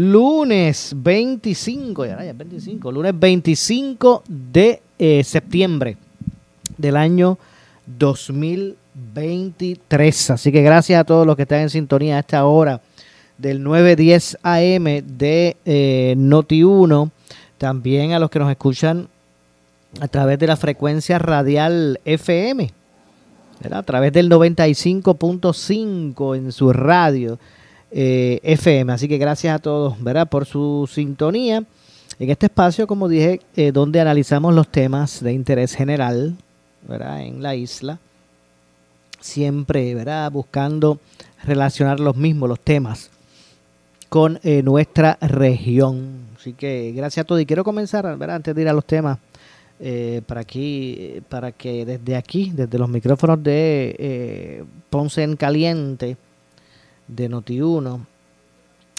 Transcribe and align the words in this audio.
lunes 0.00 0.94
25, 0.96 2.06
ya, 2.06 2.32
25, 2.32 2.90
lunes 2.90 3.12
25 3.18 4.22
de 4.26 4.80
eh, 4.98 5.22
septiembre 5.22 5.98
del 6.78 6.96
año 6.96 7.36
2023. 7.84 10.30
Así 10.30 10.50
que 10.50 10.62
gracias 10.62 10.98
a 10.98 11.04
todos 11.04 11.26
los 11.26 11.36
que 11.36 11.42
están 11.42 11.60
en 11.60 11.68
sintonía 11.68 12.16
a 12.16 12.20
esta 12.20 12.46
hora 12.46 12.80
del 13.36 13.62
9.10 13.62 14.38
AM 14.42 14.84
de 15.18 15.58
eh, 15.66 16.14
Noti1. 16.16 17.10
También 17.58 18.14
a 18.14 18.18
los 18.18 18.30
que 18.30 18.38
nos 18.38 18.50
escuchan 18.50 19.06
a 20.00 20.08
través 20.08 20.38
de 20.38 20.46
la 20.46 20.56
frecuencia 20.56 21.18
radial 21.18 22.00
FM, 22.06 22.72
a 23.70 23.82
través 23.82 24.14
del 24.14 24.30
95.5 24.30 26.36
en 26.38 26.52
su 26.52 26.72
radio 26.72 27.38
eh, 27.90 28.38
FM. 28.44 28.92
Así 28.92 29.08
que 29.08 29.18
gracias 29.18 29.54
a 29.54 29.58
todos, 29.58 30.00
¿verdad? 30.02 30.28
Por 30.28 30.46
su 30.46 30.88
sintonía. 30.90 31.64
En 32.18 32.30
este 32.30 32.46
espacio, 32.46 32.86
como 32.86 33.08
dije, 33.08 33.40
eh, 33.56 33.72
donde 33.72 34.00
analizamos 34.00 34.54
los 34.54 34.68
temas 34.68 35.22
de 35.22 35.32
interés 35.32 35.74
general, 35.74 36.36
¿verdad? 36.86 37.22
En 37.22 37.42
la 37.42 37.56
isla. 37.56 37.98
Siempre, 39.20 39.94
¿verdad? 39.94 40.30
Buscando 40.30 41.00
relacionar 41.42 41.98
los 41.98 42.16
mismos, 42.16 42.48
los 42.48 42.60
temas, 42.60 43.10
con 44.08 44.38
eh, 44.42 44.62
nuestra 44.62 45.18
región. 45.20 46.28
Así 46.38 46.52
que 46.52 46.92
gracias 46.94 47.24
a 47.24 47.26
todos. 47.26 47.40
Y 47.40 47.46
quiero 47.46 47.64
comenzar, 47.64 48.04
¿verdad? 48.16 48.36
Antes 48.36 48.54
de 48.54 48.62
ir 48.62 48.68
a 48.68 48.72
los 48.72 48.84
temas, 48.84 49.18
para 50.26 50.42
aquí, 50.42 51.22
para 51.30 51.52
que 51.52 51.86
desde 51.86 52.14
aquí, 52.14 52.52
desde 52.54 52.78
los 52.78 52.88
micrófonos 52.88 53.42
de 53.42 54.62
Ponce 54.90 55.22
en 55.22 55.36
Caliente, 55.36 56.18
de 57.10 57.28
Noti1, 57.28 58.06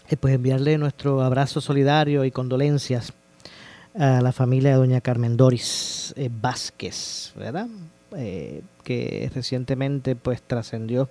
eh, 0.09 0.17
pues 0.17 0.35
enviarle 0.35 0.77
nuestro 0.77 1.21
abrazo 1.21 1.61
solidario 1.61 2.25
y 2.25 2.31
condolencias 2.31 3.13
a 3.97 4.21
la 4.21 4.31
familia 4.31 4.71
de 4.71 4.77
doña 4.77 5.01
Carmen 5.01 5.37
Doris 5.37 6.13
eh, 6.17 6.29
Vázquez, 6.31 7.33
¿verdad? 7.35 7.67
Eh, 8.15 8.61
que 8.83 9.31
recientemente 9.33 10.15
pues 10.15 10.41
trascendió 10.41 11.09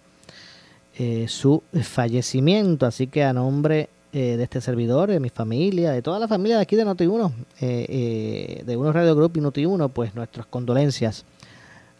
su 1.28 1.62
fallecimiento, 1.82 2.84
así 2.84 3.06
que 3.06 3.24
a 3.24 3.32
nombre 3.32 3.88
de 4.12 4.42
este 4.42 4.60
servidor, 4.60 5.08
de 5.08 5.18
mi 5.18 5.30
familia, 5.30 5.92
de 5.92 6.02
toda 6.02 6.18
la 6.18 6.28
familia 6.28 6.56
de 6.56 6.62
aquí 6.62 6.76
de 6.76 6.84
Noti1, 6.84 7.32
de 7.58 8.76
Uno 8.76 8.92
Radio 8.92 9.16
Group 9.16 9.34
y 9.38 9.40
Noti1, 9.40 9.90
pues 9.92 10.14
nuestras 10.14 10.44
condolencias 10.44 11.24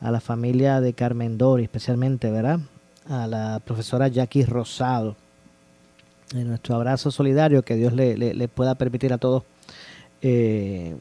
a 0.02 0.10
la 0.10 0.20
familia 0.20 0.82
de 0.82 0.92
Carmen 0.92 1.38
Doris, 1.38 1.64
especialmente, 1.64 2.30
¿verdad? 2.30 2.60
A 3.10 3.26
la 3.26 3.60
profesora 3.64 4.08
Jackie 4.08 4.44
Rosado. 4.44 5.16
En 6.32 6.48
nuestro 6.48 6.76
abrazo 6.76 7.10
solidario, 7.10 7.62
que 7.62 7.74
Dios 7.74 7.92
le, 7.92 8.48
pueda 8.48 8.76
permitir 8.76 9.12
a 9.12 9.18
todos 9.18 9.42
eh, 10.22 10.96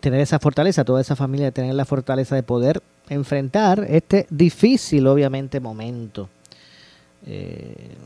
tener 0.00 0.20
esa 0.20 0.38
fortaleza, 0.38 0.84
toda 0.84 1.00
esa 1.00 1.16
familia 1.16 1.50
tener 1.50 1.74
la 1.74 1.84
fortaleza 1.84 2.36
de 2.36 2.44
poder 2.44 2.80
enfrentar 3.08 3.84
este 3.88 4.26
difícil, 4.30 5.08
obviamente, 5.08 5.58
momento. 5.60 6.28
Eh, 7.26 7.96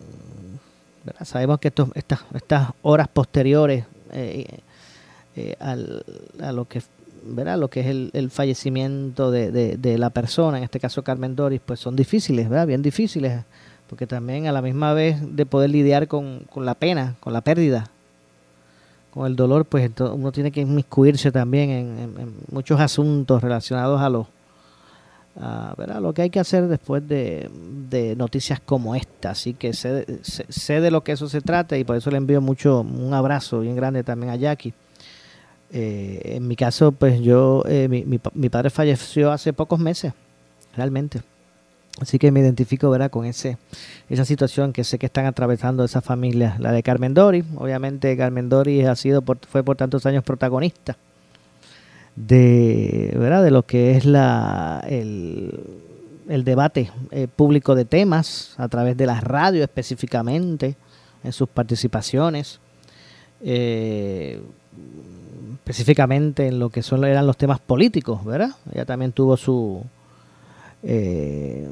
Sabemos 1.25 1.59
que 1.59 1.69
estos, 1.69 1.91
estas, 1.95 2.21
estas 2.33 2.71
horas 2.83 3.09
posteriores 3.09 3.85
eh, 4.13 4.47
a 5.59 6.53
lo 6.53 6.65
que 6.67 6.81
¿verdad? 7.25 7.59
lo 7.59 7.69
que 7.69 7.81
es 7.81 7.87
el, 7.87 8.31
fallecimiento 8.31 9.31
de, 9.31 9.97
la 9.99 10.11
persona, 10.11 10.59
en 10.59 10.65
este 10.65 10.81
caso 10.81 11.03
Carmen 11.03 11.37
Doris, 11.37 11.61
pues 11.65 11.81
son 11.81 11.97
difíciles, 11.97 12.49
¿verdad? 12.49 12.67
bien 12.67 12.83
difíciles, 12.83 13.45
porque 13.89 14.07
también 14.07 14.47
a 14.47 14.53
la 14.53 14.63
misma 14.63 14.95
vez 14.95 15.19
de 15.37 15.47
poder 15.47 15.71
lidiar 15.71 16.09
con, 16.09 16.47
la 16.57 16.75
pena, 16.75 17.17
con 17.21 17.33
la 17.33 17.41
pérdida, 17.41 17.91
con 19.13 19.27
el 19.27 19.37
dolor, 19.37 19.67
pues 19.67 19.91
uno 19.99 20.33
tiene 20.33 20.51
que 20.51 20.61
inmiscuirse 20.61 21.31
también 21.31 21.71
en, 21.71 22.35
muchos 22.51 22.81
asuntos 22.81 23.43
relacionados 23.43 24.01
a 24.01 24.09
lo, 24.09 24.29
a, 25.39 26.01
lo 26.01 26.15
que 26.15 26.23
hay 26.23 26.31
que 26.31 26.41
hacer 26.41 26.69
después 26.69 27.07
de, 27.07 27.51
noticias 28.17 28.61
como 28.61 28.95
esta. 28.95 29.31
Así 29.31 29.53
que 29.53 29.75
sé, 29.75 30.07
sé, 30.23 30.81
de 30.81 30.91
lo 30.91 31.05
que 31.05 31.13
eso 31.13 31.29
se 31.29 31.43
trata 31.43 31.77
y 31.77 31.85
por 31.85 31.97
eso 31.97 32.11
le 32.11 32.17
envío 32.17 32.41
mucho 32.41 32.81
un 32.81 33.13
abrazo 33.13 33.61
bien 33.61 33.77
grande 33.77 34.03
también 34.03 34.33
a 34.33 34.37
Jackie 34.37 34.73
eh, 35.73 36.21
en 36.37 36.47
mi 36.47 36.57
caso, 36.57 36.93
pues 36.93 37.21
yo, 37.21 37.65
eh, 37.67 37.89
mi, 37.89 38.05
mi, 38.05 38.49
padre 38.49 38.71
falleció 38.71 39.33
hace 39.33 39.53
pocos 39.53 39.79
meses, 39.81 40.13
realmente. 40.77 41.23
Así 42.01 42.19
que 42.19 42.31
me 42.31 42.41
identifico 42.41 42.91
¿verdad? 42.91 43.11
con 43.11 43.27
ese, 43.27 43.59
esa 44.09 44.25
situación 44.25 44.73
que 44.73 44.85
sé 44.85 44.99
que 44.99 45.07
están 45.07 45.27
atravesando 45.27 45.85
esa 45.85 46.01
familia, 46.01 46.57
la 46.59 46.73
de 46.73 46.83
Carmen 46.83 47.15
Dori. 47.15 47.45
Obviamente 47.57 48.17
Carmen 48.17 48.49
Dori 48.49 48.85
ha 48.85 48.97
sido 48.97 49.23
fue 49.49 49.63
por 49.63 49.77
tantos 49.77 50.07
años 50.07 50.25
protagonista 50.25 50.97
de, 52.17 53.15
¿verdad? 53.19 53.43
de 53.43 53.51
lo 53.51 53.65
que 53.65 53.97
es 53.97 54.05
la, 54.05 54.85
el, 54.89 55.53
el 56.29 56.45
debate 56.45 56.91
eh, 57.11 57.29
público 57.29 57.75
de 57.75 57.85
temas 57.85 58.55
a 58.59 58.69
través 58.69 58.97
de 58.97 59.07
la 59.07 59.21
radio 59.21 59.63
específicamente, 59.63 60.77
en 61.25 61.33
sus 61.33 61.49
participaciones. 61.49 62.61
Eh, 63.41 64.43
específicamente 65.65 66.49
en 66.49 66.59
lo 66.59 66.71
que 66.71 66.83
son, 66.83 67.05
eran 67.05 67.27
los 67.27 67.37
temas 67.37 67.61
políticos, 67.61 68.25
¿verdad? 68.25 68.51
Ella 68.73 68.85
también 68.85 69.13
tuvo 69.13 69.37
su, 69.37 69.81
eh, 70.83 71.69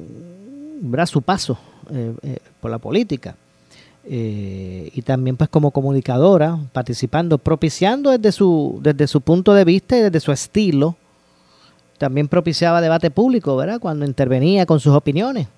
su 1.06 1.22
paso 1.22 1.58
eh, 1.92 2.14
eh, 2.22 2.38
por 2.60 2.70
la 2.70 2.78
política. 2.78 3.34
Eh, 4.04 4.90
y 4.94 5.02
también 5.02 5.36
pues 5.36 5.50
como 5.50 5.72
comunicadora, 5.72 6.56
participando, 6.72 7.36
propiciando 7.36 8.10
desde 8.10 8.30
su, 8.32 8.78
desde 8.80 9.08
su 9.08 9.20
punto 9.20 9.54
de 9.54 9.64
vista 9.64 9.98
y 9.98 10.02
desde 10.02 10.20
su 10.20 10.30
estilo, 10.30 10.96
también 11.98 12.28
propiciaba 12.28 12.80
debate 12.80 13.10
público, 13.10 13.56
¿verdad? 13.56 13.80
Cuando 13.80 14.06
intervenía 14.06 14.66
con 14.66 14.78
sus 14.78 14.94
opiniones 14.94 15.48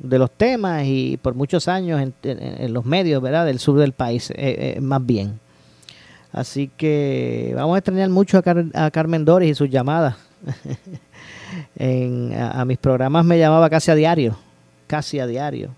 de 0.00 0.18
los 0.18 0.32
temas 0.32 0.84
y 0.84 1.16
por 1.22 1.34
muchos 1.34 1.68
años 1.68 2.00
en, 2.02 2.12
en 2.22 2.72
los 2.72 2.84
medios, 2.84 3.22
¿verdad? 3.22 3.46
Del 3.46 3.60
sur 3.60 3.78
del 3.78 3.92
país, 3.92 4.32
más 4.80 5.06
bien. 5.06 5.38
Así 6.32 6.68
que 6.68 7.52
vamos 7.54 7.74
a 7.74 7.78
extrañar 7.78 8.08
mucho 8.08 8.38
a, 8.38 8.90
Carmen 8.90 9.24
Doris 9.24 9.50
y 9.50 9.54
sus 9.54 9.68
llamadas. 9.68 10.16
a, 11.78 12.64
mis 12.64 12.78
programas 12.78 13.24
me 13.24 13.38
llamaba 13.38 13.68
casi 13.68 13.90
a 13.90 13.94
diario, 13.94 14.36
casi 14.86 15.18
a 15.18 15.26
diario. 15.26 15.74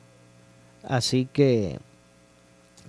Así 0.84 1.28
que, 1.32 1.78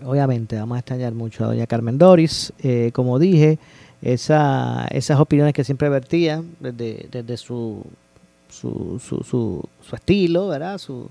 obviamente, 0.04 0.58
vamos 0.58 0.76
a 0.76 0.80
extrañar 0.80 1.14
mucho 1.14 1.44
a 1.44 1.48
doña 1.48 1.66
Carmen 1.66 1.98
Doris. 1.98 2.54
Eh, 2.62 2.92
como 2.94 3.18
dije, 3.18 3.58
esa, 4.02 4.86
esas 4.92 5.20
opiniones 5.20 5.56
que 5.56 5.64
siempre 5.64 5.90
vertía 5.90 6.44
desde, 6.60 7.08
desde 7.12 7.38
su, 7.38 7.84
su, 8.48 9.00
su, 9.00 9.24
su, 9.82 9.96
estilo, 9.96 10.50
¿verdad? 10.50 10.78
Su, 10.78 11.10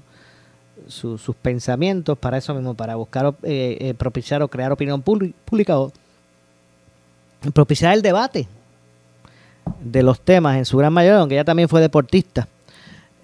sus 0.86 1.36
pensamientos 1.42 2.16
para 2.16 2.38
eso 2.38 2.54
mismo, 2.54 2.74
para 2.74 2.94
buscar 2.94 3.34
eh, 3.42 3.76
eh, 3.80 3.94
propiciar 3.94 4.42
o 4.42 4.48
crear 4.48 4.70
opinión 4.70 5.02
pública 5.02 5.74
propiciar 7.52 7.94
el 7.94 8.02
debate 8.02 8.48
de 9.80 10.02
los 10.02 10.20
temas 10.20 10.56
en 10.56 10.64
su 10.64 10.76
gran 10.76 10.92
mayoría, 10.92 11.20
aunque 11.20 11.34
ella 11.34 11.44
también 11.44 11.68
fue 11.68 11.80
deportista, 11.80 12.48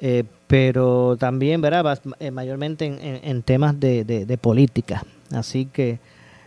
eh, 0.01 0.25
pero 0.47 1.17
también, 1.19 1.61
¿verdad? 1.61 2.01
Eh, 2.19 2.31
mayormente 2.31 2.87
en, 2.87 3.43
temas 3.43 3.79
de, 3.79 4.39
política. 4.41 5.05
Así 5.33 5.67
que 5.67 5.99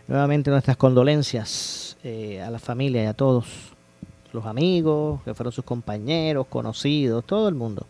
nuevamente 0.06 0.50
nuestras 0.50 0.76
condolencias 0.76 1.96
eh, 2.04 2.42
a 2.42 2.50
la 2.50 2.58
familia 2.58 3.04
y 3.04 3.06
a 3.06 3.14
todos 3.14 3.46
los 4.32 4.44
amigos, 4.46 5.20
que 5.24 5.32
fueron 5.32 5.52
sus 5.52 5.64
compañeros, 5.64 6.46
conocidos, 6.48 7.24
todo 7.24 7.48
el 7.48 7.54
mundo. 7.54 7.86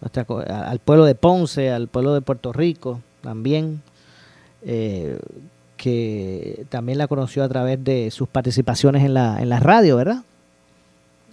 Nuestra, 0.00 0.24
al 0.68 0.78
pueblo 0.78 1.04
de 1.04 1.14
Ponce, 1.14 1.70
al 1.70 1.88
pueblo 1.88 2.14
de 2.14 2.22
Puerto 2.22 2.52
Rico 2.52 3.00
también, 3.20 3.82
que 5.82 6.64
también 6.68 6.96
la 6.96 7.08
conoció 7.08 7.42
a 7.42 7.48
través 7.48 7.82
de 7.82 8.12
sus 8.12 8.28
participaciones 8.28 9.02
en 9.02 9.14
la, 9.14 9.42
en 9.42 9.48
la 9.48 9.58
radio, 9.58 9.96
¿verdad? 9.96 10.22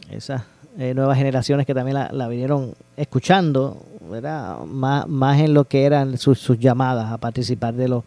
Esas 0.10 0.42
eh, 0.80 0.96
nuevas 0.96 1.20
generaciones 1.20 1.68
que 1.68 1.76
también 1.76 2.08
la, 2.12 2.28
vinieron 2.28 2.74
escuchando, 2.98 3.78
¿verdad? 4.10 4.64
Más, 4.66 5.08
más 5.08 5.40
en 5.40 5.54
lo 5.54 5.66
que 5.66 5.84
eran 5.84 6.18
sus, 6.18 6.48
llamadas 6.58 7.12
a 7.12 7.20
participar 7.20 7.76
de 7.76 7.90
los, 7.90 8.04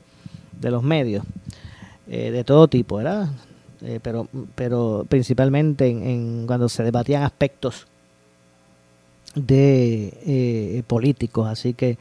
de 0.60 0.72
los 0.72 0.82
medios, 0.82 1.24
eh, 2.08 2.32
de 2.32 2.42
todo 2.42 2.66
tipo, 2.66 2.96
¿verdad? 2.96 3.28
Eh, 3.80 4.00
pero, 4.02 4.26
pero 4.56 5.06
principalmente 5.08 5.86
en, 5.86 6.48
cuando 6.48 6.68
se 6.68 6.82
debatían 6.82 7.22
aspectos 7.22 7.86
de 9.36 10.82
políticos, 10.88 11.46
así 11.46 11.72
que 11.72 11.98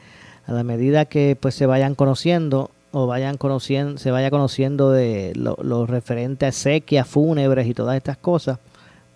a 0.47 0.51
la 0.51 0.63
medida 0.63 1.05
que 1.05 1.37
pues 1.39 1.53
se 1.53 1.67
vayan 1.67 1.93
conociendo 1.93 2.71
o 2.91 3.07
vayan 3.07 3.37
conociendo, 3.37 3.97
se 3.97 4.11
vaya 4.11 4.29
conociendo 4.29 4.91
de 4.91 5.33
lo, 5.35 5.85
referente 5.85 6.45
a 6.45 6.51
sequias 6.51 7.07
fúnebres 7.07 7.67
y 7.67 7.73
todas 7.73 7.95
estas 7.95 8.17
cosas, 8.17 8.59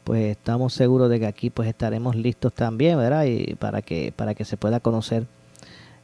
pues 0.04 0.32
estamos 0.32 0.74
seguros 0.74 1.10
de 1.10 1.20
que 1.20 1.26
aquí 1.26 1.50
pues 1.50 1.68
estaremos 1.68 2.16
listos 2.16 2.54
también, 2.54 2.98
¿verdad? 2.98 3.26
Y 3.26 3.56
para 3.56 3.82
que 3.82 4.14
para 4.16 4.36
que 4.36 4.46
se 4.46 4.58
pueda 4.58 4.80
conocer 4.80 5.26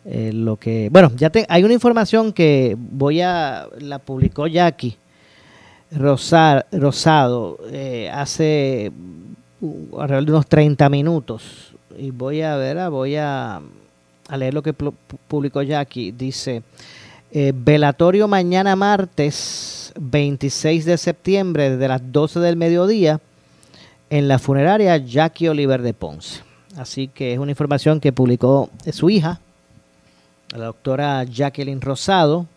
eh, 0.05 0.31
lo 0.33 0.57
que 0.57 0.89
bueno 0.91 1.11
ya 1.15 1.29
te, 1.29 1.45
hay 1.47 1.63
una 1.63 1.73
información 1.73 2.33
que 2.33 2.75
voy 2.77 3.21
a 3.21 3.67
la 3.79 3.99
publicó 3.99 4.47
Jackie 4.47 4.97
Rosar, 5.91 6.67
Rosado 6.71 7.59
eh, 7.69 8.09
hace 8.13 8.91
alrededor 9.97 10.25
de 10.25 10.31
unos 10.31 10.47
30 10.47 10.89
minutos. 10.89 11.73
Y 11.97 12.11
voy 12.11 12.41
a 12.41 12.55
ver 12.55 12.89
voy 12.89 13.17
a, 13.17 13.61
a 14.27 14.37
leer 14.37 14.53
lo 14.53 14.63
que 14.63 14.73
publicó 14.73 15.61
Jackie. 15.61 16.11
Dice 16.13 16.63
eh, 17.33 17.53
velatorio 17.55 18.27
mañana 18.27 18.75
martes 18.75 19.93
26 19.99 20.83
de 20.83 20.97
septiembre 20.97 21.69
desde 21.69 21.87
las 21.87 22.11
12 22.11 22.41
del 22.41 22.57
mediodía 22.57 23.21
en 24.09 24.27
la 24.27 24.37
funeraria 24.37 24.97
Jackie 24.97 25.47
Oliver 25.47 25.81
de 25.81 25.93
Ponce. 25.93 26.41
Así 26.75 27.07
que 27.07 27.31
es 27.31 27.39
una 27.39 27.51
información 27.51 28.01
que 28.01 28.11
publicó 28.11 28.69
su 28.91 29.09
hija, 29.09 29.39
la 30.53 30.65
doctora 30.65 31.23
Jacqueline 31.23 31.79
Rosado. 31.79 32.47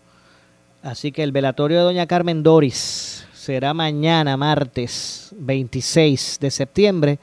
Así 0.82 1.12
que 1.12 1.22
el 1.22 1.30
velatorio 1.30 1.78
de 1.78 1.84
doña 1.84 2.06
Carmen 2.06 2.42
Doris 2.42 3.26
será 3.32 3.74
mañana, 3.74 4.36
martes 4.36 5.32
26 5.38 6.38
de 6.40 6.50
septiembre, 6.50 7.18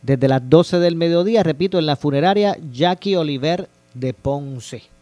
desde 0.00 0.28
las 0.28 0.48
12 0.48 0.78
del 0.78 0.96
mediodía, 0.96 1.42
repito, 1.42 1.78
en 1.78 1.86
la 1.86 1.96
funeraria 1.96 2.56
Jackie 2.72 3.16
Oliver 3.16 3.68
de 3.92 4.14
Ponce. 4.14 4.95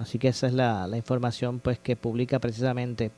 Así 0.00 0.18
que 0.18 0.28
esa 0.28 0.46
es 0.46 0.52
la, 0.52 0.88
información 0.94 1.60
pues 1.60 1.78
que 1.78 1.96
publica 1.96 2.38
precisamente 2.38 3.10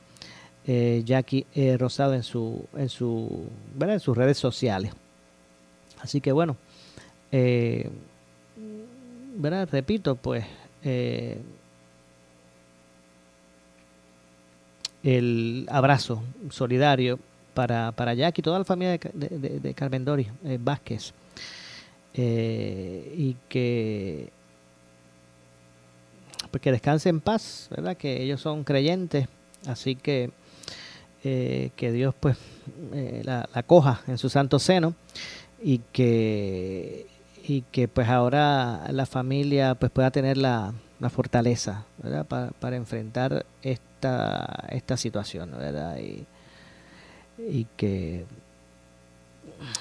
eh, 0.65 1.01
Jackie 1.05 1.45
eh, 1.55 1.77
Rosado 1.77 2.13
en 2.13 2.23
su 2.23 2.65
en 2.75 2.89
su 2.89 3.47
en 3.79 3.99
sus 3.99 4.15
redes 4.15 4.37
sociales 4.37 4.93
así 6.01 6.21
que 6.21 6.31
bueno 6.31 6.55
eh, 7.31 7.89
¿verdad? 9.37 9.67
repito 9.71 10.15
pues 10.15 10.45
el 15.03 15.67
abrazo 15.69 16.21
solidario 16.51 17.17
para, 17.55 17.91
para 17.91 18.13
Jackie 18.13 18.41
y 18.41 18.43
toda 18.43 18.59
la 18.59 18.65
familia 18.65 18.99
de, 19.13 19.59
de, 19.59 19.73
Carmen 19.73 20.05
Doris 20.05 20.27
Vázquez 20.59 21.13
y 22.13 23.35
que 23.49 24.31
que 26.59 26.71
descanse 26.71 27.09
en 27.09 27.21
paz, 27.21 27.67
¿verdad? 27.69 27.95
Que 27.95 28.21
ellos 28.21 28.41
son 28.41 28.63
creyentes, 28.63 29.27
así 29.65 29.95
que 29.95 30.31
eh, 31.23 31.69
que 31.75 31.91
Dios 31.91 32.15
pues 32.19 32.35
eh, 32.93 33.21
la, 33.23 33.47
coja 33.67 34.01
en 34.07 34.17
su 34.17 34.27
santo 34.27 34.57
seno 34.57 34.95
y 35.61 35.79
que 35.91 37.05
y 37.47 37.61
que 37.71 37.87
pues 37.87 38.07
ahora 38.09 38.87
la 38.91 39.05
familia 39.05 39.75
pues 39.75 39.91
pueda 39.91 40.09
tener 40.09 40.37
la, 40.37 40.73
fortaleza 41.09 41.85
Para, 42.27 42.75
enfrentar 42.75 43.45
esta, 43.61 44.67
esta 44.69 44.97
situación 44.97 45.51
¿verdad? 45.51 45.97
Y, 45.99 46.25
y 47.37 47.67
que 47.77 48.25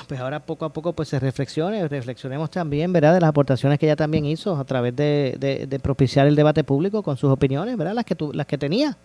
pues 0.06 0.20
ahora 0.20 0.40
poco 0.40 0.64
a 0.64 0.72
poco 0.72 0.92
pues 0.92 1.08
se 1.08 1.18
reflexione, 1.18 1.86
reflexionemos 1.88 2.50
también, 2.50 2.92
¿verdad? 2.92 3.14
De 3.14 3.20
las 3.20 3.28
aportaciones 3.28 3.78
que 3.78 3.86
ella 3.86 3.96
también 3.96 4.24
hizo 4.26 4.56
a 4.56 4.64
través 4.64 4.94
de, 4.96 5.80
propiciar 5.82 6.26
el 6.26 6.36
debate 6.36 6.64
público 6.64 7.02
con 7.02 7.16
sus 7.16 7.30
opiniones, 7.30 7.76
¿verdad? 7.76 7.94
Las 7.94 8.04
que, 8.04 8.14
tu, 8.14 8.32
las 8.32 8.46
que 8.46 8.58
tenía. 8.58 8.96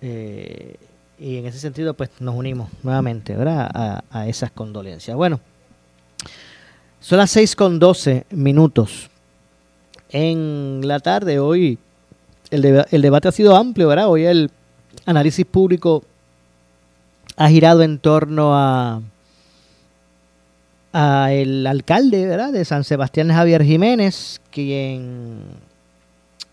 Eh, 0.00 0.76
y 1.18 1.36
en 1.36 1.46
ese 1.46 1.58
sentido, 1.58 1.94
pues 1.94 2.10
nos 2.20 2.34
unimos 2.34 2.70
nuevamente 2.82 3.36
¿verdad? 3.36 4.02
A, 4.10 4.26
esas 4.26 4.50
condolencias. 4.50 5.16
Bueno, 5.16 5.40
son 7.00 7.18
las 7.18 7.30
6 7.30 7.56
con 7.56 7.78
12 7.78 8.26
minutos. 8.30 9.10
En 10.10 10.80
la 10.86 10.98
tarde, 10.98 11.38
hoy, 11.38 11.78
el, 12.50 12.84
el 12.90 13.02
debate 13.02 13.28
ha 13.28 13.32
sido 13.32 13.54
amplio, 13.54 13.88
¿verdad? 13.88 14.08
Hoy 14.08 14.24
el 14.24 14.50
análisis 15.06 15.46
público 15.46 16.04
ha 17.36 17.48
girado 17.48 17.82
en 17.82 17.98
torno 17.98 18.54
a, 18.54 19.00
a 20.92 21.32
el 21.32 21.66
alcalde 21.66 22.26
¿verdad? 22.26 22.52
de 22.52 22.64
San 22.64 22.84
Sebastián 22.84 23.28
Javier 23.28 23.62
Jiménez, 23.62 24.40
quien 24.50 25.42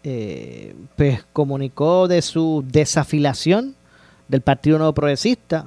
eh, 0.03 0.75
pues 0.95 1.23
comunicó 1.33 2.07
de 2.07 2.21
su 2.21 2.63
desafilación 2.67 3.75
del 4.27 4.41
Partido 4.41 4.77
Nuevo 4.77 4.93
Progresista. 4.93 5.65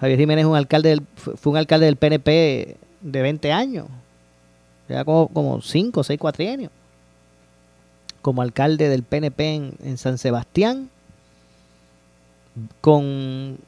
Javier 0.00 0.18
Jiménez 0.18 0.46
un 0.46 0.56
alcalde 0.56 1.00
fue 1.14 1.52
un 1.52 1.56
alcalde 1.56 1.86
del 1.86 1.96
PNP 1.96 2.76
de 3.00 3.22
20 3.22 3.52
años, 3.52 3.86
ya 4.88 5.04
como, 5.04 5.28
como 5.28 5.60
5 5.60 6.00
o 6.00 6.04
6 6.04 6.18
cuatrienios, 6.18 6.72
como 8.22 8.42
alcalde 8.42 8.88
del 8.88 9.02
PNP 9.02 9.54
en, 9.84 9.98
San 9.98 10.18
Sebastián, 10.18 10.88
con 12.80 13.58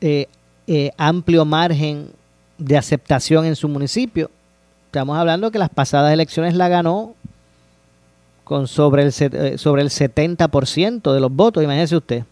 eh, 0.00 0.28
eh, 0.66 0.92
amplio 0.96 1.44
margen 1.44 2.10
de 2.58 2.76
aceptación 2.76 3.44
en 3.44 3.56
su 3.56 3.68
municipio. 3.68 4.30
Estamos 4.86 5.18
hablando 5.18 5.50
que 5.50 5.58
las 5.58 5.68
pasadas 5.68 6.12
elecciones 6.12 6.54
la 6.54 6.68
ganó 6.68 7.14
con 8.44 8.68
sobre 8.68 9.02
el, 9.02 9.12
eh, 9.18 9.58
sobre 9.58 9.82
el 9.82 9.90
70% 9.90 11.12
de 11.12 11.20
los 11.20 11.32
votos, 11.32 11.62
imagínese 11.62 11.96
usted. 11.96 12.24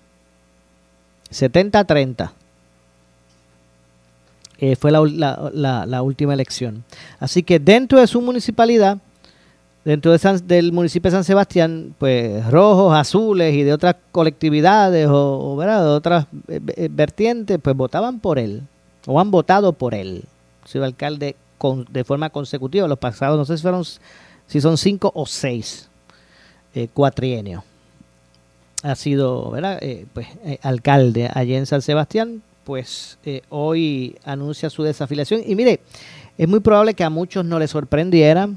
70-30. 1.30 2.32
Eh, 4.58 4.76
fue 4.76 4.92
la, 4.92 6.02
última 6.02 6.32
elección. 6.32 6.84
Así 7.18 7.42
que 7.42 7.58
dentro 7.58 7.98
de 7.98 8.06
su 8.06 8.22
municipalidad, 8.22 8.98
dentro 9.84 10.16
de 10.16 10.38
del 10.44 10.72
municipio 10.72 11.10
de 11.10 11.16
San 11.16 11.24
Sebastián, 11.24 11.94
pues 11.98 12.48
rojos, 12.48 12.94
azules 12.94 13.52
y 13.54 13.64
de 13.64 13.72
otras 13.72 13.96
colectividades 14.12 15.08
o, 15.10 15.56
de 15.58 15.74
otras 15.74 16.26
eh, 16.48 16.88
vertientes, 16.90 17.58
pues 17.60 17.76
votaban 17.76 18.20
por 18.20 18.38
él 18.38 18.62
o 19.06 19.20
han 19.20 19.30
votado 19.30 19.72
por 19.72 19.94
él. 19.94 20.24
Ha 20.64 20.68
sido 20.68 20.84
alcalde 20.84 21.36
de 21.88 22.04
forma 22.04 22.30
consecutiva. 22.30 22.88
Los 22.88 22.98
pasados, 22.98 23.38
no 23.38 23.44
sé 23.44 23.56
si 23.56 23.62
fueron 23.62 23.84
son 23.84 24.78
cinco 24.78 25.10
o 25.14 25.26
seis 25.26 25.88
eh, 26.74 26.88
cuatrienios. 26.92 27.62
Ha 28.82 28.94
sido, 28.96 29.50
¿verdad? 29.50 29.78
Eh, 29.80 30.06
pues, 30.12 30.28
eh, 30.44 30.58
alcalde 30.62 31.30
allí 31.32 31.54
en 31.54 31.66
San 31.66 31.80
Sebastián, 31.80 32.42
pues 32.64 33.18
hoy 33.48 34.16
anuncia 34.24 34.68
su 34.68 34.82
desafiliación. 34.82 35.42
Y 35.46 35.54
mire, 35.54 35.80
es 36.36 36.48
muy 36.48 36.60
probable 36.60 36.94
que 36.94 37.04
a 37.04 37.10
muchos 37.10 37.44
no 37.44 37.58
les 37.58 37.70
sorprendiera, 37.70 38.50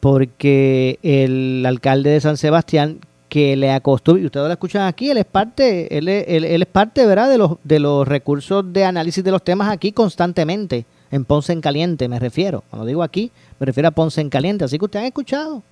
porque 0.00 0.98
el 1.02 1.64
alcalde 1.66 2.10
de 2.10 2.20
San 2.20 2.36
Sebastián 2.36 3.00
que 3.34 3.56
le 3.56 3.72
acostumbre, 3.72 4.22
y 4.22 4.26
ustedes 4.26 4.46
lo 4.46 4.52
escuchan 4.52 4.82
aquí, 4.86 5.10
él 5.10 5.18
es 5.18 5.24
parte, 5.24 5.98
él, 5.98 6.06
él, 6.06 6.44
él, 6.44 6.62
es 6.62 6.68
parte, 6.68 7.04
¿verdad?, 7.04 7.28
de 7.28 7.36
los, 7.36 7.56
de 7.64 7.80
los 7.80 8.06
recursos 8.06 8.64
de 8.72 8.84
análisis 8.84 9.24
de 9.24 9.32
los 9.32 9.42
temas 9.42 9.72
aquí 9.72 9.90
constantemente, 9.90 10.86
en 11.10 11.24
Ponce 11.24 11.52
en 11.52 11.60
Caliente, 11.60 12.06
me 12.08 12.20
refiero. 12.20 12.62
Cuando 12.70 12.86
digo 12.86 13.02
aquí, 13.02 13.32
me 13.58 13.66
refiero 13.66 13.88
a 13.88 13.90
Ponce 13.90 14.20
en 14.20 14.30
Caliente, 14.30 14.64
así 14.64 14.78
que 14.78 14.84
ustedes 14.84 15.00
han 15.00 15.06
escuchado 15.08 15.64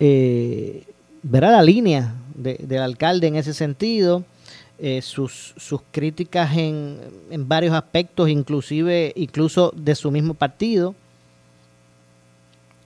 eh, 0.00 0.82
verá 1.22 1.52
la 1.52 1.62
línea 1.62 2.12
del 2.34 2.82
alcalde 2.82 3.28
en 3.28 3.36
ese 3.36 3.54
sentido, 3.54 4.24
eh, 4.80 5.00
sus, 5.00 5.54
sus 5.58 5.82
críticas 5.92 6.56
en, 6.56 6.98
en, 7.30 7.46
varios 7.46 7.72
aspectos, 7.72 8.28
inclusive 8.28 9.12
incluso 9.14 9.72
de 9.76 9.94
su 9.94 10.10
mismo 10.10 10.34
partido. 10.34 10.96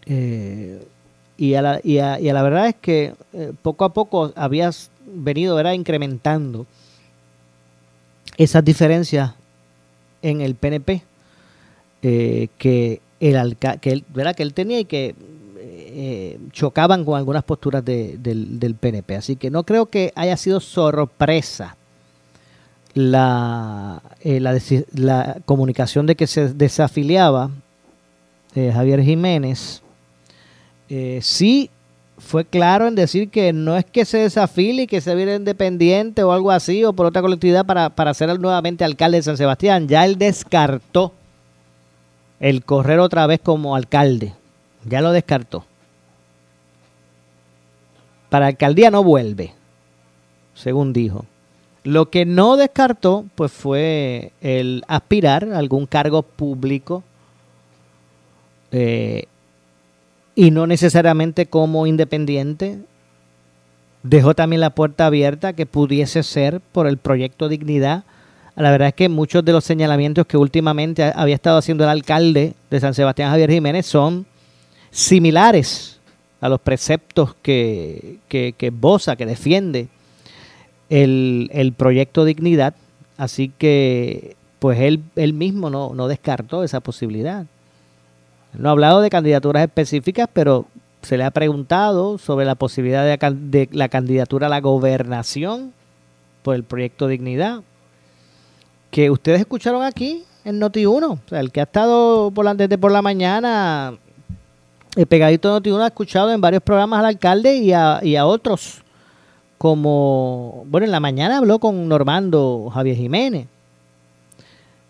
Eh, 0.04 0.86
y, 1.36 1.54
a 1.54 1.62
la, 1.62 1.80
y, 1.82 1.98
a, 1.98 2.18
la 2.18 2.42
verdad 2.42 2.68
es 2.68 2.74
que 2.76 3.14
eh, 3.32 3.52
poco 3.62 3.84
a 3.84 3.92
poco 3.92 4.32
habías 4.36 4.90
venido 5.06 5.56
¿verdad? 5.56 5.72
incrementando 5.72 6.66
esas 8.36 8.64
diferencias 8.64 9.32
en 10.20 10.40
el 10.40 10.54
PNP 10.54 11.02
eh, 12.02 12.48
que, 12.58 13.00
el 13.20 13.56
que, 13.56 13.92
él, 13.92 14.04
¿verdad? 14.14 14.34
que 14.34 14.42
él 14.42 14.54
tenía 14.54 14.80
y 14.80 14.84
que 14.84 15.14
eh, 15.58 16.38
chocaban 16.52 17.04
con 17.04 17.16
algunas 17.16 17.44
posturas 17.44 17.84
de, 17.84 18.16
del, 18.18 18.74
PNP. 18.74 19.16
Así 19.16 19.36
que 19.36 19.50
no 19.50 19.64
creo 19.64 19.86
que 19.86 20.12
haya 20.14 20.36
sido 20.36 20.60
sorpresa 20.60 21.76
la, 22.94 24.02
la, 24.94 25.36
comunicación 25.44 26.06
de 26.06 26.16
que 26.16 26.26
se 26.26 26.52
desafiliaba 26.54 27.50
Javier 28.54 29.02
Jiménez. 29.02 29.81
Sí 31.22 31.70
fue 32.18 32.44
claro 32.44 32.86
en 32.86 32.94
decir 32.94 33.30
que 33.30 33.52
no 33.52 33.76
es 33.76 33.84
que 33.84 34.04
se 34.04 34.18
desafile 34.18 34.82
y 34.82 34.86
que 34.86 35.00
se 35.00 35.14
viera 35.14 35.34
independiente 35.34 36.22
o 36.22 36.32
algo 36.32 36.50
así 36.50 36.84
o 36.84 36.92
por 36.92 37.06
otra 37.06 37.22
colectividad 37.22 37.66
para, 37.66 37.90
para 37.90 38.14
ser 38.14 38.38
nuevamente 38.38 38.84
alcalde 38.84 39.18
de 39.18 39.22
San 39.22 39.36
Sebastián. 39.36 39.88
Ya 39.88 40.04
él 40.04 40.18
descartó 40.18 41.12
el 42.40 42.64
correr 42.64 43.00
otra 43.00 43.26
vez 43.26 43.40
como 43.40 43.74
alcalde. 43.74 44.34
Ya 44.84 45.00
lo 45.00 45.12
descartó. 45.12 45.64
Para 48.28 48.46
alcaldía 48.46 48.90
no 48.90 49.04
vuelve, 49.04 49.54
según 50.54 50.92
dijo. 50.92 51.26
Lo 51.84 52.10
que 52.10 52.24
no 52.24 52.56
descartó 52.56 53.24
pues 53.34 53.52
fue 53.52 54.32
el 54.40 54.84
aspirar 54.86 55.52
a 55.52 55.58
algún 55.58 55.86
cargo 55.86 56.22
público 56.22 57.02
eh, 58.70 59.26
y 60.34 60.50
no 60.50 60.66
necesariamente 60.66 61.46
como 61.46 61.86
independiente. 61.86 62.78
Dejó 64.02 64.34
también 64.34 64.60
la 64.60 64.70
puerta 64.70 65.06
abierta 65.06 65.52
que 65.52 65.66
pudiese 65.66 66.22
ser 66.22 66.60
por 66.60 66.86
el 66.86 66.98
proyecto 66.98 67.48
Dignidad. 67.48 68.04
La 68.56 68.70
verdad 68.70 68.88
es 68.88 68.94
que 68.94 69.08
muchos 69.08 69.44
de 69.44 69.52
los 69.52 69.64
señalamientos 69.64 70.26
que 70.26 70.36
últimamente 70.36 71.12
había 71.14 71.34
estado 71.34 71.58
haciendo 71.58 71.84
el 71.84 71.90
alcalde 71.90 72.54
de 72.70 72.80
San 72.80 72.94
Sebastián 72.94 73.30
Javier 73.30 73.50
Jiménez 73.50 73.86
son 73.86 74.26
similares 74.90 76.00
a 76.40 76.48
los 76.48 76.60
preceptos 76.60 77.34
que, 77.40 78.18
que, 78.28 78.54
que 78.58 78.70
Bosa, 78.70 79.16
que 79.16 79.24
defiende 79.24 79.88
el, 80.90 81.48
el, 81.52 81.72
proyecto 81.72 82.24
Dignidad. 82.24 82.74
Así 83.16 83.52
que, 83.56 84.36
pues 84.58 84.80
él, 84.80 85.02
él 85.16 85.32
mismo 85.32 85.70
no, 85.70 85.94
no 85.94 86.08
descartó 86.08 86.64
esa 86.64 86.80
posibilidad. 86.80 87.46
No 88.52 88.68
ha 88.68 88.72
hablado 88.72 89.00
de 89.00 89.10
candidaturas 89.10 89.62
específicas, 89.62 90.28
pero 90.32 90.66
se 91.02 91.16
le 91.16 91.24
ha 91.24 91.30
preguntado 91.30 92.18
sobre 92.18 92.44
la 92.44 92.54
posibilidad 92.54 93.04
de, 93.04 93.68
la 93.72 93.88
candidatura 93.88 94.46
a 94.46 94.50
la 94.50 94.60
gobernación 94.60 95.72
por 96.42 96.54
el 96.54 96.64
proyecto 96.64 97.08
Dignidad, 97.08 97.62
que 98.90 99.10
ustedes 99.10 99.40
escucharon 99.40 99.82
aquí 99.82 100.24
en 100.44 100.60
Noti1. 100.60 101.04
O 101.04 101.18
sea, 101.28 101.40
el 101.40 101.50
que 101.50 101.60
ha 101.60 101.64
estado 101.64 102.30
por 102.30 102.56
desde 102.56 102.78
por 102.78 102.92
la 102.92 103.02
mañana, 103.02 103.94
el 104.96 105.06
pegadito 105.06 105.60
de 105.60 105.70
Noti1 105.70 105.82
ha 105.82 105.86
escuchado 105.86 106.30
en 106.30 106.40
varios 106.40 106.62
programas 106.62 107.00
al 107.00 107.06
alcalde 107.06 107.56
y 107.56 107.72
a, 107.72 108.00
y 108.02 108.16
a 108.16 108.26
otros. 108.26 108.82
Como, 109.58 110.64
bueno, 110.66 110.86
en 110.86 110.90
la 110.90 111.00
mañana 111.00 111.38
habló 111.38 111.58
con 111.58 111.88
Normando 111.88 112.70
Javier 112.72 112.96
Jiménez. 112.96 113.46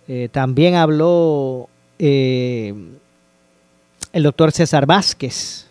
Eh, 0.08 0.28
también 0.32 0.74
habló 0.74 1.68
eh, 1.98 2.74
el 4.12 4.22
doctor 4.22 4.52
César 4.52 4.86
Vázquez, 4.86 5.66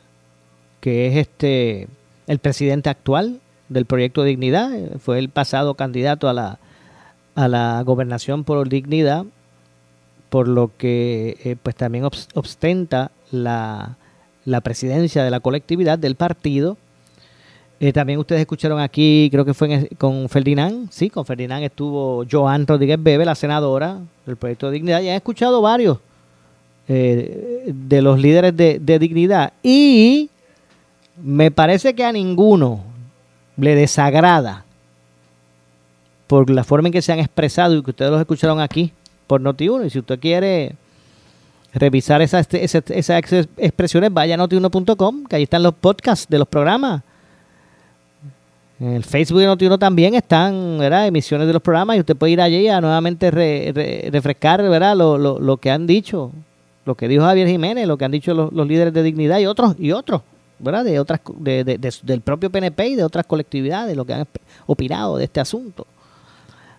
que 0.80 1.08
es 1.08 1.16
este 1.18 1.88
el 2.28 2.40
presidente 2.40 2.90
actual 2.90 3.40
del 3.70 3.86
proyecto 3.86 4.24
Dignidad, 4.24 4.72
fue 5.00 5.20
el 5.20 5.30
pasado 5.30 5.76
candidato 5.76 6.28
a 6.28 6.34
la, 6.34 6.60
a 7.36 7.48
la 7.48 7.82
gobernación 7.84 8.44
por 8.44 8.68
Dignidad, 8.68 9.26
por 10.30 10.48
lo 10.48 10.72
que 10.78 11.38
eh, 11.44 11.56
pues 11.62 11.76
también 11.76 12.06
ostenta 12.34 13.12
la, 13.32 13.98
la, 14.46 14.62
presidencia 14.62 15.24
de 15.24 15.32
la 15.32 15.40
colectividad 15.40 16.00
del 16.00 16.16
partido. 16.16 16.78
Eh, 17.80 17.92
también 17.92 18.20
ustedes 18.20 18.42
escucharon 18.42 18.80
aquí, 18.80 19.30
creo 19.32 19.44
que 19.44 19.54
fue 19.54 19.90
con 19.98 20.30
Ferdinand, 20.30 20.90
sí, 20.92 21.10
con 21.10 21.26
Ferdinand 21.26 21.64
estuvo 21.64 22.24
Joan 22.30 22.68
Rodríguez 22.68 23.02
Bebe, 23.02 23.26
la 23.26 23.36
senadora 23.36 24.00
del 24.26 24.38
proyecto 24.38 24.70
Dignidad, 24.70 25.02
y 25.02 25.10
han 25.10 25.16
escuchado 25.16 25.62
varios 25.62 25.98
eh, 26.88 27.72
de 27.74 28.02
los 28.02 28.20
líderes 28.20 28.56
de, 28.56 28.80
de, 28.80 29.00
dignidad. 29.00 29.54
Y 29.64 30.30
me 31.22 31.52
parece 31.52 31.94
que 31.94 32.04
a 32.04 32.12
ninguno 32.12 32.84
le 33.58 33.76
desagrada 33.76 34.66
por 36.28 36.50
la 36.50 36.64
forma 36.64 36.88
en 36.88 36.94
que 36.94 37.02
se 37.02 37.12
han 37.12 37.20
expresado 37.20 37.76
y 37.76 37.84
que 37.84 37.92
ustedes 37.92 38.12
los 38.12 38.20
escucharon 38.20 38.60
aquí 38.60 38.94
por 39.28 39.42
Noti1. 39.42 39.86
Y 39.86 39.90
si 39.90 40.00
usted 40.00 40.20
quiere 40.20 40.76
revisar 41.74 42.22
esas, 42.22 42.48
esas, 42.54 42.84
esas 42.90 43.48
expresiones, 43.58 44.14
vaya 44.14 44.34
a 44.34 44.38
notiuno.com, 44.38 45.26
que 45.26 45.36
ahí 45.36 45.44
están 45.44 45.64
los 45.64 45.74
podcasts 45.74 46.28
de 46.30 46.40
los 46.40 46.48
programas. 46.48 47.04
En 48.80 48.94
el 48.94 49.04
Facebook 49.04 49.40
de 49.40 49.48
Noti1 49.48 49.78
también 49.78 50.16
están 50.16 50.80
¿verdad? 50.80 51.06
emisiones 51.06 51.46
de 51.46 51.54
los 51.54 51.62
programas 51.62 51.98
y 51.98 52.00
usted 52.00 52.16
puede 52.16 52.34
ir 52.34 52.42
allí 52.42 52.68
a 52.68 52.82
nuevamente 52.82 53.30
re, 53.30 54.10
refrescar 54.12 54.62
¿verdad? 54.64 54.98
Lo, 54.98 55.20
lo, 55.20 55.40
lo 55.40 55.58
que 55.58 55.70
han 55.70 55.86
dicho 55.86 56.32
lo 56.86 56.96
que 56.96 57.08
dijo 57.08 57.24
Javier 57.24 57.48
Jiménez, 57.48 57.88
lo 57.88 57.98
que 57.98 58.06
han 58.06 58.12
dicho 58.12 58.34
los, 58.34 58.68
líderes 58.68 58.94
de 58.94 59.04
dignidad 59.04 59.40
y 59.40 59.46
otros, 59.46 59.76
y 59.78 59.92
otros, 59.92 60.22
¿verdad? 60.60 60.84
De 60.84 61.00
otras, 61.00 61.22
de, 61.38 61.64
de, 61.64 61.78
de, 61.78 61.94
del 62.04 62.22
propio 62.22 62.50
PNP 62.50 62.90
y 62.90 62.96
de 62.96 63.04
otras 63.04 63.26
colectividades, 63.26 63.96
lo 63.96 64.06
que 64.06 64.14
han 64.14 64.28
opinado 64.66 65.18
de 65.18 65.26
este 65.26 65.40
asunto. 65.40 65.86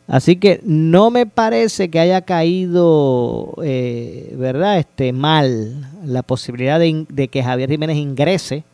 Así 0.09 0.37
que 0.37 0.61
no 0.65 1.11
me 1.11 1.27
parece 1.27 1.89
que 1.89 2.01
haya 2.01 2.23
caído, 2.23 3.55
eh, 3.63 4.35
¿verdad? 4.37 4.79
Este, 4.79 5.13
mal 5.13 5.89
la 6.05 6.23
posibilidad 6.23 6.81
de, 6.81 7.29
que 7.29 7.43
Javier 7.43 7.71
Jiménez 7.71 7.97
ingrese 7.97 8.65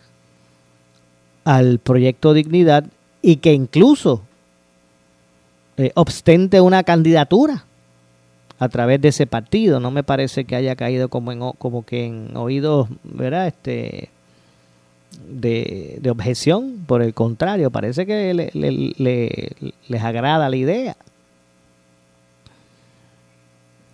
al 1.44 1.78
proyecto 1.78 2.32
Dignidad 2.32 2.86
y 3.22 3.36
que 3.36 3.52
incluso 3.52 4.22
eh, 5.76 5.92
una 6.60 6.82
candidatura 6.82 7.66
a 8.58 8.68
través 8.68 9.00
de 9.00 9.08
ese 9.08 9.26
partido. 9.26 9.80
No 9.80 9.90
me 9.90 10.02
parece 10.02 10.44
que 10.44 10.56
haya 10.56 10.76
caído 10.76 11.08
como 11.08 11.32
en 11.32 11.40
como 11.58 11.84
que 11.84 12.06
en 12.06 12.36
oídos, 12.36 12.88
¿verdad? 13.04 13.46
Este 13.46 14.10
de, 15.28 15.98
de 16.00 16.10
objeción, 16.10 16.84
por 16.86 17.02
el 17.02 17.14
contrario, 17.14 17.70
parece 17.70 18.06
que 18.06 18.34
le, 18.34 18.50
le, 18.54 18.94
le, 18.96 19.52
les 19.88 20.02
agrada 20.02 20.48
la 20.48 20.56
idea. 20.56 20.96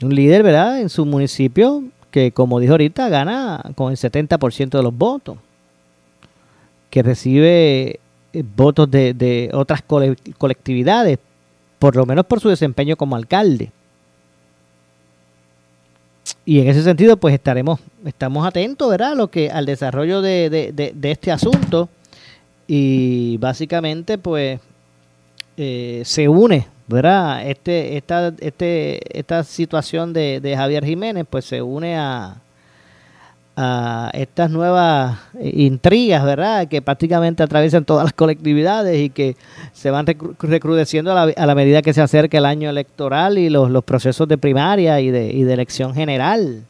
Un 0.03 0.15
líder, 0.15 0.43
¿verdad? 0.43 0.81
En 0.81 0.89
su 0.89 1.07
municipio 1.07 1.85
que, 2.11 2.33
como 2.33 2.61
dijo 2.61 2.73
ahorita, 2.73 3.09
gana 3.09 3.63
con 3.75 3.91
el 3.91 3.97
70% 3.97 4.71
de 4.71 4.83
los 4.83 4.97
votos, 4.97 5.39
que 6.91 7.03
recibe 7.03 8.01
eh, 8.33 8.45
votos 8.57 8.91
de 8.91 9.51
otras 9.53 9.83
colectividades, 9.83 11.19
por 11.79 11.97
lo 11.97 12.07
menos 12.07 12.27
por 12.27 12.41
su 12.41 12.49
desempeño 12.49 12.97
como 12.97 13.17
alcalde 13.17 13.73
y 16.47 16.61
en 16.61 16.69
ese 16.69 16.83
sentido, 16.83 17.17
pues 17.17 17.35
estaremos, 17.35 17.81
estamos 18.05 18.47
atentos, 18.47 18.91
¿verdad? 18.91 19.17
lo 19.17 19.29
que, 19.29 19.51
al 19.51 19.67
desarrollo 19.67 20.21
de, 20.21 20.51
de, 20.51 20.73
de, 20.73 20.93
de 20.95 21.11
este 21.11 21.33
asunto. 21.33 21.89
Y 22.67 23.37
básicamente, 23.39 24.19
pues, 24.19 24.61
eh, 25.57 26.03
se 26.05 26.29
une, 26.29 26.67
¿verdad? 26.87 27.49
Este, 27.49 27.97
esta, 27.97 28.33
este, 28.41 29.19
esta 29.19 29.45
situación 29.45 30.13
de, 30.13 30.41
de 30.41 30.57
Javier 30.57 30.85
Jiménez, 30.85 31.27
pues 31.29 31.45
se 31.45 31.63
une 31.63 31.97
a, 31.97 32.37
a 33.57 34.11
estas 34.15 34.51
nuevas 34.51 35.19
intrigas, 35.41 36.25
¿verdad? 36.25 36.67
Que 36.67 36.83
prácticamente 36.83 37.43
atraviesan 37.43 37.85
todas 37.85 38.05
las 38.05 38.13
colectividades 38.13 38.99
y 39.01 39.11
que 39.11 39.37
se 39.73 39.91
van 39.91 40.07
recrudeciendo 40.07 41.13
a 41.13 41.27
la, 41.27 41.33
a 41.33 41.47
la 41.47 41.55
medida 41.55 41.83
que 41.83 41.93
se 41.93 42.03
acerca 42.03 42.39
el 42.39 42.47
año 42.47 42.69
electoral 42.69 43.39
y 43.39 43.49
los, 43.51 43.71
los 43.71 43.85
procesos 43.85 44.27
de 44.27 44.39
primaria 44.39 45.01
y 45.01 45.11
de, 45.11 45.33
y 45.33 45.45
de, 45.45 45.53
elección 45.53 45.95
general. 45.95 46.65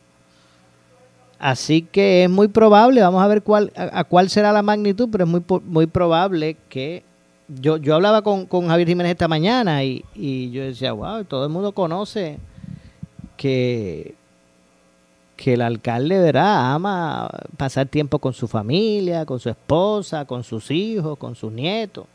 Así 1.38 1.82
que 1.82 2.24
es 2.24 2.30
muy 2.30 2.48
probable, 2.48 3.00
vamos 3.00 3.22
a 3.22 3.28
ver 3.28 3.42
cuál, 3.42 3.72
a, 3.76 4.00
a 4.00 4.04
cuál 4.04 4.28
será 4.28 4.52
la 4.52 4.62
magnitud, 4.62 5.08
pero 5.10 5.24
es 5.24 5.30
muy, 5.30 5.42
muy 5.64 5.86
probable 5.86 6.56
que 6.68 7.02
yo, 7.48 7.78
yo 7.78 7.94
hablaba 7.94 8.22
con, 8.22 8.46
con 8.46 8.68
Javier 8.68 8.88
Jiménez 8.88 9.12
esta 9.12 9.28
mañana 9.28 9.84
y, 9.84 10.04
y 10.14 10.50
yo 10.50 10.64
decía, 10.64 10.92
wow, 10.92 11.24
todo 11.24 11.44
el 11.44 11.50
mundo 11.50 11.72
conoce 11.72 12.38
que 13.36 14.14
que 15.36 15.54
el 15.54 15.62
alcalde 15.62 16.18
verá 16.20 16.74
ama 16.74 17.28
pasar 17.56 17.86
tiempo 17.88 18.18
con 18.18 18.32
su 18.32 18.46
familia, 18.46 19.26
con 19.26 19.40
su 19.40 19.50
esposa, 19.50 20.24
con 20.24 20.44
sus 20.44 20.70
hijos, 20.70 21.18
con 21.18 21.34
sus 21.34 21.52
nietos. 21.52 22.06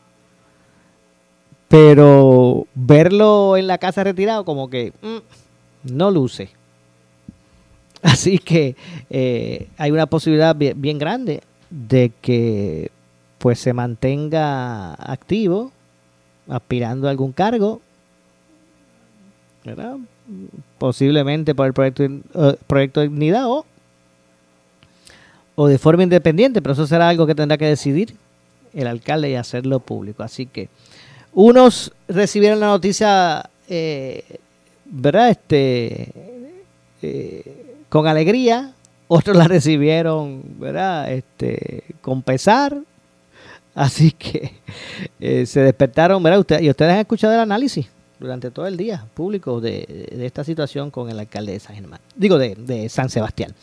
Pero 1.67 2.65
verlo 2.73 3.57
en 3.57 3.67
la 3.67 3.77
casa 3.77 4.03
retirado 4.03 4.45
como 4.45 4.69
que 4.69 4.93
mm, 5.01 5.93
no 5.93 6.11
luce. 6.11 6.49
Así 8.01 8.39
que 8.39 8.75
eh, 9.09 9.67
hay 9.77 9.91
una 9.91 10.07
posibilidad 10.07 10.55
bien, 10.55 10.81
bien, 10.81 10.97
grande 10.97 11.41
de 11.69 12.11
que 12.21 12.91
pues 13.37 13.59
se 13.59 13.73
mantenga 13.73 14.93
activo, 14.93 15.71
aspirando 16.47 17.07
a 17.07 17.11
algún 17.11 17.31
cargo, 17.31 17.81
¿verdad? 19.63 19.97
Posiblemente 20.77 21.55
por 21.55 21.67
el 21.67 21.73
proyecto, 21.73 22.03
uh, 22.03 22.55
proyecto 22.67 22.99
de 22.99 23.09
dignidad 23.09 23.47
o, 23.47 23.65
o 25.55 25.67
de 25.67 25.77
forma 25.77 26.03
independiente, 26.03 26.61
pero 26.61 26.73
eso 26.73 26.87
será 26.87 27.09
algo 27.09 27.27
que 27.27 27.35
tendrá 27.35 27.57
que 27.57 27.65
decidir 27.65 28.15
el 28.73 28.87
alcalde 28.87 29.29
y 29.29 29.35
hacerlo 29.35 29.79
público. 29.79 30.23
Así 30.23 30.45
que 30.45 30.69
unos 31.33 31.91
recibieron 32.07 32.59
la 32.59 32.67
noticia, 32.67 33.49
eh, 33.67 34.23
¿verdad? 34.85 35.29
Este, 35.29 36.13
eh, 37.01 37.75
con 37.89 38.07
alegría, 38.07 38.73
otros 39.07 39.35
la 39.35 39.47
recibieron, 39.47 40.41
¿verdad? 40.59 41.11
Este, 41.11 41.83
con 42.01 42.21
pesar. 42.21 42.77
Así 43.75 44.11
que 44.11 44.53
eh, 45.19 45.45
se 45.45 45.61
despertaron, 45.61 46.21
¿verdad? 46.21 46.39
Usted, 46.39 46.61
y 46.61 46.69
ustedes 46.69 46.93
han 46.93 46.99
escuchado 46.99 47.33
el 47.33 47.39
análisis 47.39 47.87
durante 48.19 48.51
todo 48.51 48.67
el 48.67 48.77
día 48.77 49.05
público 49.13 49.61
de, 49.61 50.09
esta 50.11 50.43
situación 50.43 50.91
con 50.91 51.09
el 51.09 51.19
alcalde 51.19 51.53
de 51.53 51.59
San 51.59 51.75
Germán, 51.75 51.99
digo 52.15 52.37
de, 52.37 52.89
San 52.89 53.09
Sebastián. 53.09 53.53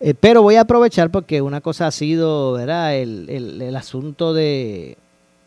Eh, 0.00 0.14
pero 0.14 0.42
voy 0.42 0.56
a 0.56 0.62
aprovechar 0.62 1.10
porque 1.10 1.40
una 1.42 1.60
cosa 1.60 1.86
ha 1.86 1.90
sido, 1.90 2.52
¿verdad? 2.52 2.96
El, 2.96 3.28
el, 3.28 3.76
asunto 3.76 4.34
de, 4.34 4.96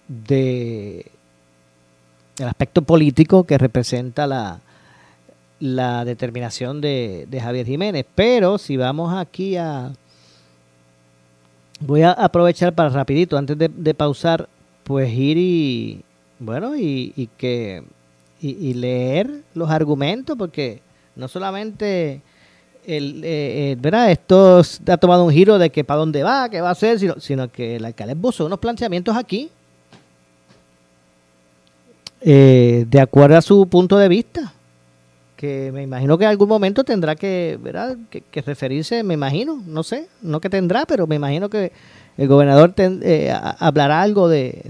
de 0.07 1.07
el 2.39 2.47
aspecto 2.47 2.83
político 2.83 3.43
que 3.45 3.57
representa 3.57 4.27
la, 4.27 4.61
la 5.59 6.05
determinación 6.05 6.81
de, 6.81 7.25
de 7.29 7.41
Javier 7.41 7.65
Jiménez. 7.65 8.05
Pero 8.15 8.57
si 8.57 8.77
vamos 8.77 9.13
aquí 9.13 9.57
a... 9.57 9.91
Voy 11.79 12.03
a 12.03 12.11
aprovechar 12.11 12.73
para 12.73 12.89
rapidito, 12.89 13.37
antes 13.37 13.57
de, 13.57 13.93
pausar, 13.93 14.47
pues 14.85 15.11
ir 15.11 15.37
y, 15.37 16.01
bueno, 16.39 16.77
y 16.77 17.29
que 17.37 17.83
y, 18.43 18.73
leer 18.73 19.41
los 19.53 19.69
argumentos, 19.69 20.37
porque 20.37 20.81
no 21.15 21.27
solamente 21.29 22.21
el, 22.85 23.23
eh, 23.23 23.71
eh, 23.71 23.77
¿verdad? 23.79 24.11
esto 24.11 24.61
ha 24.87 24.97
tomado 24.97 25.23
un 25.23 25.31
giro 25.31 25.57
de 25.57 25.69
que 25.69 25.85
para 25.85 25.99
dónde 25.99 26.23
va, 26.23 26.49
qué 26.49 26.59
va 26.59 26.69
a 26.69 26.73
hacer, 26.73 26.99
sino, 26.99 27.19
sino 27.19 27.49
que 27.49 27.77
el 27.77 27.85
alcalde 27.85 28.15
puso 28.15 28.45
unos 28.45 28.59
planteamientos 28.59 29.15
aquí 29.15 29.49
eh, 32.19 32.85
de 32.87 32.99
acuerdo 32.99 33.37
a 33.37 33.41
su 33.41 33.65
punto 33.67 33.97
de 33.97 34.09
vista, 34.09 34.53
que 35.37 35.71
me 35.73 35.83
imagino 35.83 36.17
que 36.17 36.25
en 36.25 36.29
algún 36.29 36.49
momento 36.49 36.83
tendrá 36.83 37.15
que, 37.15 37.57
¿verdad? 37.61 37.97
que 38.09 38.41
referirse, 38.41 39.03
me 39.03 39.13
imagino, 39.13 39.61
no 39.65 39.83
sé, 39.83 40.07
no 40.21 40.41
que 40.41 40.49
tendrá, 40.49 40.85
pero 40.85 41.07
me 41.07 41.15
imagino 41.15 41.49
que 41.49 41.71
el 42.17 42.27
gobernador 42.27 42.73
eh, 42.77 43.33
hablará 43.59 44.01
algo 44.01 44.29
de, 44.29 44.69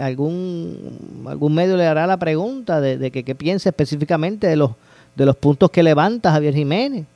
algún, 0.00 1.26
algún 1.26 1.54
medio 1.54 1.76
le 1.76 1.86
hará 1.86 2.06
la 2.06 2.16
pregunta 2.16 2.80
de, 2.80 3.10
que 3.10 3.22
qué 3.22 3.34
piensa 3.34 3.68
específicamente 3.68 4.46
de 4.46 4.56
los, 4.56 4.72
de 5.14 5.26
los 5.26 5.36
puntos 5.36 5.70
que 5.70 5.82
levanta 5.82 6.32
Javier 6.32 6.54
Jiménez. 6.54 7.06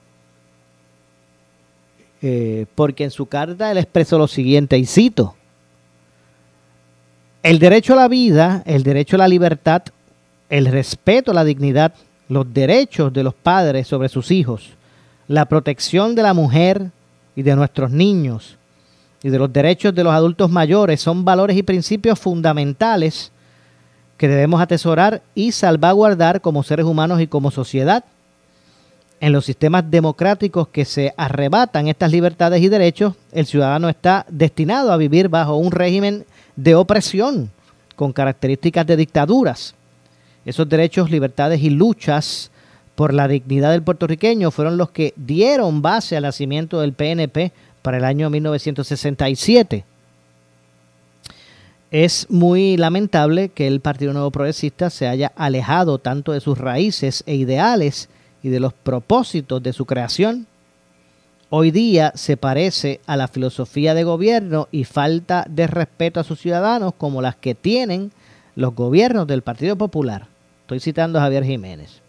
Eh, 2.21 2.67
porque 2.75 3.05
en 3.05 3.11
su 3.11 3.27
carta 3.27 3.71
él 3.71 3.79
expresó 3.79 4.19
lo 4.19 4.27
siguiente, 4.27 4.79
y 4.79 4.87
cito, 4.87 5.35
el 7.43 7.59
derecho 7.59 7.93
a 7.93 7.97
la 7.97 8.09
vida, 8.09 8.63
el 8.65 8.83
derecho 8.83 9.17
a 9.17 9.19
la 9.19 9.29
libertad, 9.29 9.83
el 10.49 10.67
respeto 10.67 11.31
a 11.31 11.35
la 11.35 11.45
dignidad, 11.45 11.93
los 12.29 12.53
derechos 12.53 13.13
de 13.13 13.23
los 13.23 13.35
padres 13.35 13.87
sobre 13.87 14.09
sus 14.09 14.31
hijos, 14.31 14.71
la 15.29 15.47
protección 15.47 16.15
de 16.15 16.23
la 16.23 16.33
mujer 16.33 16.91
y 17.37 17.43
de 17.43 17.57
nuestros 17.57 17.91
niños, 17.91 18.57
y 19.25 19.31
de 19.31 19.39
los 19.39 19.51
derechos 19.51 19.95
de 19.95 20.05
los 20.05 20.13
adultos 20.13 20.51
mayores 20.51 21.01
son 21.01 21.25
valores 21.25 21.57
y 21.57 21.63
principios 21.63 22.19
fundamentales 22.19 23.33
que 24.19 24.29
debemos 24.29 24.61
atesorar 24.61 25.23
y 25.35 25.53
salvaguardar 25.53 26.43
como 26.43 26.63
seres 26.63 26.85
humanos 26.85 27.23
y 27.23 27.27
como 27.27 27.51
sociedad. 27.51 28.05
En 29.21 29.33
los 29.33 29.47
sistemas 29.47 29.91
democráticos 29.91 30.69
que 30.69 30.85
se 30.85 31.15
arrebatan 31.17 31.89
estas 31.89 32.13
libertades 32.13 32.61
y 32.61 32.69
derechos, 32.69 33.15
el 33.33 33.47
ciudadano 33.47 33.89
está 33.89 34.27
destinado 34.29 34.93
a 34.93 34.99
vivir 34.99 35.31
bajo 35.31 35.57
un 35.57 35.73
régimen 35.73 36.27
de 36.55 36.75
opresión 36.75 37.51
con 37.97 38.13
características 38.13 38.87
de 38.87 38.99
dictaduras. 38.99 39.75
Esos 40.45 40.69
derechos, 40.69 41.11
libertades 41.11 41.63
y 41.63 41.71
luchas 41.71 42.51
por 42.95 43.15
la 43.15 43.27
dignidad 43.27 43.71
del 43.71 43.83
puertorriqueño 43.83 44.51
fueron 44.51 44.77
los 44.77 44.91
que 44.91 45.15
dieron 45.17 45.81
base 45.81 46.15
al 46.15 46.25
nacimiento 46.25 46.83
del 46.83 46.93
PNP 46.93 47.53
para 47.85 47.99
el 47.99 48.07
año 48.07 48.31
1967. 48.31 49.85
Es 51.91 52.27
muy 52.31 52.79
lamentable 52.79 53.51
que 53.51 53.67
el 53.67 53.81
Partido 53.81 54.15
Nuevo 54.15 54.31
Progresista 54.31 54.89
se 54.89 55.07
haya 55.07 55.33
alejado 55.37 55.99
tanto 55.99 56.33
de 56.33 56.41
sus 56.41 56.57
raíces 56.57 57.23
e 57.27 57.35
ideales 57.35 58.09
y 58.43 58.49
de 58.49 58.59
los 58.59 58.73
propósitos 58.73 59.63
de 59.63 59.75
su 59.75 59.85
creación. 59.85 60.47
Hoy 61.51 61.73
día 61.73 62.13
se 62.15 62.39
parece 62.39 63.03
a 63.05 63.19
la 63.19 63.29
filosofía 63.29 63.93
de 63.93 64.05
gobierno 64.05 64.67
y 64.73 64.85
falta 64.85 65.45
de 65.51 65.67
respeto 65.67 66.21
a 66.21 66.25
sus 66.25 66.41
ciudadanos 66.41 66.95
como 66.97 67.21
las 67.21 67.37
que 67.37 67.55
tienen 67.55 68.13
los 68.57 68.75
gobiernos 68.75 69.27
del 69.27 69.43
Partido 69.43 69.77
Popular. 69.77 70.27
Estoy 70.63 70.81
citando 70.81 71.19
a 71.19 71.23
Javier 71.23 71.45
Jiménez 71.45 72.04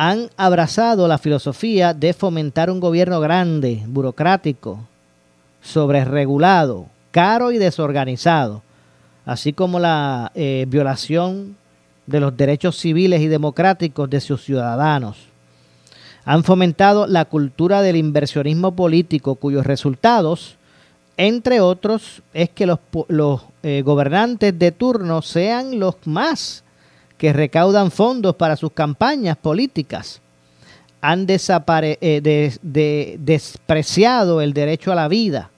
han 0.00 0.30
abrazado 0.36 1.08
la 1.08 1.18
filosofía 1.18 1.92
de 1.92 2.12
fomentar 2.12 2.70
un 2.70 2.78
gobierno 2.78 3.18
grande, 3.18 3.82
burocrático, 3.88 4.86
sobreregulado, 5.60 6.86
caro 7.10 7.50
y 7.50 7.58
desorganizado, 7.58 8.62
así 9.26 9.52
como 9.52 9.80
la 9.80 10.30
eh, 10.36 10.66
violación 10.68 11.56
de 12.06 12.20
los 12.20 12.36
derechos 12.36 12.78
civiles 12.78 13.20
y 13.22 13.26
democráticos 13.26 14.08
de 14.08 14.20
sus 14.20 14.44
ciudadanos. 14.44 15.16
Han 16.24 16.44
fomentado 16.44 17.08
la 17.08 17.24
cultura 17.24 17.82
del 17.82 17.96
inversionismo 17.96 18.76
político 18.76 19.34
cuyos 19.34 19.66
resultados, 19.66 20.58
entre 21.16 21.60
otros, 21.60 22.22
es 22.32 22.50
que 22.50 22.66
los, 22.66 22.78
eh, 23.64 23.82
gobernantes 23.84 24.56
de 24.56 24.70
turno 24.70 25.22
sean 25.22 25.80
los 25.80 25.96
más 26.04 26.62
que 27.18 27.32
recaudan 27.32 27.90
fondos 27.90 28.36
para 28.36 28.56
sus 28.56 28.72
campañas 28.72 29.36
políticas 29.36 30.22
han 31.00 31.26
eh, 31.28 33.18
despreciado 33.18 34.40
el 34.40 34.52
derecho 34.52 34.92
a 34.92 34.94
la 34.94 35.08
vida, 35.08 35.50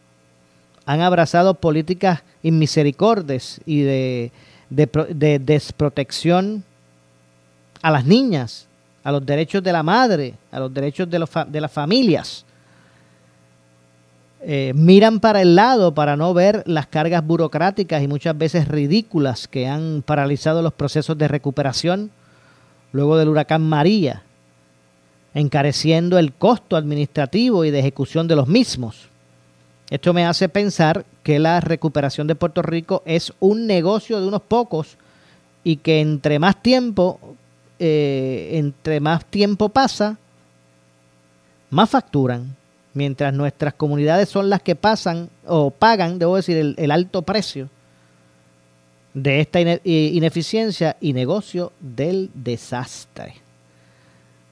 han 0.85 1.01
abrazado 1.01 1.55
políticas 1.55 2.23
inmisericordes 2.43 3.61
y 3.65 3.83
de, 3.83 4.33
desprotección 4.69 6.65
a 7.83 7.91
las 7.91 8.05
niñas, 8.05 8.67
a 9.03 9.13
los 9.13 9.25
derechos 9.25 9.63
de 9.63 9.73
la 9.73 9.83
madre, 9.83 10.35
a 10.53 10.61
los 10.61 10.73
derechos 10.73 11.09
de, 11.09 11.25
de 11.49 11.61
las 11.61 11.73
familias. 11.73 12.45
Eh, 14.43 14.73
miran 14.75 15.21
para 15.21 15.43
el 15.43 15.55
lado 15.55 15.93
para 15.93 16.17
no 16.17 16.33
ver 16.33 16.63
las 16.67 16.87
cargas 16.87 17.27
burocráticas 17.27 18.03
y 18.03 18.09
muchas 18.09 18.37
veces 18.39 18.69
ridículas 18.69 19.47
que 19.47 19.69
han 19.69 20.03
paralizado 20.03 20.63
los 20.63 20.73
procesos 20.73 21.19
de 21.19 21.29
recuperación 21.29 22.11
luego 22.93 23.19
del 23.19 23.29
huracán 23.29 23.63
María, 23.63 24.23
encareciendo 25.35 26.19
el 26.19 26.33
costo 26.33 26.77
administrativo 26.77 27.67
y 27.67 27.71
de 27.71 27.81
ejecución 27.81 28.27
de 28.29 28.37
los 28.37 28.49
mismos. 28.49 29.09
Esto 29.91 30.15
me 30.15 30.25
hace 30.25 30.49
pensar 30.49 31.05
que 31.23 31.39
la 31.39 31.61
recuperación 31.61 32.27
de 32.27 32.35
Puerto 32.35 32.63
Rico 32.63 33.03
es 33.05 33.35
un 33.41 33.67
negocio 33.67 34.21
de 34.21 34.27
unos 34.27 34.41
pocos 34.43 34.97
y 35.65 35.77
que 35.77 36.01
entre 36.01 36.39
más 36.39 36.63
tiempo, 36.63 37.21
eh, 37.79 38.53
entre 38.55 39.01
más 39.01 39.27
tiempo 39.27 39.69
pasa, 39.69 40.17
más 41.69 41.91
facturan 41.91 42.57
mientras 42.95 43.33
nuestras 43.33 43.75
comunidades 43.75 44.29
son 44.29 44.51
las 44.51 44.63
que 44.63 44.75
pasan 44.75 45.31
o 45.47 45.71
pagan, 45.71 46.19
debo 46.19 46.37
decir, 46.37 46.75
el, 46.77 46.91
alto 46.91 47.23
precio 47.23 47.69
de 49.15 49.41
esta 49.41 49.61
ineficiencia 49.61 50.97
y 51.01 51.13
negocio 51.13 51.73
del 51.81 52.31
desastre. 52.35 53.35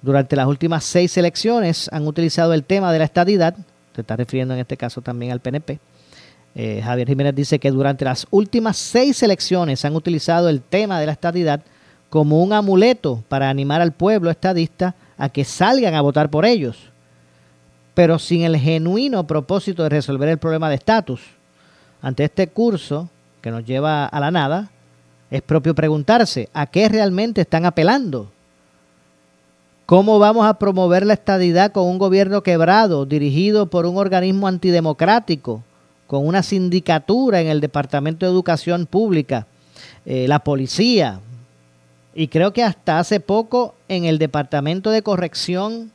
Durante 0.03 0.37
las 0.37 0.47
últimas 0.47 0.85
seis 0.85 1.17
elecciones 1.17 1.89
han 1.93 2.07
utilizado 2.07 2.55
el 2.55 2.65
tema 2.65 2.93
de 2.93 2.99
la 2.99 3.05
estadidad, 3.05 3.57
se 3.95 4.01
está 4.01 4.17
refiriendo 4.17 4.55
en 4.55 4.61
este 4.61 4.77
caso 4.77 5.01
también 5.01 5.33
al 5.33 5.41
PNP. 5.41 5.81
Eh, 6.55 6.81
Javier 6.83 7.09
Jiménez 7.09 7.35
dice 7.35 7.59
que 7.59 7.71
durante 7.71 8.05
las 8.05 8.27
últimas 8.31 8.77
seis 8.77 9.23
elecciones 9.23 9.85
han 9.85 9.95
utilizado 9.95 10.49
el 10.49 10.61
tema 10.61 10.99
de 10.99 11.07
la 11.07 11.13
estadidad 11.13 11.63
como 12.09 12.43
un 12.43 12.53
amuleto 12.53 13.23
para 13.29 13.51
animar 13.51 13.81
al 13.81 13.93
pueblo 13.93 14.31
estadista 14.31 14.95
a 15.19 15.29
que 15.29 15.45
salgan 15.45 15.95
a 15.95 16.01
votar 16.01 16.31
por 16.31 16.47
ellos 16.47 16.88
pero 17.99 18.21
sin 18.21 18.45
el 18.45 18.57
genuino 18.57 19.27
propósito 19.27 19.83
de 19.83 19.89
resolver 19.89 20.29
el 20.29 20.39
problema 20.39 20.69
de 20.69 20.77
estatus. 20.77 21.21
Ante 22.01 22.23
este 22.23 22.47
curso, 22.47 23.09
que 23.41 23.51
nos 23.51 23.65
lleva 23.65 24.07
a 24.07 24.21
la 24.21 24.31
nada, 24.31 24.71
es 25.33 25.43
propio 25.43 25.75
preguntarse 25.75 26.49
a 26.53 26.67
qué 26.67 26.89
realmente 26.89 27.41
están 27.41 27.67
apelando. 27.67 28.31
¿Cómo 29.85 30.21
vamos 30.21 30.47
a 30.47 30.61
promover 30.61 31.05
la 31.05 31.15
estadidad 31.15 31.73
con 31.73 31.87
un 31.89 31.99
gobierno 31.99 32.45
quebrado, 32.45 33.05
dirigido 33.05 33.67
por 33.67 33.85
un 33.85 33.97
organismo 33.97 34.47
antidemocrático, 34.47 35.65
con 36.07 36.25
una 36.25 36.45
sindicatura 36.45 37.41
en 37.41 37.49
el 37.49 37.61
Departamento 37.61 38.27
de 38.27 38.31
Educación 38.31 38.87
Pública, 38.87 39.49
eh, 40.07 40.29
la 40.29 40.39
policía, 40.39 41.19
y 42.15 42.29
creo 42.29 42.53
que 42.53 42.63
hasta 42.63 43.01
hace 43.01 43.19
poco 43.19 43.75
en 43.89 44.05
el 44.05 44.19
Departamento 44.19 44.93
de 44.93 45.03
Corrección, 45.03 45.91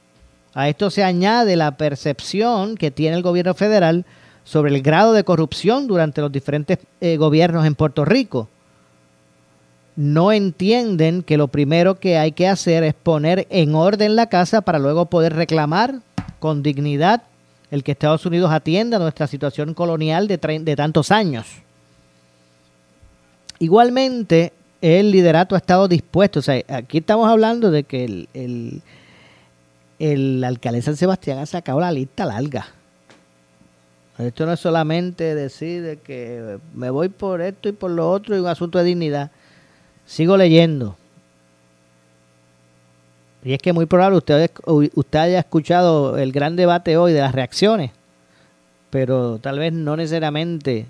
a 0.53 0.69
esto 0.69 0.89
se 0.89 1.03
añade 1.03 1.55
la 1.55 1.77
percepción 1.77 2.75
que 2.75 2.91
tiene 2.91 3.17
el 3.17 3.23
gobierno 3.23 3.53
federal 3.53 4.05
sobre 4.43 4.75
el 4.75 4.81
grado 4.81 5.13
de 5.13 5.23
corrupción 5.23 5.87
durante 5.87 6.21
los 6.21 6.31
diferentes 6.31 6.79
eh, 7.01 7.17
gobiernos 7.17 7.65
en 7.65 7.75
Puerto 7.75 8.05
Rico. 8.05 8.49
No 9.95 10.31
entienden 10.31 11.23
que 11.23 11.37
lo 11.37 11.47
primero 11.47 11.99
que 11.99 12.17
hay 12.17 12.31
que 12.31 12.47
hacer 12.47 12.83
es 12.83 12.93
poner 12.93 13.47
en 13.49 13.75
orden 13.75 14.15
la 14.15 14.27
casa 14.27 14.61
para 14.61 14.79
luego 14.79 15.05
poder 15.05 15.33
reclamar 15.33 15.95
con 16.39 16.63
dignidad 16.63 17.23
el 17.73 17.83
que 17.83 17.93
Estados 17.93 18.25
Unidos 18.25 18.51
atienda 18.51 18.99
nuestra 18.99 19.25
situación 19.25 19.73
colonial 19.73 20.27
de, 20.27 20.37
tantos 20.75 21.09
años. 21.09 21.47
Igualmente, 23.57 24.53
el 24.79 25.09
liderato 25.11 25.55
ha 25.55 25.57
estado 25.57 25.87
dispuesto. 25.87 26.39
O 26.39 26.41
sea, 26.43 26.61
aquí 26.67 26.99
estamos 26.99 27.27
hablando 27.27 27.71
de 27.71 27.83
que 27.83 28.27
el, 28.33 28.81
el 30.11 30.43
alcalde 30.43 30.81
San 30.81 30.97
Sebastián 30.97 31.39
ha 31.39 31.45
sacado 31.45 31.79
la 31.79 31.91
lista 31.91 32.25
larga. 32.25 32.67
Esto 34.17 34.45
no 34.45 34.53
es 34.53 34.59
solamente 34.59 35.33
decir 35.33 35.99
que 35.99 36.59
me 36.73 36.89
voy 36.89 37.09
por 37.09 37.41
esto 37.41 37.69
y 37.69 37.71
por 37.71 37.89
lo 37.89 38.11
otro 38.11 38.35
y 38.35 38.39
un 38.39 38.47
asunto 38.47 38.77
de 38.77 38.83
dignidad. 38.83 39.31
Sigo 40.05 40.35
leyendo. 40.35 40.97
Y 43.43 43.53
es 43.53 43.59
que 43.59 43.73
muy 43.73 43.85
probable 43.85 44.17
usted, 44.17 44.51
usted 44.65 45.19
haya 45.19 45.39
escuchado 45.39 46.17
el 46.17 46.31
gran 46.31 46.55
debate 46.55 46.97
hoy 46.97 47.13
de 47.13 47.21
las 47.21 47.33
reacciones, 47.33 47.91
pero 48.89 49.39
tal 49.39 49.59
vez 49.59 49.73
no 49.73 49.97
necesariamente 49.97 50.85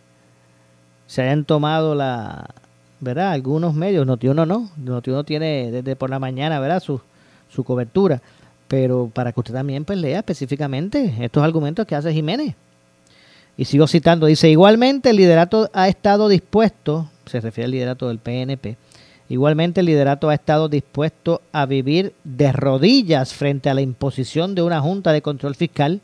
se 1.07 1.21
hayan 1.21 1.45
tomado 1.45 1.95
la, 1.95 2.49
¿verdad? 2.99 3.31
Algunos 3.31 3.73
medios, 3.73 4.05
Notiuno 4.05 4.45
no, 4.45 4.69
Notiuno 4.77 5.23
tiene 5.23 5.71
desde 5.71 5.95
por 5.95 6.09
la 6.09 6.19
mañana, 6.19 6.59
¿verdad? 6.59 6.79
Su, 6.79 7.01
su 7.49 7.63
cobertura, 7.63 8.21
pero 8.73 9.11
para 9.13 9.31
que 9.31 9.39
usted 9.39 9.53
también 9.53 9.85
pues 9.85 9.99
lea 9.99 10.17
específicamente 10.17 11.13
estos 11.19 11.43
argumentos 11.43 11.85
que 11.85 11.93
hace 11.93 12.11
Jiménez. 12.11 12.55
Y 13.55 13.65
sigo 13.65 13.85
citando, 13.85 14.25
dice, 14.25 14.49
igualmente 14.49 15.11
el 15.11 15.17
liderato 15.17 15.69
ha 15.73 15.87
estado 15.87 16.27
dispuesto, 16.27 17.07
se 17.27 17.39
refiere 17.39 17.65
al 17.65 17.71
liderato 17.71 18.07
del 18.07 18.17
PNP, 18.17 18.75
igualmente 19.29 19.81
el 19.81 19.85
liderato 19.85 20.27
ha 20.27 20.33
estado 20.33 20.69
dispuesto 20.69 21.43
a 21.51 21.67
vivir 21.67 22.15
de 22.23 22.51
rodillas 22.51 23.35
frente 23.35 23.69
a 23.69 23.75
la 23.75 23.81
imposición 23.81 24.55
de 24.55 24.63
una 24.63 24.81
Junta 24.81 25.11
de 25.11 25.21
Control 25.21 25.53
Fiscal 25.53 26.01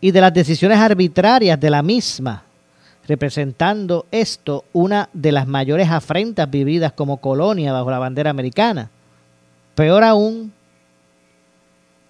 y 0.00 0.10
de 0.10 0.20
las 0.20 0.34
decisiones 0.34 0.78
arbitrarias 0.78 1.60
de 1.60 1.70
la 1.70 1.82
misma, 1.82 2.42
representando 3.06 4.06
esto 4.10 4.64
una 4.72 5.08
de 5.12 5.30
las 5.30 5.46
mayores 5.46 5.88
afrentas 5.88 6.50
vividas 6.50 6.90
como 6.94 7.18
colonia 7.18 7.72
bajo 7.72 7.92
la 7.92 8.00
bandera 8.00 8.30
americana. 8.30 8.90
Peor 9.76 10.02
aún, 10.02 10.52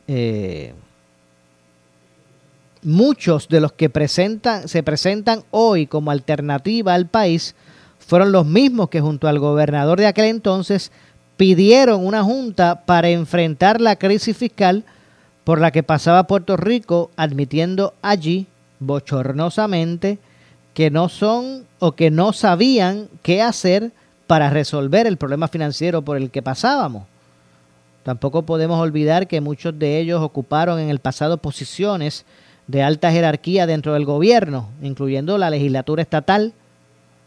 eh, 0.09 0.75
muchos 2.83 3.49
de 3.49 3.61
los 3.61 3.73
que 3.73 3.91
presentan, 3.91 4.69
se 4.69 4.83
presentan 4.83 5.43
hoy 5.51 5.87
como 5.87 6.11
alternativa 6.11 6.95
al 6.95 7.07
país 7.07 7.55
fueron 7.99 8.31
los 8.31 8.47
mismos 8.47 8.89
que 8.89 9.01
junto 9.01 9.27
al 9.27 9.41
gobernador 9.41 9.99
de 9.99 10.07
aquel 10.07 10.27
entonces 10.27 10.93
pidieron 11.37 12.07
una 12.07 12.23
junta 12.23 12.85
para 12.87 13.09
enfrentar 13.09 13.81
la 13.81 13.97
crisis 13.97 14.37
fiscal 14.37 14.85
por 15.45 15.61
la 15.61 15.71
que 15.71 15.83
pasaba 15.83 16.27
Puerto 16.27 16.57
Rico, 16.57 17.11
admitiendo 17.17 17.95
allí 18.03 18.47
bochornosamente 18.79 20.19
que 20.75 20.91
no 20.91 21.09
son 21.09 21.65
o 21.79 21.93
que 21.93 22.11
no 22.11 22.33
sabían 22.33 23.09
qué 23.23 23.43
hacer 23.43 23.93
para 24.27 24.51
resolver 24.51 25.07
el 25.07 25.17
problema 25.17 25.49
financiero 25.49 26.03
por 26.03 26.17
el 26.17 26.31
que 26.31 26.43
pasábamos. 26.43 27.05
Tampoco 28.07 28.43
podemos 28.43 28.81
olvidar 28.81 29.27
que 29.27 29.41
muchos 29.41 29.77
de 29.81 29.99
ellos 29.99 30.23
ocuparon 30.23 30.79
en 30.79 30.91
el 30.91 31.01
pasado 31.01 31.39
posiciones 31.39 32.25
de 32.69 32.85
alta 32.85 33.11
jerarquía 33.11 33.67
dentro 33.67 33.95
del 33.95 34.05
gobierno, 34.05 34.69
incluyendo 34.81 35.37
la 35.39 35.51
legislatura 35.51 36.03
estatal. 36.03 36.53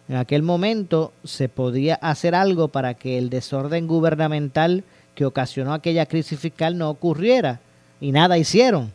En 0.07 0.15
aquel 0.15 0.41
momento 0.41 1.11
se 1.25 1.49
podía 1.49 1.95
hacer 1.95 2.33
algo 2.33 2.69
para 2.69 2.93
que 2.93 3.17
el 3.17 3.29
desorden 3.29 3.87
gubernamental 3.87 4.85
que 5.15 5.25
ocasionó 5.25 5.73
aquella 5.73 6.05
crisis 6.05 6.39
fiscal 6.39 6.77
no 6.77 6.89
ocurriera 6.89 7.59
y 7.99 8.13
nada 8.13 8.37
hicieron. 8.37 8.93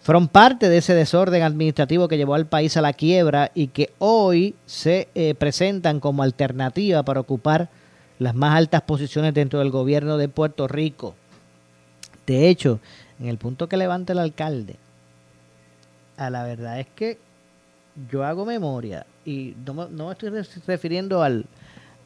Fueron 0.00 0.28
parte 0.28 0.68
de 0.68 0.78
ese 0.78 0.94
desorden 0.94 1.42
administrativo 1.42 2.06
que 2.06 2.18
llevó 2.18 2.36
al 2.36 2.46
país 2.46 2.76
a 2.76 2.82
la 2.82 2.92
quiebra 2.92 3.50
y 3.52 3.66
que 3.66 3.92
hoy 3.98 4.54
se 4.64 5.08
eh, 5.16 5.34
presentan 5.34 5.98
como 5.98 6.22
alternativa 6.22 7.02
para 7.02 7.18
ocupar 7.18 7.68
las 8.18 8.34
más 8.34 8.56
altas 8.56 8.82
posiciones 8.82 9.34
dentro 9.34 9.58
del 9.58 9.70
gobierno 9.70 10.16
de 10.16 10.28
Puerto 10.28 10.68
Rico. 10.68 11.14
De 12.26 12.48
hecho, 12.48 12.80
en 13.20 13.26
el 13.26 13.38
punto 13.38 13.68
que 13.68 13.76
levanta 13.76 14.12
el 14.12 14.18
alcalde, 14.18 14.76
a 16.16 16.30
la 16.30 16.44
verdad 16.44 16.80
es 16.80 16.86
que 16.94 17.18
yo 18.10 18.24
hago 18.24 18.44
memoria 18.44 19.06
y 19.24 19.54
no, 19.64 19.88
me 19.88 20.12
estoy 20.12 20.30
refiriendo 20.66 21.22
al, 21.22 21.46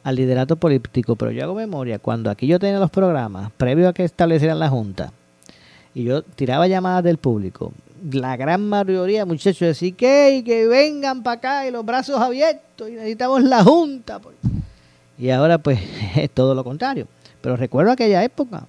al 0.03 0.15
liderato 0.15 0.55
político, 0.55 1.15
pero 1.15 1.31
yo 1.31 1.43
hago 1.43 1.55
memoria 1.55 1.99
cuando 1.99 2.29
aquí 2.29 2.47
yo 2.47 2.59
tenía 2.59 2.79
los 2.79 2.91
programas, 2.91 3.51
previo 3.57 3.89
a 3.89 3.93
que 3.93 4.03
establecieran 4.03 4.59
la 4.59 4.69
Junta, 4.69 5.11
y 5.93 6.03
yo 6.03 6.21
tiraba 6.21 6.67
llamadas 6.67 7.03
del 7.03 7.17
público, 7.17 7.73
la 8.11 8.37
gran 8.37 8.67
mayoría 8.67 9.25
muchachos 9.25 9.59
decían 9.59 9.95
que, 9.95 10.43
que 10.45 10.67
vengan 10.67 11.23
para 11.23 11.37
acá 11.37 11.67
y 11.67 11.71
los 11.71 11.85
brazos 11.85 12.19
abiertos 12.19 12.89
y 12.89 12.93
necesitamos 12.93 13.43
la 13.43 13.63
Junta. 13.63 14.21
Y 15.19 15.29
ahora 15.29 15.57
pues 15.57 15.79
es 16.15 16.31
todo 16.31 16.55
lo 16.55 16.63
contrario. 16.63 17.07
Pero 17.41 17.55
recuerdo 17.55 17.91
aquella 17.91 18.23
época, 18.23 18.65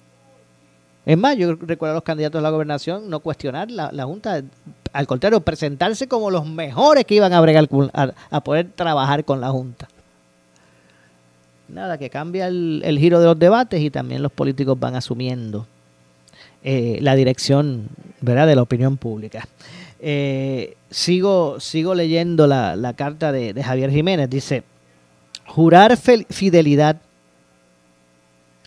es 1.05 1.17
más, 1.17 1.35
yo 1.35 1.55
recuerdo 1.55 1.93
a 1.93 1.95
los 1.95 2.03
candidatos 2.03 2.39
a 2.39 2.41
la 2.43 2.51
gobernación 2.51 3.09
no 3.09 3.21
cuestionar 3.21 3.71
la, 3.71 4.03
Junta, 4.03 4.43
al 4.93 5.07
contrario, 5.07 5.41
presentarse 5.41 6.07
como 6.07 6.29
los 6.29 6.45
mejores 6.45 7.05
que 7.05 7.15
iban 7.15 7.33
a 7.33 7.41
bregar, 7.41 7.67
a, 8.29 8.43
poder 8.43 8.69
trabajar 8.75 9.25
con 9.25 9.41
la 9.41 9.49
Junta. 9.49 9.87
Nada, 11.67 11.97
que 11.97 12.09
cambia 12.09 12.47
el, 12.47 12.97
giro 12.99 13.19
de 13.19 13.25
los 13.25 13.39
debates 13.39 13.81
y 13.81 13.89
también 13.89 14.21
los 14.21 14.31
políticos 14.31 14.79
van 14.79 14.95
asumiendo 14.95 15.65
eh, 16.63 16.99
la 17.01 17.15
dirección 17.15 17.87
¿verdad? 18.19 18.45
de 18.45 18.55
la 18.55 18.61
opinión 18.61 18.97
pública. 18.97 19.47
Eh, 19.99 20.75
sigo, 20.91 21.59
sigo 21.59 21.95
leyendo 21.95 22.45
la, 22.45 22.93
carta 22.95 23.31
de, 23.31 23.53
de 23.53 23.63
Javier 23.63 23.89
Jiménez. 23.89 24.29
Dice, 24.29 24.63
jurar 25.51 25.97
fidelidad 25.97 26.97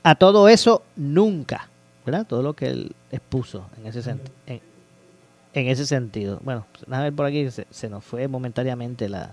a 0.03 0.15
todo 0.15 0.49
eso 0.49 0.83
nunca 0.97 1.69
¿verdad? 2.05 2.27
Todo 2.27 2.43
lo 2.43 2.55
que 2.55 2.67
él 2.67 2.93
expuso 3.11 3.67
en 3.79 3.87
ese, 3.87 4.11
en, 4.11 4.21
en, 4.47 5.69
ese 5.69 5.87
sentido. 5.87 6.39
Bueno, 6.43 6.67
a 6.91 7.01
ver 7.01 7.13
por 7.13 7.27
aquí, 7.27 7.49
se, 7.51 7.89
nos 7.89 8.05
fue 8.05 8.29
momentáneamente 8.29 9.09
la, 9.09 9.33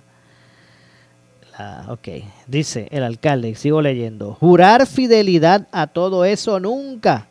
la... 1.58 1.86
Ok, 1.90 2.08
dice 2.48 2.88
el 2.92 3.04
alcalde, 3.04 3.56
sigo 3.56 3.82
leyendo, 3.82 4.34
jurar 4.34 4.88
fidelidad 4.88 5.68
a 5.72 5.88
todo 5.88 6.26
eso 6.26 6.60
nunca. 6.60 7.28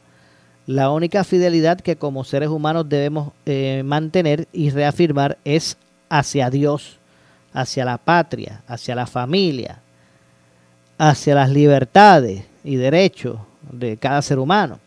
La 0.66 0.90
única 0.90 1.24
fidelidad 1.24 1.80
que 1.80 1.96
como 1.96 2.22
seres 2.22 2.48
humanos 2.48 2.88
debemos 2.88 3.32
eh, 3.46 3.82
mantener 3.84 4.46
y 4.52 4.70
reafirmar 4.70 5.38
es 5.44 5.78
hacia 6.08 6.50
Dios, 6.50 6.98
hacia 7.52 7.84
la 7.84 7.98
patria, 7.98 8.62
hacia 8.68 8.94
la 8.94 9.06
familia, 9.06 9.80
hacia 11.00 11.34
las 11.34 11.48
libertades 11.48 12.44
y 12.62 12.76
derechos 12.76 13.38
de 13.72 13.96
cada 13.96 14.20
ser 14.20 14.38
humano. 14.38 14.78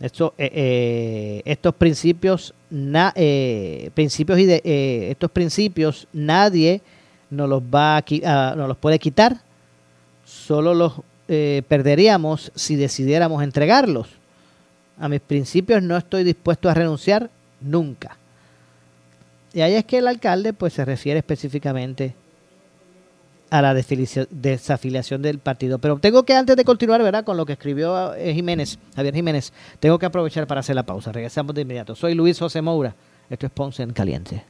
Eh, 0.00 0.08
eh, 0.38 1.42
estos 1.44 1.74
principios, 1.74 2.54
eh, 2.72 3.90
principios 3.92 4.38
y 4.38 4.46
de, 4.46 5.10
estos 5.10 5.30
principios 5.30 6.08
nadie 6.14 6.80
nos 7.28 7.50
los 7.50 7.62
va 7.62 7.98
a, 7.98 8.54
nos 8.56 8.66
los 8.66 8.78
puede 8.78 8.98
quitar. 8.98 9.36
Solo 10.24 10.72
los 10.72 10.94
perderíamos 11.26 12.50
si 12.54 12.76
decidiéramos 12.76 13.42
entregarlos. 13.42 14.08
A 14.98 15.06
mis 15.06 15.20
principios 15.20 15.82
no 15.82 15.98
estoy 15.98 16.24
dispuesto 16.24 16.70
a 16.70 16.74
renunciar 16.74 17.28
nunca. 17.60 18.16
Y 19.52 19.60
ahí 19.60 19.74
es 19.74 19.84
que 19.84 19.98
el 19.98 20.08
alcalde 20.08 20.54
pues 20.54 20.72
se 20.72 20.84
refiere 20.84 21.18
específicamente 21.18 22.14
a 23.50 23.62
la 23.62 23.74
desafiliación 23.74 25.22
del 25.22 25.38
partido. 25.38 25.78
Pero 25.78 25.98
tengo 25.98 26.24
que, 26.24 26.34
antes 26.34 26.56
de 26.56 26.64
continuar, 26.64 27.02
¿verdad? 27.02 27.24
Con 27.24 27.36
lo 27.36 27.46
que 27.46 27.52
escribió 27.54 28.14
eh, 28.14 28.32
Jiménez, 28.34 28.78
Javier 28.94 29.14
Jiménez, 29.14 29.52
tengo 29.78 29.98
que 29.98 30.06
aprovechar 30.06 30.46
para 30.46 30.60
hacer 30.60 30.76
la 30.76 30.84
pausa. 30.84 31.12
Regresamos 31.12 31.54
de 31.54 31.62
inmediato. 31.62 31.94
Soy 31.94 32.14
Luis 32.14 32.38
José 32.38 32.62
Moura. 32.62 32.94
Esto 33.28 33.46
es 33.46 33.52
Ponce 33.52 33.82
en 33.82 33.92
Caliente. 33.92 34.44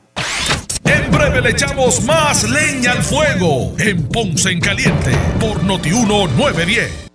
En 0.84 1.10
breve 1.10 1.40
le 1.42 1.50
echamos 1.50 2.02
más 2.04 2.48
leña 2.48 2.92
al 2.92 3.02
fuego 3.02 3.74
en 3.78 4.08
Ponce 4.08 4.50
en 4.50 4.60
Caliente 4.60 5.12
por 5.38 5.62
Notiuno 5.62 6.26
910. 6.26 7.09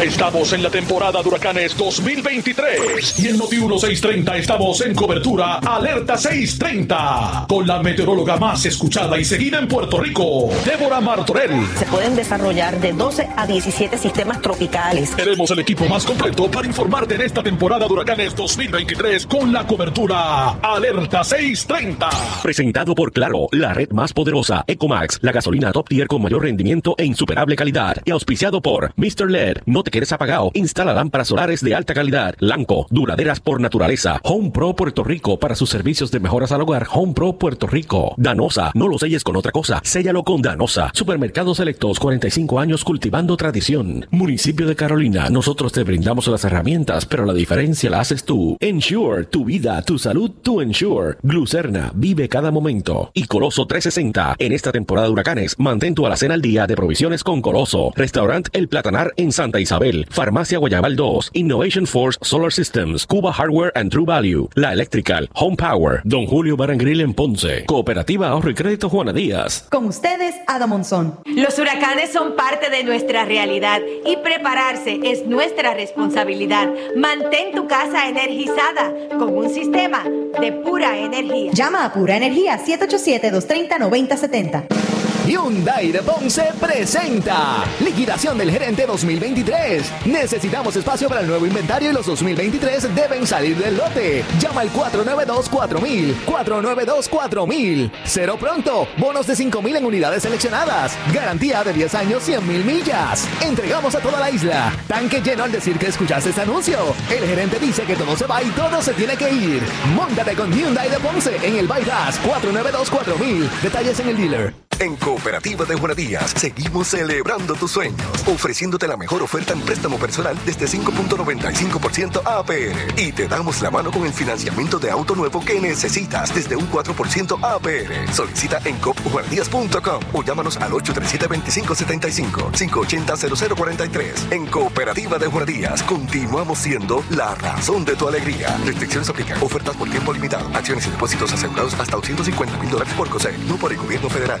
Estamos 0.00 0.52
en 0.52 0.62
la 0.62 0.70
temporada 0.70 1.22
de 1.22 1.28
huracanes 1.28 1.76
2023 1.76 3.20
y 3.20 3.28
en 3.28 3.38
Noti 3.38 3.56
1630 3.56 4.36
estamos 4.36 4.80
en 4.80 4.94
cobertura 4.94 5.58
Alerta 5.58 6.16
630 6.16 7.46
con 7.48 7.66
la 7.66 7.80
meteoróloga 7.82 8.36
más 8.36 8.64
escuchada 8.66 9.18
y 9.18 9.24
seguida 9.24 9.60
en 9.60 9.68
Puerto 9.68 10.00
Rico, 10.00 10.50
Débora 10.64 11.00
Martorell. 11.00 11.66
Se 11.78 11.84
pueden 11.86 12.16
desarrollar 12.16 12.80
de 12.80 12.92
12 12.92 13.28
a 13.36 13.46
17 13.46 13.96
sistemas 13.96 14.42
tropicales. 14.42 15.14
Tenemos 15.14 15.50
el 15.52 15.60
equipo 15.60 15.84
más 15.86 16.04
completo 16.04 16.50
para 16.50 16.66
informarte 16.66 17.14
en 17.14 17.20
esta 17.20 17.42
temporada 17.42 17.86
de 17.86 17.92
huracanes 17.92 18.34
2023 18.34 19.26
con 19.26 19.52
la 19.52 19.66
cobertura 19.66 20.50
Alerta 20.62 21.22
630. 21.22 22.08
Presentado 22.42 22.94
por 22.94 23.12
Claro, 23.12 23.46
la 23.52 23.72
red 23.72 23.90
más 23.90 24.12
poderosa, 24.12 24.64
Ecomax, 24.66 25.18
la 25.22 25.32
gasolina 25.32 25.70
top 25.70 25.88
tier 25.88 26.08
con 26.08 26.22
mayor 26.22 26.42
rendimiento 26.42 26.94
e 26.98 27.04
insuperable 27.04 27.54
calidad. 27.54 27.98
Y 28.04 28.10
auspiciado 28.10 28.60
por 28.60 28.92
Mr. 28.96 29.30
LED, 29.30 29.58
no 29.66 29.81
te 29.82 29.90
quedes 29.90 30.12
apagado, 30.12 30.50
instala 30.54 30.94
lámparas 30.94 31.28
solares 31.28 31.62
de 31.62 31.74
alta 31.74 31.94
calidad. 31.94 32.34
Lanco, 32.38 32.86
duraderas 32.90 33.40
por 33.40 33.60
naturaleza. 33.60 34.20
Home 34.22 34.50
Pro 34.50 34.74
Puerto 34.74 35.04
Rico 35.04 35.38
para 35.38 35.54
sus 35.54 35.70
servicios 35.70 36.10
de 36.10 36.20
mejoras 36.20 36.52
al 36.52 36.62
hogar. 36.62 36.86
Home 36.92 37.14
Pro 37.14 37.34
Puerto 37.34 37.66
Rico. 37.66 38.14
Danosa, 38.16 38.70
no 38.74 38.88
lo 38.88 38.98
selles 38.98 39.24
con 39.24 39.36
otra 39.36 39.52
cosa, 39.52 39.80
séllalo 39.84 40.22
con 40.22 40.42
Danosa. 40.42 40.90
Supermercados 40.94 41.56
Selectos, 41.56 41.98
45 41.98 42.60
años 42.60 42.84
cultivando 42.84 43.36
tradición. 43.36 44.06
Municipio 44.10 44.66
de 44.66 44.76
Carolina, 44.76 45.28
nosotros 45.30 45.72
te 45.72 45.84
brindamos 45.84 46.26
las 46.28 46.44
herramientas, 46.44 47.06
pero 47.06 47.24
la 47.24 47.34
diferencia 47.34 47.90
la 47.90 48.00
haces 48.00 48.24
tú. 48.24 48.56
Ensure, 48.60 49.24
tu 49.24 49.44
vida, 49.44 49.82
tu 49.82 49.98
salud, 49.98 50.30
tu 50.42 50.60
ensure. 50.60 51.16
Glucerna, 51.22 51.92
vive 51.94 52.28
cada 52.28 52.50
momento. 52.50 53.10
Y 53.14 53.24
Coloso 53.24 53.66
360, 53.66 54.36
en 54.38 54.52
esta 54.52 54.72
temporada 54.72 55.06
de 55.06 55.12
huracanes, 55.12 55.58
mantén 55.58 55.94
tu 55.94 56.06
alacena 56.06 56.34
al 56.34 56.42
día 56.42 56.66
de 56.66 56.76
provisiones 56.76 57.24
con 57.24 57.42
Coloso. 57.42 57.92
Restaurant 57.94 58.48
El 58.52 58.68
Platanar 58.68 59.12
en 59.16 59.32
Santa 59.32 59.60
Isabel. 59.60 59.71
Farmacia 60.10 60.58
Guayabal 60.58 60.96
2. 60.96 61.30
Innovation 61.34 61.86
Force 61.86 62.18
Solar 62.22 62.52
Systems. 62.52 63.06
Cuba 63.06 63.32
Hardware 63.32 63.72
and 63.74 63.90
True 63.90 64.04
Value. 64.04 64.48
La 64.54 64.72
Electrical. 64.72 65.30
Home 65.34 65.56
Power. 65.56 66.02
Don 66.04 66.26
Julio 66.26 66.56
Barangril 66.56 67.00
en 67.00 67.14
Ponce. 67.14 67.64
Cooperativa 67.64 68.28
Ahorro 68.28 68.50
y 68.50 68.54
Crédito 68.54 68.90
Juana 68.90 69.14
Díaz. 69.14 69.66
Con 69.70 69.86
ustedes, 69.86 70.34
Ada 70.46 70.66
Monzón. 70.66 71.18
Los 71.24 71.58
huracanes 71.58 72.12
son 72.12 72.36
parte 72.36 72.68
de 72.68 72.84
nuestra 72.84 73.24
realidad 73.24 73.80
y 74.04 74.18
prepararse 74.18 75.00
es 75.04 75.26
nuestra 75.26 75.72
responsabilidad. 75.74 76.68
Mantén 76.96 77.54
tu 77.54 77.66
casa 77.66 78.08
energizada 78.08 78.92
con 79.18 79.34
un 79.36 79.48
sistema 79.48 80.04
de 80.40 80.52
pura 80.52 80.98
energía. 80.98 81.52
Llama 81.52 81.86
a 81.86 81.92
Pura 81.92 82.16
Energía 82.16 82.58
787-230-9070. 82.64 85.01
Hyundai 85.26 85.92
de 85.92 86.02
Ponce 86.02 86.50
presenta 86.60 87.64
Liquidación 87.80 88.36
del 88.38 88.50
Gerente 88.50 88.86
2023. 88.86 90.06
Necesitamos 90.06 90.74
espacio 90.74 91.08
para 91.08 91.20
el 91.20 91.28
nuevo 91.28 91.46
inventario 91.46 91.90
y 91.90 91.92
los 91.92 92.06
2023 92.06 92.94
deben 92.94 93.26
salir 93.26 93.56
del 93.56 93.76
lote. 93.76 94.24
Llama 94.40 94.62
al 94.62 94.72
492-4000. 94.72 96.14
492-4000. 96.26 97.90
Cero 98.04 98.36
pronto. 98.38 98.88
Bonos 98.98 99.26
de 99.26 99.36
5000 99.36 99.76
en 99.76 99.84
unidades 99.84 100.24
seleccionadas. 100.24 100.96
Garantía 101.12 101.62
de 101.62 101.72
10 101.72 101.94
años, 101.94 102.22
100 102.24 102.46
mil 102.46 102.64
millas. 102.64 103.28
Entregamos 103.40 103.94
a 103.94 104.00
toda 104.00 104.18
la 104.18 104.30
isla. 104.30 104.72
Tanque 104.88 105.20
lleno 105.20 105.44
al 105.44 105.52
decir 105.52 105.78
que 105.78 105.86
escuchaste 105.86 106.30
este 106.30 106.42
anuncio. 106.42 106.78
El 107.10 107.24
gerente 107.24 107.58
dice 107.60 107.82
que 107.82 107.94
todo 107.94 108.16
se 108.16 108.26
va 108.26 108.42
y 108.42 108.50
todo 108.50 108.82
se 108.82 108.92
tiene 108.94 109.16
que 109.16 109.30
ir. 109.30 109.62
Móntate 109.94 110.34
con 110.34 110.52
Hyundai 110.52 110.90
de 110.90 110.98
Ponce 110.98 111.36
en 111.46 111.56
el 111.56 111.68
Bypass 111.68 112.20
492-4000. 112.22 113.48
Detalles 113.62 114.00
en 114.00 114.08
el 114.08 114.16
dealer. 114.16 114.71
En 114.82 114.96
Cooperativa 114.96 115.64
de 115.64 115.76
Juanadías 115.76 116.34
seguimos 116.36 116.88
celebrando 116.88 117.54
tus 117.54 117.70
sueños, 117.70 118.02
ofreciéndote 118.26 118.88
la 118.88 118.96
mejor 118.96 119.22
oferta 119.22 119.52
en 119.52 119.60
préstamo 119.60 119.96
personal 119.96 120.36
desde 120.44 120.66
5.95% 120.66 122.20
APR. 122.24 123.00
Y 123.00 123.12
te 123.12 123.28
damos 123.28 123.62
la 123.62 123.70
mano 123.70 123.92
con 123.92 124.04
el 124.04 124.12
financiamiento 124.12 124.80
de 124.80 124.90
auto 124.90 125.14
nuevo 125.14 125.40
que 125.44 125.60
necesitas 125.60 126.34
desde 126.34 126.56
un 126.56 126.68
4% 126.68 127.38
APR. 127.40 128.12
Solicita 128.12 128.58
en 128.64 128.76
copjuanadías.com 128.78 130.00
o 130.14 130.24
llámanos 130.24 130.56
al 130.56 130.72
837-2575 130.72 132.50
580-0043. 132.50 134.32
En 134.32 134.46
Cooperativa 134.46 135.16
de 135.16 135.28
Juanadías 135.28 135.80
continuamos 135.84 136.58
siendo 136.58 137.04
la 137.10 137.36
razón 137.36 137.84
de 137.84 137.94
tu 137.94 138.08
alegría. 138.08 138.58
Restricciones 138.66 139.08
aplican. 139.08 139.40
Ofertas 139.40 139.76
por 139.76 139.88
tiempo 139.88 140.12
limitado. 140.12 140.48
Acciones 140.52 140.84
y 140.88 140.90
depósitos 140.90 141.32
asegurados 141.32 141.72
hasta 141.74 141.94
250 141.94 142.58
mil 142.58 142.68
dólares 142.68 142.92
por 142.94 143.08
COSEC, 143.08 143.38
no 143.46 143.54
por 143.54 143.70
el 143.70 143.78
gobierno 143.78 144.10
federal. 144.10 144.40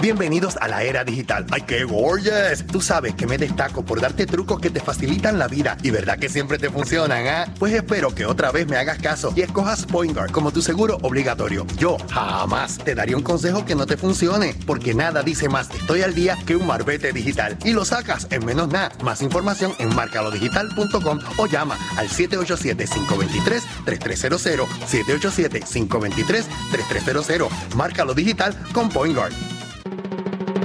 Bienvenidos 0.00 0.56
a 0.58 0.68
la 0.68 0.82
era 0.82 1.04
digital. 1.04 1.46
¡Ay, 1.50 1.62
qué 1.62 1.84
gorgeous! 1.84 2.64
Tú 2.66 2.80
sabes 2.80 3.14
que 3.14 3.26
me 3.26 3.38
destaco 3.38 3.84
por 3.84 4.00
darte 4.00 4.26
trucos 4.26 4.60
que 4.60 4.70
te 4.70 4.80
facilitan 4.80 5.38
la 5.38 5.48
vida 5.48 5.76
y 5.82 5.90
verdad 5.90 6.18
que 6.18 6.28
siempre 6.28 6.58
te 6.58 6.70
funcionan, 6.70 7.26
¿ah? 7.26 7.46
Pues 7.58 7.72
espero 7.72 8.14
que 8.14 8.26
otra 8.26 8.52
vez 8.52 8.68
me 8.68 8.76
hagas 8.76 8.98
caso 8.98 9.32
y 9.34 9.40
escojas 9.42 9.86
PointGuard 9.86 10.30
como 10.30 10.52
tu 10.52 10.62
seguro 10.62 10.98
obligatorio. 11.02 11.66
Yo 11.78 11.96
jamás 12.10 12.78
te 12.78 12.94
daría 12.94 13.16
un 13.16 13.22
consejo 13.22 13.64
que 13.64 13.74
no 13.74 13.86
te 13.86 13.96
funcione, 13.96 14.54
porque 14.66 14.94
nada 14.94 15.22
dice 15.22 15.48
más 15.48 15.70
estoy 15.70 16.02
al 16.02 16.14
día 16.14 16.36
que 16.46 16.56
un 16.56 16.66
marbete 16.66 17.12
digital 17.12 17.56
y 17.64 17.72
lo 17.72 17.84
sacas 17.84 18.26
en 18.30 18.44
menos 18.44 18.68
nada. 18.68 18.92
Más 19.02 19.22
información 19.22 19.72
en 19.78 19.94
marcalodigital.com 19.94 21.20
o 21.38 21.46
llama 21.46 21.78
al 21.96 22.08
787-523-3300. 22.08 24.66
787-523-3300. 24.66 27.48
Márcalo 27.74 28.14
digital 28.14 28.56
con 28.72 28.88
PointGuard. 28.90 29.32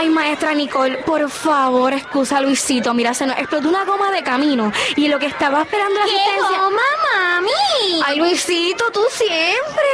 Ay, 0.00 0.10
maestra 0.10 0.54
Nicole, 0.54 0.98
por 0.98 1.28
favor, 1.28 1.92
excusa 1.92 2.36
a 2.36 2.40
Luisito. 2.40 2.94
Mira, 2.94 3.14
se 3.14 3.26
nos 3.26 3.36
explotó 3.36 3.68
una 3.68 3.84
goma 3.84 4.12
de 4.12 4.22
camino 4.22 4.70
y 4.94 5.08
lo 5.08 5.18
que 5.18 5.26
estaba 5.26 5.62
esperando 5.62 5.98
la 5.98 6.04
¿Qué 6.06 6.12
asistencia... 6.12 6.56
goma, 6.62 6.82
mami? 7.40 8.00
Ay, 8.06 8.16
Luisito, 8.16 8.84
tú 8.92 9.00
siempre. 9.10 9.88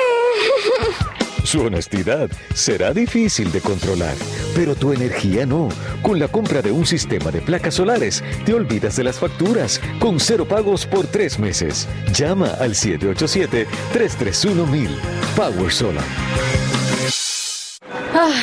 Su 1.44 1.62
honestidad 1.62 2.28
será 2.52 2.92
difícil 2.92 3.50
de 3.50 3.62
controlar, 3.62 4.14
pero 4.54 4.74
tu 4.74 4.92
energía 4.92 5.46
no. 5.46 5.70
Con 6.02 6.18
la 6.18 6.28
compra 6.28 6.60
de 6.60 6.70
un 6.70 6.84
sistema 6.84 7.30
de 7.30 7.40
placas 7.40 7.76
solares, 7.76 8.22
te 8.44 8.52
olvidas 8.52 8.96
de 8.96 9.04
las 9.04 9.18
facturas, 9.18 9.80
con 10.00 10.20
cero 10.20 10.46
pagos 10.46 10.84
por 10.84 11.06
tres 11.06 11.38
meses. 11.38 11.88
Llama 12.12 12.48
al 12.60 12.74
787-331-1000. 12.74 14.88
Power 15.34 15.72
Solar. 15.72 16.04
Ay, 18.12 18.42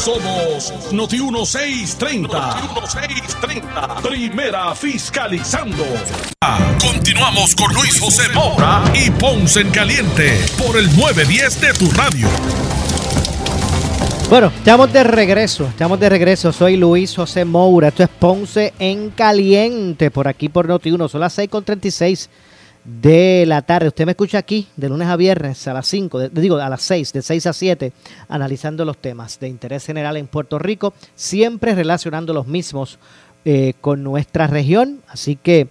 Somos 0.00 0.72
Noti 0.92 1.20
1630. 1.20 2.38
Noti 2.38 2.68
1630. 2.80 3.96
Primera 4.00 4.74
fiscalizando. 4.74 5.84
Continuamos 6.80 7.54
con 7.54 7.70
Luis 7.74 8.00
José 8.00 8.22
Moura 8.32 8.82
y 8.94 9.10
Ponce 9.10 9.60
en 9.60 9.70
Caliente 9.70 10.40
por 10.56 10.78
el 10.78 10.86
910 10.96 11.60
de 11.60 11.72
tu 11.74 11.90
radio. 11.90 12.26
Bueno, 14.30 14.46
estamos 14.46 14.90
de 14.90 15.04
regreso, 15.04 15.66
estamos 15.66 16.00
de 16.00 16.08
regreso. 16.08 16.50
Soy 16.50 16.78
Luis 16.78 17.14
José 17.14 17.44
Moura. 17.44 17.88
Esto 17.88 18.04
es 18.04 18.08
Ponce 18.08 18.72
en 18.78 19.10
Caliente 19.10 20.10
por 20.10 20.28
aquí 20.28 20.48
por 20.48 20.66
Noti 20.66 20.92
1. 20.92 21.08
Son 21.08 21.20
las 21.20 21.36
6.36 21.36 22.30
de 22.84 23.44
la 23.46 23.62
tarde. 23.62 23.88
Usted 23.88 24.06
me 24.06 24.12
escucha 24.12 24.38
aquí 24.38 24.66
de 24.76 24.88
lunes 24.88 25.08
a 25.08 25.16
viernes 25.16 25.66
a 25.68 25.74
las 25.74 25.86
5, 25.86 26.18
de- 26.18 26.28
digo 26.40 26.56
a 26.56 26.68
las 26.68 26.82
6, 26.82 27.12
de 27.12 27.22
6 27.22 27.46
a 27.46 27.52
7, 27.52 27.92
analizando 28.28 28.84
los 28.84 28.98
temas 28.98 29.38
de 29.38 29.48
interés 29.48 29.84
general 29.86 30.16
en 30.16 30.26
Puerto 30.26 30.58
Rico, 30.58 30.94
siempre 31.14 31.74
relacionando 31.74 32.32
los 32.32 32.46
mismos 32.46 32.98
eh, 33.44 33.74
con 33.80 34.02
nuestra 34.02 34.46
región. 34.46 35.00
Así 35.08 35.36
que 35.36 35.68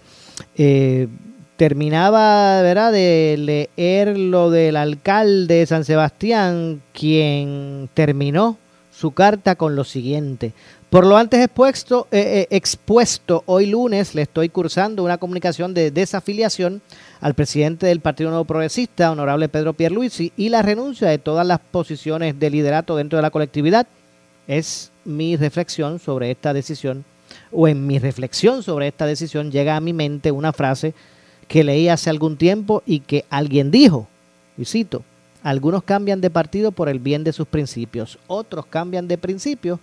eh, 0.56 1.08
terminaba 1.56 2.62
¿verdad? 2.62 2.90
de 2.92 3.36
leer 3.76 4.18
lo 4.18 4.50
del 4.50 4.76
alcalde 4.76 5.56
de 5.56 5.66
San 5.66 5.84
Sebastián, 5.84 6.80
quien 6.92 7.88
terminó 7.94 8.56
su 8.90 9.12
carta 9.12 9.56
con 9.56 9.76
lo 9.76 9.84
siguiente. 9.84 10.52
Por 10.90 11.06
lo 11.06 11.16
antes 11.16 11.40
expuesto, 11.40 12.08
eh, 12.10 12.18
eh, 12.50 12.56
expuesto, 12.56 13.44
hoy 13.46 13.66
lunes 13.66 14.16
le 14.16 14.22
estoy 14.22 14.48
cursando 14.48 15.04
una 15.04 15.18
comunicación 15.18 15.72
de 15.72 15.92
desafiliación 15.92 16.82
al 17.20 17.34
presidente 17.34 17.86
del 17.86 18.00
Partido 18.00 18.30
Nuevo 18.30 18.44
Progresista, 18.44 19.12
honorable 19.12 19.48
Pedro 19.48 19.72
Pierluisi, 19.72 20.32
y 20.36 20.48
la 20.48 20.62
renuncia 20.62 21.06
de 21.06 21.18
todas 21.18 21.46
las 21.46 21.60
posiciones 21.60 22.40
de 22.40 22.50
liderato 22.50 22.96
dentro 22.96 23.18
de 23.18 23.22
la 23.22 23.30
colectividad. 23.30 23.86
Es 24.48 24.90
mi 25.04 25.36
reflexión 25.36 26.00
sobre 26.00 26.32
esta 26.32 26.52
decisión, 26.52 27.04
o 27.52 27.68
en 27.68 27.86
mi 27.86 28.00
reflexión 28.00 28.64
sobre 28.64 28.88
esta 28.88 29.06
decisión 29.06 29.52
llega 29.52 29.76
a 29.76 29.80
mi 29.80 29.92
mente 29.92 30.32
una 30.32 30.52
frase 30.52 30.92
que 31.46 31.62
leí 31.62 31.88
hace 31.88 32.10
algún 32.10 32.36
tiempo 32.36 32.82
y 32.84 32.98
que 32.98 33.26
alguien 33.30 33.70
dijo, 33.70 34.08
y 34.58 34.64
cito, 34.64 35.04
algunos 35.44 35.84
cambian 35.84 36.20
de 36.20 36.30
partido 36.30 36.72
por 36.72 36.88
el 36.88 36.98
bien 36.98 37.22
de 37.22 37.32
sus 37.32 37.46
principios, 37.46 38.18
otros 38.26 38.66
cambian 38.66 39.06
de 39.06 39.18
principios 39.18 39.78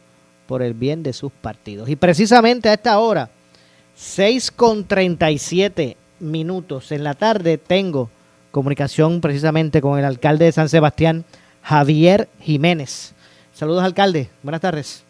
por 0.48 0.62
el 0.62 0.74
bien 0.74 1.04
de 1.04 1.14
sus 1.14 1.32
partidos. 1.32 1.90
Y 1.90 1.96
precisamente 1.96 2.70
a 2.70 2.74
esta 2.74 2.98
hora, 3.00 3.30
6 3.96 4.52
con 4.52 4.86
37 4.86 5.98
minutos 6.20 6.92
en 6.92 7.04
la 7.04 7.14
tarde, 7.14 7.58
tengo 7.58 8.10
comunicación 8.52 9.22
precisamente 9.22 9.82
con 9.82 10.00
el 10.00 10.06
alcalde 10.06 10.46
de 10.46 10.52
San 10.52 10.70
Sebastián, 10.70 11.26
Javier 11.62 12.30
Jiménez. 12.40 13.14
Saludos, 13.54 13.84
alcalde. 13.84 14.30
Buenas 14.42 14.62
tardes. 14.62 15.04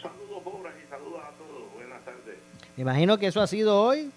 Saludos, 0.00 0.42
pobres, 0.42 0.72
y 0.84 0.88
saludos 0.88 1.20
a 1.20 1.30
todos. 1.36 1.74
Buenas 1.74 2.04
tardes. 2.04 2.36
Me 2.76 2.82
imagino 2.82 3.18
que 3.18 3.26
eso 3.26 3.40
ha 3.40 3.46
sido 3.46 3.80
hoy 3.80 4.10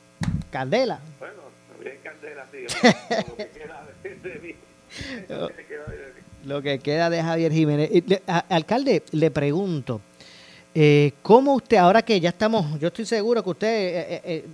candela. 0.51 0.99
Bueno, 1.19 1.35
bien 1.79 1.97
candela, 2.03 2.45
sí. 2.51 2.65
Lo 3.27 3.37
que 3.37 3.49
queda 3.49 3.85
de, 4.23 4.39
mí. 4.39 4.55
Lo 6.45 6.61
que 6.61 6.79
queda 6.79 7.23
Javier 7.23 7.51
Jiménez. 7.51 7.89
Alcalde, 8.49 9.03
le 9.11 9.31
pregunto, 9.31 10.01
eh, 10.73 11.13
¿cómo 11.21 11.55
usted, 11.55 11.77
ahora 11.77 12.01
que 12.01 12.19
ya 12.19 12.29
estamos, 12.29 12.79
yo 12.79 12.87
estoy 12.87 13.05
seguro 13.05 13.43
que 13.43 13.49
usted 13.49 13.67
eh, 13.67 14.21
eh, 14.23 14.45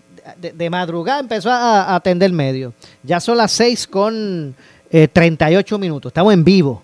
eh, 0.42 0.54
de, 0.56 0.70
madrugada 0.70 1.20
empezó 1.20 1.52
a, 1.52 1.84
a 1.84 1.96
atender 1.96 2.32
medio, 2.32 2.74
ya 3.04 3.20
son 3.20 3.38
las 3.38 3.52
6 3.52 3.88
con 3.88 4.56
eh, 4.90 5.08
38 5.08 5.78
minutos, 5.78 6.10
estamos 6.10 6.34
en 6.34 6.44
vivo, 6.44 6.82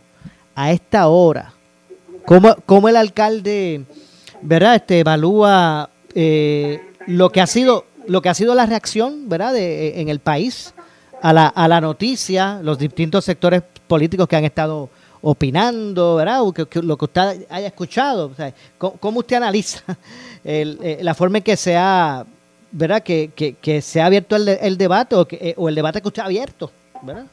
a 0.56 0.72
esta 0.72 1.08
hora, 1.08 1.52
¿cómo, 2.26 2.56
cómo 2.66 2.90
el 2.90 2.96
alcalde, 2.96 3.84
verdad, 4.42 4.76
este, 4.76 5.00
evalúa 5.00 5.90
lo 7.08 7.30
que 7.32 7.42
ha 7.42 7.48
sido 7.48 7.86
lo 8.06 8.22
que 8.22 8.30
ha 8.30 8.34
sido 8.34 8.54
la 8.54 8.66
reacción, 8.66 9.30
verdad, 9.30 9.54
de, 9.54 10.02
en 10.02 10.10
el 10.10 10.20
país 10.20 10.74
a 11.22 11.32
la, 11.34 11.48
a 11.48 11.68
la 11.68 11.80
noticia, 11.80 12.60
los 12.62 12.78
distintos 12.78 13.26
sectores 13.26 13.64
políticos 13.88 14.28
que 14.28 14.36
han 14.36 14.44
estado 14.44 14.90
opinando, 15.24 16.18
¿verdad? 16.18 16.42
O 16.44 16.54
que- 16.54 16.68
lo 16.84 16.98
que 16.98 17.06
usted 17.06 17.46
haya 17.50 17.68
escuchado. 17.68 18.28
O 18.28 18.36
sea, 18.36 18.54
¿cómo, 18.78 18.98
cómo 18.98 19.20
usted 19.22 19.38
analiza 19.38 19.82
el, 20.44 20.78
eh, 20.84 20.98
la 21.02 21.14
forma 21.16 21.38
en 21.38 21.44
que 21.44 21.56
se 21.58 21.76
ha, 21.78 22.26
¿verdad? 22.72 23.02
Que, 23.02 23.32
que, 23.36 23.54
que 23.54 23.82
se 23.82 24.02
ha 24.02 24.06
abierto 24.08 24.36
el, 24.36 24.48
el 24.50 24.78
debate 24.78 25.16
o, 25.16 25.26
que, 25.26 25.38
eh, 25.42 25.54
o 25.58 25.70
el 25.70 25.76
debate 25.76 26.02
que 26.02 26.08
usted 26.10 26.22
ha 26.22 26.26
abierto, 26.26 26.72
¿verdad? 27.02 27.26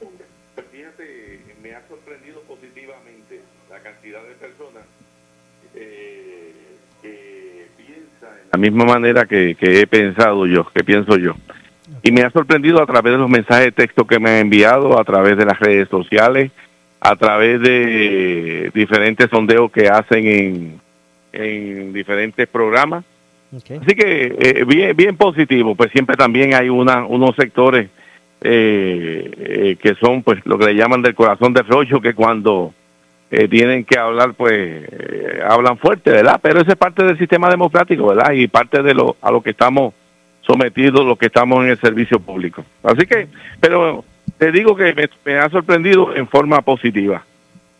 Fíjate, 0.72 1.40
me 1.62 1.74
ha 1.74 1.82
sorprendido 1.88 2.40
positivamente 2.42 3.40
la 3.68 3.80
cantidad 3.80 4.22
de 4.22 4.34
personas 4.34 4.84
eh, 5.74 6.52
que 7.02 7.66
piensan 7.76 8.30
la 8.52 8.58
misma 8.58 8.84
manera 8.84 9.24
que, 9.26 9.56
que 9.58 9.80
he 9.80 9.86
pensado 9.88 10.46
yo, 10.46 10.64
que 10.72 10.84
pienso 10.84 11.16
yo. 11.16 11.34
Y 12.02 12.12
me 12.12 12.22
ha 12.22 12.30
sorprendido 12.30 12.80
a 12.80 12.86
través 12.86 13.12
de 13.12 13.18
los 13.18 13.28
mensajes 13.28 13.64
de 13.66 13.72
texto 13.72 14.06
que 14.06 14.18
me 14.20 14.30
han 14.30 14.36
enviado, 14.36 14.98
a 14.98 15.04
través 15.04 15.36
de 15.36 15.44
las 15.44 15.58
redes 15.58 15.88
sociales, 15.88 16.50
a 17.00 17.16
través 17.16 17.60
de 17.60 18.70
diferentes 18.74 19.28
sondeos 19.30 19.70
que 19.72 19.88
hacen 19.88 20.26
en, 20.26 20.80
en 21.32 21.92
diferentes 21.92 22.46
programas. 22.46 23.04
Así 23.52 23.94
que 23.96 24.36
eh, 24.38 24.64
bien, 24.64 24.94
bien 24.96 25.16
positivo, 25.16 25.74
pues 25.74 25.90
siempre 25.90 26.16
también 26.16 26.54
hay 26.54 26.68
una, 26.68 27.04
unos 27.04 27.34
sectores 27.34 27.88
eh, 28.42 29.30
eh, 29.38 29.76
que 29.82 29.94
son 29.96 30.22
pues 30.22 30.40
lo 30.46 30.56
que 30.56 30.66
le 30.66 30.74
llaman 30.74 31.02
del 31.02 31.14
corazón 31.14 31.52
del 31.52 31.66
rollo, 31.66 32.00
que 32.00 32.14
cuando 32.14 32.72
eh, 33.30 33.48
tienen 33.48 33.84
que 33.84 33.98
hablar 33.98 34.34
pues 34.34 34.88
hablan 35.48 35.78
fuerte, 35.78 36.10
¿verdad? 36.10 36.38
Pero 36.40 36.60
eso 36.60 36.70
es 36.70 36.76
parte 36.76 37.04
del 37.04 37.18
sistema 37.18 37.50
democrático, 37.50 38.06
¿verdad? 38.06 38.32
Y 38.32 38.46
parte 38.46 38.82
de 38.82 38.94
lo 38.94 39.16
a 39.20 39.30
lo 39.30 39.42
que 39.42 39.50
estamos 39.50 39.94
sometidos, 40.42 41.04
los 41.04 41.18
que 41.18 41.26
estamos 41.26 41.64
en 41.64 41.70
el 41.70 41.78
servicio 41.78 42.20
público. 42.20 42.64
Así 42.82 43.04
que, 43.06 43.28
pero 43.60 44.04
te 44.40 44.50
digo 44.50 44.74
que 44.74 44.94
me, 44.94 45.08
me 45.24 45.38
ha 45.38 45.50
sorprendido 45.50 46.16
en 46.16 46.26
forma 46.26 46.62
positiva. 46.62 47.22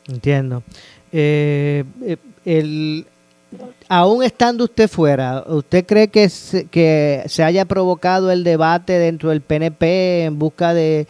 Entiendo. 0.06 0.62
Eh, 1.10 1.84
eh, 2.02 2.16
el, 2.44 3.06
aún 3.88 4.22
estando 4.22 4.64
usted 4.64 4.86
fuera, 4.86 5.42
¿usted 5.46 5.86
cree 5.86 6.08
que 6.08 6.28
se, 6.28 6.66
que 6.66 7.22
se 7.26 7.42
haya 7.42 7.64
provocado 7.64 8.30
el 8.30 8.44
debate 8.44 8.92
dentro 8.92 9.30
del 9.30 9.40
PNP 9.40 10.24
en 10.24 10.38
busca 10.38 10.74
de, 10.74 11.06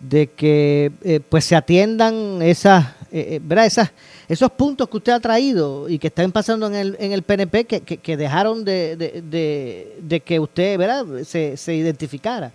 de 0.00 0.26
que 0.26 0.90
eh, 1.04 1.20
pues 1.28 1.44
se 1.44 1.54
atiendan 1.54 2.42
esas, 2.42 2.88
eh, 3.12 3.36
eh, 3.36 3.40
¿verdad? 3.40 3.66
esas 3.66 3.92
esos 4.28 4.50
puntos 4.50 4.88
que 4.88 4.96
usted 4.98 5.12
ha 5.12 5.20
traído 5.20 5.88
y 5.88 5.98
que 5.98 6.08
están 6.08 6.32
pasando 6.32 6.66
en 6.66 6.74
el, 6.74 6.96
en 6.98 7.12
el 7.12 7.22
PNP 7.22 7.64
que, 7.66 7.80
que, 7.80 7.98
que 7.98 8.16
dejaron 8.16 8.64
de, 8.64 8.96
de, 8.96 9.22
de, 9.22 9.96
de 10.02 10.20
que 10.20 10.40
usted 10.40 10.76
¿verdad? 10.76 11.06
Se, 11.24 11.56
se 11.56 11.74
identificara? 11.74 12.50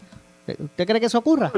¿Usted 0.46 0.86
cree 0.86 1.00
que 1.00 1.06
eso 1.06 1.18
ocurra? 1.18 1.52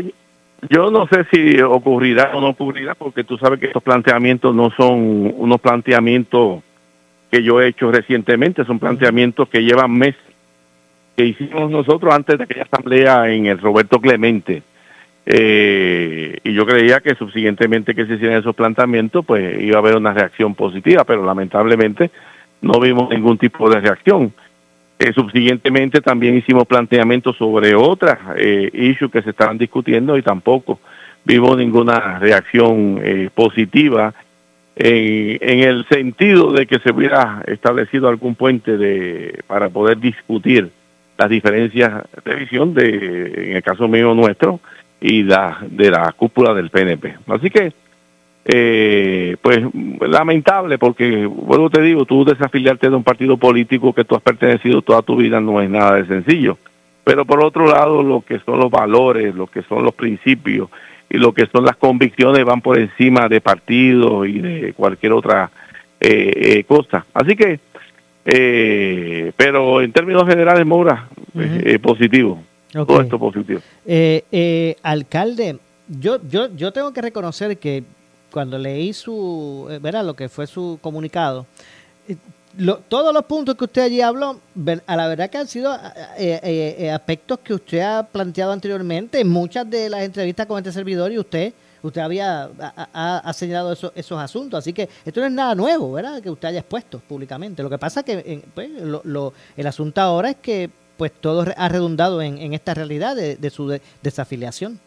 Yo 0.69 0.89
no 0.89 1.07
sé 1.07 1.25
si 1.31 1.61
ocurrirá 1.61 2.31
o 2.33 2.41
no 2.41 2.49
ocurrirá, 2.49 2.95
porque 2.95 3.23
tú 3.23 3.37
sabes 3.37 3.59
que 3.59 3.67
estos 3.67 3.83
planteamientos 3.83 4.55
no 4.55 4.71
son 4.71 5.33
unos 5.35 5.61
planteamientos 5.61 6.63
que 7.31 7.43
yo 7.43 7.61
he 7.61 7.67
hecho 7.67 7.91
recientemente, 7.91 8.65
son 8.65 8.79
planteamientos 8.79 9.49
que 9.49 9.63
llevan 9.63 9.91
meses, 9.91 10.21
que 11.15 11.25
hicimos 11.25 11.69
nosotros 11.69 12.13
antes 12.13 12.37
de 12.37 12.43
aquella 12.45 12.63
asamblea 12.63 13.29
en 13.31 13.45
el 13.45 13.59
Roberto 13.59 13.99
Clemente. 13.99 14.63
Eh, 15.27 16.37
y 16.43 16.53
yo 16.53 16.65
creía 16.65 16.99
que 16.99 17.15
subsiguientemente 17.15 17.95
que 17.95 18.05
se 18.05 18.13
hicieran 18.13 18.39
esos 18.39 18.55
planteamientos, 18.55 19.25
pues 19.25 19.61
iba 19.61 19.77
a 19.77 19.79
haber 19.79 19.95
una 19.95 20.13
reacción 20.13 20.53
positiva, 20.55 21.03
pero 21.03 21.25
lamentablemente 21.25 22.11
no 22.61 22.79
vimos 22.79 23.09
ningún 23.09 23.37
tipo 23.37 23.69
de 23.69 23.79
reacción. 23.81 24.33
Eh, 24.97 25.11
subsiguientemente 25.13 25.99
también 25.99 26.37
hicimos 26.37 26.65
planteamientos 26.65 27.35
sobre 27.35 27.75
otras 27.75 28.17
eh, 28.37 28.69
issues 28.73 29.11
que 29.11 29.21
se 29.21 29.31
estaban 29.31 29.57
discutiendo 29.57 30.17
y 30.17 30.21
tampoco 30.21 30.79
vimos 31.25 31.57
ninguna 31.57 32.17
reacción 32.19 33.01
eh, 33.03 33.29
positiva 33.33 34.13
en, 34.77 35.37
en 35.41 35.59
el 35.67 35.85
sentido 35.89 36.53
de 36.53 36.65
que 36.65 36.79
se 36.79 36.91
hubiera 36.91 37.43
establecido 37.45 38.07
algún 38.07 38.35
puente 38.35 38.77
de 38.77 39.43
para 39.47 39.67
poder 39.67 39.99
discutir 39.99 40.71
las 41.17 41.29
diferencias 41.29 42.03
de 42.23 42.35
visión 42.35 42.73
de 42.73 43.49
en 43.49 43.55
el 43.57 43.63
caso 43.63 43.89
mío 43.89 44.13
nuestro 44.13 44.61
y 45.01 45.23
la 45.23 45.57
de 45.69 45.91
la 45.91 46.11
cúpula 46.13 46.53
del 46.53 46.69
PNP. 46.69 47.15
Así 47.27 47.49
que 47.49 47.73
eh, 48.45 49.37
pues 49.41 49.59
lamentable 50.07 50.77
porque, 50.77 51.25
bueno, 51.25 51.69
te 51.69 51.81
digo, 51.81 52.05
tú 52.05 52.23
desafiliarte 52.23 52.89
de 52.89 52.95
un 52.95 53.03
partido 53.03 53.37
político 53.37 53.93
que 53.93 54.05
tú 54.05 54.15
has 54.15 54.21
pertenecido 54.21 54.81
toda 54.81 55.01
tu 55.01 55.15
vida 55.15 55.39
no 55.39 55.61
es 55.61 55.69
nada 55.69 55.95
de 55.95 56.05
sencillo. 56.05 56.57
Pero 57.03 57.25
por 57.25 57.43
otro 57.43 57.67
lado, 57.67 58.01
lo 58.03 58.21
que 58.21 58.39
son 58.39 58.59
los 58.59 58.71
valores, 58.71 59.33
lo 59.35 59.47
que 59.47 59.61
son 59.63 59.83
los 59.83 59.93
principios 59.93 60.69
y 61.09 61.17
lo 61.17 61.33
que 61.33 61.47
son 61.47 61.65
las 61.65 61.75
convicciones 61.77 62.43
van 62.45 62.61
por 62.61 62.79
encima 62.79 63.27
de 63.27 63.41
partidos 63.41 64.27
y 64.27 64.39
de 64.39 64.73
cualquier 64.73 65.13
otra 65.13 65.51
eh, 65.99 66.33
eh, 66.35 66.63
cosa. 66.63 67.05
Así 67.13 67.35
que, 67.35 67.59
eh, 68.25 69.31
pero 69.37 69.81
en 69.81 69.91
términos 69.91 70.27
generales, 70.27 70.65
Mora, 70.65 71.07
eh, 71.35 71.79
positivo. 71.79 72.43
Todo 72.71 73.01
esto 73.01 73.17
positivo. 73.17 73.61
Eh, 73.85 74.23
eh, 74.31 74.75
alcalde, 74.83 75.57
yo, 75.87 76.19
yo, 76.27 76.53
yo 76.55 76.73
tengo 76.73 76.91
que 76.91 77.01
reconocer 77.01 77.57
que 77.57 77.83
cuando 78.35 78.57
leí 78.57 78.91
su, 78.91 79.65
eh, 79.71 79.79
¿verdad? 79.79 80.03
Lo 80.05 80.13
que 80.13 80.27
fue 80.27 80.45
su 80.45 80.77
comunicado, 80.81 81.45
eh, 82.05 82.17
lo- 82.57 82.79
todos 82.79 83.13
los 83.13 83.23
puntos 83.23 83.55
que 83.55 83.63
usted 83.63 83.83
allí 83.83 84.01
habló, 84.01 84.41
a 84.87 84.95
la 84.97 85.07
verdad 85.07 85.29
que 85.29 85.37
han 85.37 85.47
sido 85.47 85.73
eh, 86.17 86.91
aspectos 86.93 87.39
que 87.39 87.53
usted 87.53 87.79
ha 87.79 88.03
planteado 88.03 88.51
anteriormente 88.51 89.21
en 89.21 89.29
muchas 89.29 89.69
de 89.69 89.89
las 89.89 90.01
entrevistas 90.03 90.45
con 90.47 90.57
este 90.57 90.73
servidor 90.73 91.13
y 91.13 91.17
usted 91.17 91.53
usted 91.81 92.01
había 92.01 92.49
ha, 92.93 93.31
señalado 93.33 93.71
eso- 93.71 93.93
esos 93.95 94.19
asuntos. 94.19 94.57
Así 94.57 94.73
que 94.73 94.89
esto 95.05 95.21
no 95.21 95.27
es 95.27 95.31
nada 95.31 95.55
nuevo, 95.55 95.93
¿verdad? 95.93 96.21
Que 96.21 96.29
usted 96.29 96.49
haya 96.49 96.59
expuesto 96.59 96.99
públicamente. 96.99 97.63
Lo 97.63 97.69
que 97.69 97.77
pasa 97.77 98.03
que 98.03 98.21
en- 98.25 98.41
pues, 98.53 98.69
lo- 98.69 99.01
lo- 99.05 99.31
el 99.55 99.65
asunto 99.67 100.01
ahora 100.01 100.31
es 100.31 100.35
que 100.41 100.69
pues 100.97 101.11
todo 101.21 101.45
ha 101.55 101.69
redundado 101.69 102.21
en, 102.21 102.37
en 102.39 102.53
esta 102.53 102.73
realidad 102.73 103.15
de, 103.15 103.49
su 103.49 103.67
de- 103.69 103.81
desafiliación. 104.03 104.79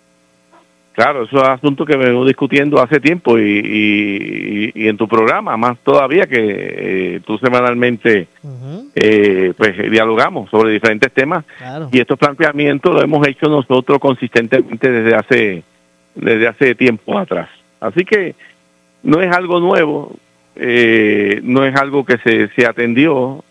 Claro, 0.98 1.22
eso 1.22 1.36
es 1.40 1.48
asunto 1.48 1.86
que 1.86 1.96
venimos 1.96 2.26
discutiendo 2.26 2.82
hace 2.82 2.98
tiempo 2.98 3.38
y, 3.38 3.60
y- 3.64 4.72
y 4.74 4.88
en 4.88 4.96
tu 4.96 5.06
programa, 5.06 5.56
más 5.56 5.78
todavía 5.84 6.26
que 6.26 6.36
eh, 7.16 7.20
tú 7.24 7.38
semanalmente 7.38 8.26
eh, 8.96 9.52
pues 9.56 9.90
dialogamos 9.92 10.50
sobre 10.50 10.72
diferentes 10.72 11.12
temas 11.12 11.44
Claro. 11.56 11.88
y 11.92 12.00
estos 12.00 12.18
planteamientos 12.18 12.92
lo 12.92 13.00
hemos 13.00 13.24
hecho 13.28 13.48
nosotros 13.48 14.00
consistentemente 14.00 14.90
desde 14.90 15.14
hace 15.14 15.62
desde 16.16 16.48
hace 16.48 16.74
tiempo 16.74 17.16
atrás. 17.16 17.48
Así 17.78 18.04
que 18.04 18.34
no 19.04 19.20
es 19.22 19.30
algo 19.32 19.60
nuevo, 19.60 20.16
eh, 20.56 21.38
no 21.44 21.64
es 21.64 21.76
algo 21.76 22.04
que 22.04 22.18
se, 22.24 22.48
se 22.56 22.66
atendió 22.66 23.44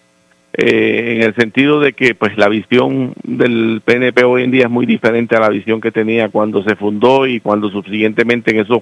eh, 0.60 1.14
en 1.18 1.22
el 1.22 1.36
sentido 1.36 1.80
de 1.80 1.94
que 1.94 2.16
pues 2.16 2.36
la 2.36 2.50
visión 2.50 3.14
del 3.22 3.80
PNP 3.86 4.24
hoy 4.24 4.42
en 4.42 4.50
día 4.50 4.64
es 4.64 4.72
muy 4.72 4.88
diferente 4.88 5.36
a 5.36 5.40
la 5.40 5.50
visión 5.50 5.80
que 5.80 5.92
tenía 5.92 6.30
cuando 6.30 6.64
se 6.64 6.76
fundó 6.76 7.28
y 7.28 7.40
cuando 7.40 7.70
subsiguientemente 7.70 8.50
en 8.50 8.62
esos 8.62 8.82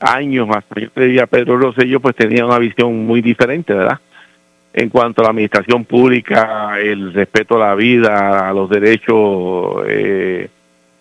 años 0.00 0.48
hasta 0.54 0.78
yo 0.78 0.90
creía 0.90 1.26
Pedro 1.26 1.56
Rosselló 1.56 2.00
pues 2.00 2.14
tenía 2.14 2.44
una 2.44 2.58
visión 2.58 3.06
muy 3.06 3.22
diferente, 3.22 3.72
¿verdad? 3.72 3.98
En 4.74 4.90
cuanto 4.90 5.22
a 5.22 5.24
la 5.24 5.30
administración 5.30 5.86
pública, 5.86 6.78
el 6.78 7.14
respeto 7.14 7.56
a 7.56 7.68
la 7.68 7.74
vida, 7.74 8.46
a 8.46 8.52
los 8.52 8.68
derechos 8.68 9.84
eh, 9.88 10.50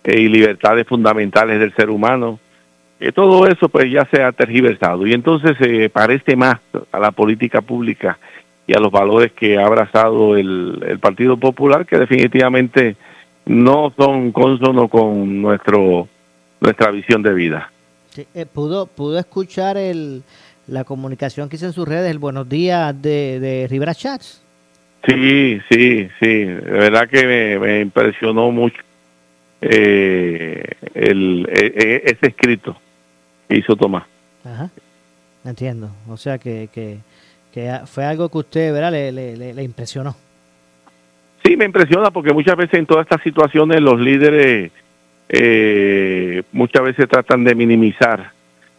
y 0.05 0.29
libertades 0.29 0.87
fundamentales 0.87 1.59
del 1.59 1.75
ser 1.75 1.89
humano, 1.89 2.39
que 2.97 3.11
todo 3.11 3.45
eso 3.45 3.67
pues 3.67 3.91
ya 3.91 4.05
se 4.05 4.23
ha 4.23 4.31
tergiversado 4.31 5.05
y 5.05 5.11
entonces 5.11 5.57
se 5.59 5.89
parece 5.89 6.37
más 6.37 6.59
a 6.93 6.97
la 6.97 7.11
política 7.11 7.59
pública 7.59 8.17
y 8.67 8.75
a 8.75 8.79
los 8.79 8.91
valores 8.91 9.31
que 9.31 9.57
ha 9.57 9.65
abrazado 9.65 10.35
el, 10.37 10.83
el 10.85 10.99
Partido 10.99 11.37
Popular 11.37 11.85
que 11.85 11.97
definitivamente 11.97 12.97
no 13.45 13.93
son 13.97 14.31
consonos 14.33 14.89
con 14.89 15.41
nuestro 15.41 16.07
nuestra 16.59 16.91
visión 16.91 17.23
de 17.23 17.33
vida. 17.33 17.71
Sí, 18.09 18.27
eh, 18.33 18.45
pudo, 18.45 18.87
pudo 18.87 19.17
escuchar 19.19 19.77
el, 19.77 20.23
la 20.67 20.83
comunicación 20.83 21.47
que 21.47 21.55
hizo 21.55 21.67
en 21.67 21.73
sus 21.73 21.87
redes, 21.87 22.11
el 22.11 22.19
buenos 22.19 22.49
días 22.49 22.99
de, 23.01 23.39
de 23.39 23.67
Rivera 23.69 23.95
Chats. 23.95 24.41
Sí, 25.07 25.61
sí, 25.71 26.09
sí, 26.19 26.43
de 26.43 26.59
verdad 26.59 27.07
que 27.07 27.25
me, 27.25 27.59
me 27.59 27.79
impresionó 27.81 28.51
mucho 28.51 28.81
eh, 29.61 30.63
el, 30.93 31.47
e- 31.49 31.73
e- 31.75 32.01
ese 32.11 32.27
escrito 32.27 32.75
que 33.47 33.57
hizo 33.57 33.75
Tomás. 33.75 34.03
Ajá. 34.43 34.69
Entiendo. 35.45 35.91
O 36.09 36.17
sea 36.17 36.37
que, 36.37 36.69
que, 36.73 36.97
que 37.57 37.79
fue 37.87 38.05
algo 38.05 38.29
que 38.29 38.37
usted 38.37 38.71
¿verdad? 38.71 38.91
Le, 38.91 39.11
le, 39.11 39.63
impresionó. 39.63 40.15
Sí, 41.43 41.57
me 41.57 41.65
impresiona 41.65 42.11
porque 42.11 42.31
muchas 42.31 42.55
veces 42.55 42.75
en 42.75 42.85
todas 42.85 43.05
estas 43.07 43.23
situaciones 43.23 43.81
los 43.81 43.99
líderes 43.99 44.71
eh, 45.27 46.43
muchas 46.51 46.83
veces 46.83 47.09
tratan 47.09 47.43
de 47.43 47.55
minimizar 47.55 48.31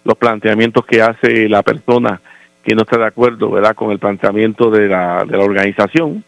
los 0.04 0.16
planteamientos 0.16 0.86
que 0.86 1.02
hace 1.02 1.48
la 1.48 1.62
persona 1.62 2.20
que 2.62 2.76
no 2.76 2.82
está 2.82 2.98
de 2.98 3.06
acuerdo, 3.06 3.50
¿verdad?, 3.50 3.74
con 3.74 3.90
el 3.90 3.98
planteamiento 3.98 4.70
de 4.70 4.86
la, 4.86 5.24
de 5.24 5.36
la 5.36 5.42
organización. 5.42 6.22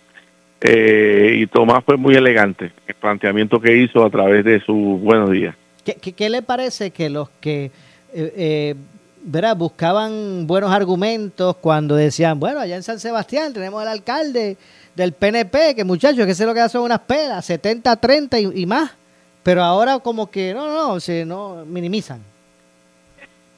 Eh, 0.61 1.37
y 1.39 1.47
Tomás 1.47 1.85
fue 1.85 1.97
muy 1.97 2.17
elegante 2.17 2.73
el 2.87 2.95
planteamiento 2.97 3.61
que 3.61 3.77
hizo 3.77 4.05
a 4.05 4.11
través 4.11 4.45
de 4.45 4.59
sus 4.61 5.01
buenos 5.01 5.31
días. 5.31 5.55
¿Qué, 5.85 5.95
qué, 5.95 6.15
qué 6.15 6.29
le 6.29 6.43
parece 6.43 6.91
que 6.91 7.11
los 7.11 7.31
que 7.41 7.71
eh, 8.13 8.75
¿verdad? 9.23 9.57
buscaban 9.57 10.47
buenos 10.47 10.71
argumentos 10.73 11.57
cuando 11.57 11.95
decían, 11.97 12.41
bueno, 12.41 12.61
allá 12.61 12.77
en 12.77 12.83
San 12.83 12.99
Sebastián 12.99 13.53
tenemos 13.53 13.81
al 13.83 13.89
alcalde 13.89 14.57
del 14.95 15.13
PNP, 15.13 15.75
que 15.75 15.85
muchachos, 15.85 16.27
que 16.27 16.35
sé 16.35 16.47
lo 16.47 16.55
que 16.55 16.61
hacen 16.61 16.81
unas 16.81 17.01
pelas, 17.01 17.49
70-30 17.49 18.55
y, 18.55 18.63
y 18.63 18.67
más, 18.67 18.97
pero 19.43 19.63
ahora 19.63 19.99
como 19.99 20.31
que 20.31 20.55
no, 20.55 20.73
no, 20.73 21.01
se 21.01 21.25
no 21.25 21.65
minimizan. 21.67 22.21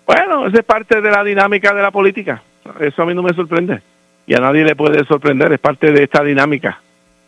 Bueno, 0.06 0.46
esa 0.46 0.58
es 0.58 0.64
parte 0.64 1.00
de 1.00 1.10
la 1.10 1.22
dinámica 1.24 1.72
de 1.72 1.82
la 1.82 1.90
política. 1.90 2.42
Eso 2.80 3.02
a 3.02 3.06
mí 3.06 3.14
no 3.14 3.22
me 3.22 3.34
sorprende. 3.34 3.80
Y 4.26 4.34
a 4.34 4.40
nadie 4.40 4.64
le 4.64 4.76
puede 4.76 5.04
sorprender, 5.04 5.52
es 5.52 5.60
parte 5.60 5.90
de 5.92 6.04
esta 6.04 6.22
dinámica. 6.22 6.80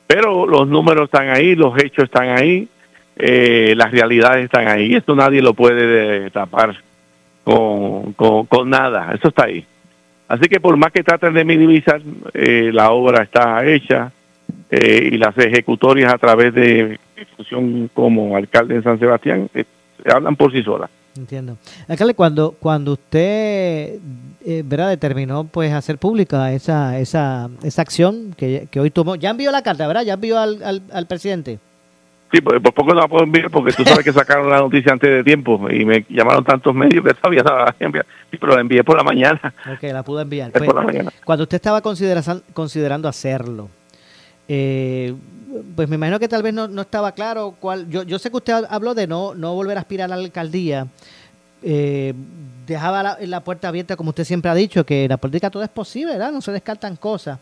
Pero 0.07 0.47
los 0.47 0.69
números 0.69 1.05
están 1.05 1.29
ahí, 1.29 1.55
los 1.55 1.77
hechos 1.83 2.05
están 2.05 2.29
ahí, 2.29 2.69
eh, 3.17 3.75
las 3.77 3.91
realidades 3.91 4.45
están 4.45 4.69
ahí. 4.69 4.93
Y 4.93 4.97
esto 4.97 5.15
nadie 5.15 5.41
lo 5.41 5.55
puede 5.55 6.27
eh, 6.27 6.31
tapar 6.31 6.77
con, 7.45 8.15
con, 8.15 8.71
nada. 8.71 9.13
Eso 9.15 9.29
está 9.29 9.45
ahí. 9.45 9.65
Así 10.27 10.49
que 10.49 10.59
por 10.59 10.77
más 10.77 10.91
que 10.91 11.05
traten 11.05 11.35
de 11.35 11.45
minimizar, 11.45 12.01
eh, 12.33 12.71
la 12.73 12.91
obra 12.91 13.23
está 13.23 13.65
hecha 13.67 14.11
eh, 14.71 15.11
y 15.13 15.19
las 15.19 15.37
ejecutorias 15.37 16.13
a 16.13 16.19
través 16.19 16.55
de 16.55 16.99
función 17.37 17.91
como 17.93 18.37
alcalde 18.37 18.77
en 18.77 18.83
San 18.83 18.99
Sebastián 18.99 19.49
eh, 19.55 19.65
hablan 20.07 20.37
por 20.37 20.51
sí 20.53 20.63
solas. 20.63 20.91
Entiendo. 21.17 21.59
Alcalde, 21.87 22.15
cuando, 22.15 22.57
cuando 22.59 22.95
usted 22.95 24.01
eh, 24.45 24.63
¿verdad? 24.65 24.89
determinó 24.89 25.45
pues 25.45 25.73
hacer 25.73 25.99
pública 25.99 26.53
esa, 26.53 26.99
esa, 26.99 27.51
esa 27.63 27.83
acción 27.83 28.35
que, 28.37 28.67
que 28.71 28.81
hoy 28.81 28.91
tomó, 28.91 29.15
ya 29.15 29.31
envió 29.31 29.53
la 29.53 29.63
carta, 29.63 29.87
¿verdad? 29.87 30.03
Ya 30.03 30.15
envió 30.15 30.39
al, 30.39 30.63
al, 30.63 30.83
al 30.93 31.07
presidente. 31.07 31.61
Sí, 32.35 32.41
pues 32.41 32.61
por 32.61 32.75
poco 32.75 32.93
no 32.95 33.01
la 33.01 33.07
puedo 33.07 33.23
enviar 33.23 33.49
porque 33.49 33.73
tú 33.73 33.85
sabes 33.85 34.05
que 34.05 34.13
sacaron 34.13 34.51
la 34.51 34.59
noticia 34.59 34.91
antes 34.93 35.09
de 35.09 35.23
tiempo 35.23 35.71
y 35.71 35.85
me 35.85 36.05
llamaron 36.09 36.43
tantos 36.43 36.75
medios 36.75 37.05
que 37.05 37.15
todavía 37.15 37.45
no 37.45 37.57
la 37.57 37.75
enviar. 37.79 38.05
Sí, 38.29 38.37
pero 38.39 38.57
la 38.57 38.61
envié 38.61 38.83
por 38.83 38.97
la 38.97 39.05
mañana. 39.05 39.41
Ok, 39.73 39.83
la 39.85 40.03
pudo 40.03 40.21
enviar. 40.23 40.49
Es 40.49 40.55
Pues, 40.59 40.67
por 40.67 40.75
la 40.75 40.83
mañana. 40.83 41.13
cuando 41.25 41.45
usted 41.45 41.55
estaba 41.57 41.81
considera- 41.81 42.23
considerando 42.53 43.07
hacerlo, 43.09 43.69
eh, 44.49 45.15
pues 45.77 45.89
me 45.89 45.95
imagino 45.95 46.19
que 46.19 46.27
tal 46.27 46.43
vez 46.43 46.53
no, 46.53 46.67
no 46.67 46.83
estaba 46.83 47.13
claro 47.13 47.55
cuál. 47.61 47.89
Yo, 47.89 48.03
yo 48.03 48.19
sé 48.19 48.31
que 48.31 48.37
usted 48.39 48.65
habló 48.69 48.95
de 48.95 49.07
no, 49.07 49.35
no 49.35 49.55
volver 49.55 49.77
a 49.77 49.81
aspirar 49.81 50.13
a 50.13 50.17
la 50.17 50.23
alcaldía. 50.25 50.89
Eh, 51.63 52.13
dejaba 52.67 53.03
la, 53.03 53.19
la 53.21 53.41
puerta 53.45 53.69
abierta, 53.69 53.95
como 53.95 54.11
usted 54.11 54.25
siempre 54.25 54.51
ha 54.51 54.55
dicho, 54.57 54.85
que 54.85 55.05
en 55.05 55.11
la 55.11 55.19
política 55.19 55.51
todo 55.51 55.63
es 55.63 55.69
posible, 55.69 56.13
¿verdad? 56.15 56.33
No 56.33 56.41
se 56.41 56.51
descartan 56.51 56.97
cosas. 56.97 57.39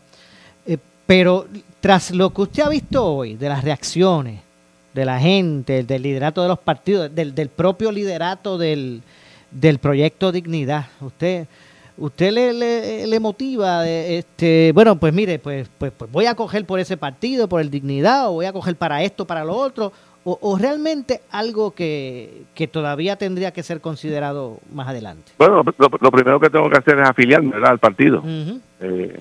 Eh, 0.67 0.77
pero 1.07 1.47
tras 1.81 2.11
lo 2.11 2.29
que 2.31 2.41
usted 2.43 2.61
ha 2.63 2.69
visto 2.69 3.03
hoy, 3.03 3.35
de 3.35 3.49
las 3.49 3.63
reacciones 3.63 4.39
de 4.93 5.05
la 5.05 5.19
gente, 5.19 5.83
del 5.83 6.01
liderato 6.03 6.41
de 6.41 6.47
los 6.47 6.59
partidos, 6.59 7.13
del, 7.13 7.33
del 7.33 7.49
propio 7.49 7.91
liderato 7.91 8.57
del, 8.57 9.01
del 9.51 9.79
proyecto 9.79 10.31
Dignidad, 10.31 10.85
usted 11.01 11.47
usted 11.97 12.31
le, 12.31 12.53
le, 12.53 13.07
le 13.07 13.19
motiva, 13.19 13.83
de, 13.83 14.17
este, 14.17 14.71
bueno, 14.73 14.95
pues 14.99 15.13
mire, 15.13 15.39
pues, 15.39 15.69
pues, 15.77 15.91
pues 15.95 16.11
voy 16.11 16.25
a 16.25 16.35
coger 16.35 16.65
por 16.65 16.79
ese 16.79 16.97
partido, 16.97 17.47
por 17.47 17.61
el 17.61 17.69
Dignidad, 17.69 18.29
o 18.29 18.33
voy 18.33 18.45
a 18.45 18.53
coger 18.53 18.75
para 18.75 19.03
esto, 19.03 19.25
para 19.25 19.43
lo 19.43 19.55
otro, 19.55 19.91
o, 20.23 20.37
o 20.41 20.57
realmente 20.57 21.21
algo 21.29 21.71
que, 21.71 22.43
que 22.55 22.67
todavía 22.67 23.15
tendría 23.17 23.51
que 23.51 23.61
ser 23.61 23.81
considerado 23.81 24.57
más 24.73 24.87
adelante. 24.87 25.33
Bueno, 25.37 25.63
lo, 25.77 25.89
lo 25.99 26.11
primero 26.11 26.39
que 26.39 26.49
tengo 26.49 26.69
que 26.69 26.77
hacer 26.77 26.99
es 26.99 27.07
afiliarme 27.07 27.51
¿verdad? 27.51 27.71
al 27.71 27.79
partido. 27.79 28.23
Eh, 28.79 29.19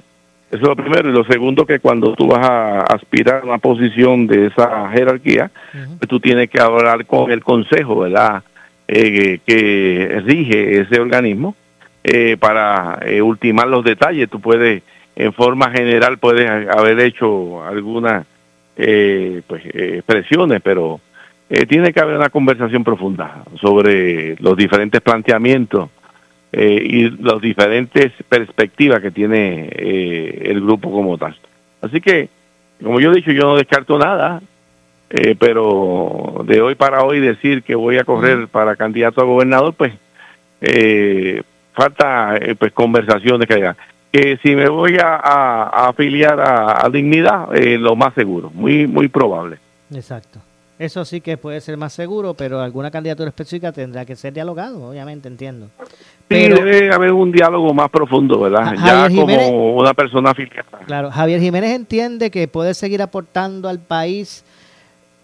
eso 0.53 0.62
es 0.62 0.68
lo 0.68 0.76
primero. 0.76 1.09
Y 1.09 1.12
lo 1.12 1.24
segundo, 1.24 1.64
que 1.64 1.80
cuando 1.80 2.14
tú 2.14 2.26
vas 2.26 2.46
a 2.46 2.80
aspirar 2.82 3.40
a 3.42 3.46
una 3.46 3.59
posición 3.59 4.26
de 4.26 4.46
esa 4.46 4.90
jerarquía, 4.90 5.50
pues 5.98 6.09
tú 6.09 6.20
tienes 6.20 6.50
que 6.50 6.61
hablar 6.61 7.07
con 7.07 7.30
el 7.32 7.42
consejo, 7.42 8.00
¿verdad? 8.00 8.42
Eh, 8.86 9.38
que 9.46 10.20
rige 10.26 10.80
ese 10.82 11.00
organismo 11.00 11.57
eh, 12.05 12.36
para 12.38 12.98
eh, 13.07 13.22
ultimar 13.22 13.66
los 13.68 13.82
detalles. 13.82 14.28
Tú 14.28 14.40
puedes, 14.40 14.82
en 15.16 15.32
forma 15.32 15.70
general, 15.70 16.18
puedes 16.18 16.46
haber 16.68 17.00
hecho 17.00 17.64
algunas 17.64 18.26
eh, 18.76 19.40
pues, 19.46 19.64
eh, 19.66 19.94
expresiones, 19.96 20.61
pero 20.62 21.00
eh, 21.48 21.64
tiene 21.64 21.94
que 21.94 22.00
haber 22.00 22.16
una 22.16 22.28
conversación 22.28 22.84
profunda 22.84 23.42
sobre 23.59 24.36
los 24.36 24.55
diferentes 24.55 25.00
planteamientos 25.00 25.88
eh, 26.53 26.82
y 26.84 27.11
las 27.22 27.40
diferentes 27.40 28.12
perspectivas 28.28 29.00
que 29.00 29.11
tiene 29.11 29.68
eh, 29.72 30.42
el 30.50 30.61
grupo 30.61 30.90
como 30.90 31.16
tal. 31.18 31.34
Así 31.80 32.00
que, 32.00 32.28
como 32.82 33.00
yo 33.00 33.11
he 33.11 33.16
dicho, 33.16 33.32
yo 33.32 33.42
no 33.44 33.57
descarto 33.57 33.98
nada, 33.98 34.40
eh, 35.11 35.34
pero 35.38 36.42
de 36.46 36.61
hoy 36.61 36.74
para 36.74 37.03
hoy 37.05 37.20
decir 37.20 37.62
que 37.62 37.74
voy 37.74 37.98
a 37.98 38.05
correr 38.05 38.48
para 38.48 38.76
candidato 38.76 39.20
a 39.20 39.24
gobernador, 39.24 39.74
pues 39.74 39.92
eh, 40.61 41.42
falta 41.74 42.36
eh, 42.36 42.55
pues 42.55 42.72
conversaciones 42.72 43.46
que 43.46 43.55
haya. 43.55 43.76
Que 44.12 44.38
si 44.42 44.55
me 44.55 44.68
voy 44.68 44.96
a, 44.98 45.16
a- 45.16 45.62
a 45.86 45.88
afiliar 45.88 46.38
a, 46.38 46.84
a 46.84 46.90
Dignidad, 46.90 47.55
eh, 47.57 47.78
lo 47.78 47.96
más 47.96 48.12
seguro, 48.14 48.50
muy 48.55 48.86
muy 48.86 49.09
probable. 49.09 49.57
Exacto. 49.94 50.38
Eso 50.78 51.05
sí 51.05 51.20
que 51.20 51.36
puede 51.36 51.61
ser 51.61 51.76
más 51.76 51.92
seguro, 51.92 52.34
pero 52.34 52.61
alguna 52.61 52.90
candidatura 52.90 53.28
específica 53.28 53.70
tendrá 53.72 54.05
que 54.05 54.16
ser 54.16 54.32
dialogado, 54.32 54.88
obviamente, 54.90 55.28
entiendo. 55.28 55.68
Sí, 56.34 56.48
Pero- 56.48 56.64
debe 56.64 56.92
haber 56.92 57.12
un 57.12 57.32
diálogo 57.32 57.72
más 57.74 57.90
profundo, 57.90 58.40
¿verdad? 58.40 58.74
Ya 58.84 59.08
como 59.08 59.74
una 59.76 59.94
persona 59.94 60.30
afiliada. 60.30 60.78
Claro, 60.86 61.10
Javier 61.10 61.40
Jiménez 61.40 61.74
entiende 61.74 62.30
que 62.30 62.48
puede 62.48 62.74
seguir 62.74 63.02
aportando 63.02 63.68
al 63.68 63.78
país 63.78 64.44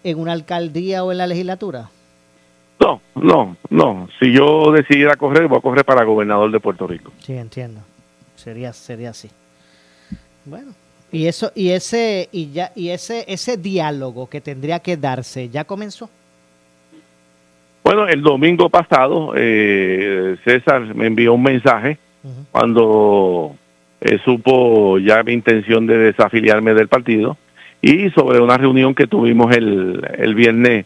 en 0.03 0.19
una 0.19 0.33
alcaldía 0.33 1.03
o 1.03 1.11
en 1.11 1.17
la 1.17 1.27
legislatura. 1.27 1.89
No, 2.79 3.01
no, 3.15 3.57
no. 3.69 4.07
Si 4.19 4.31
yo 4.31 4.71
decidiera 4.71 5.15
correr, 5.15 5.47
voy 5.47 5.57
a 5.57 5.61
correr 5.61 5.83
para 5.85 6.03
gobernador 6.05 6.49
de 6.51 6.59
Puerto 6.59 6.87
Rico. 6.87 7.11
Sí, 7.19 7.33
entiendo. 7.33 7.81
Sería 8.35 8.71
sería 8.71 9.09
así. 9.09 9.29
Bueno, 10.45 10.71
y 11.11 11.27
eso 11.27 11.51
y 11.55 11.71
ese 11.71 12.29
y 12.31 12.51
ya 12.51 12.71
y 12.75 12.89
ese 12.89 13.25
ese 13.27 13.57
diálogo 13.57 14.29
que 14.29 14.39
tendría 14.39 14.79
que 14.79 14.95
darse 14.95 15.49
ya 15.49 15.65
comenzó. 15.65 16.09
Bueno, 17.83 18.07
el 18.07 18.21
domingo 18.21 18.69
pasado 18.69 19.33
eh, 19.35 20.37
César 20.43 20.93
me 20.93 21.07
envió 21.07 21.33
un 21.33 21.43
mensaje 21.43 21.97
cuando 22.51 23.55
eh, 24.01 24.19
supo 24.25 24.97
ya 24.99 25.23
mi 25.23 25.33
intención 25.33 25.87
de 25.87 25.97
desafiliarme 25.97 26.73
del 26.73 26.87
partido 26.87 27.37
y 27.81 28.09
sobre 28.11 28.39
una 28.41 28.57
reunión 28.57 28.93
que 28.93 29.07
tuvimos 29.07 29.55
el, 29.55 30.05
el 30.17 30.35
viernes 30.35 30.85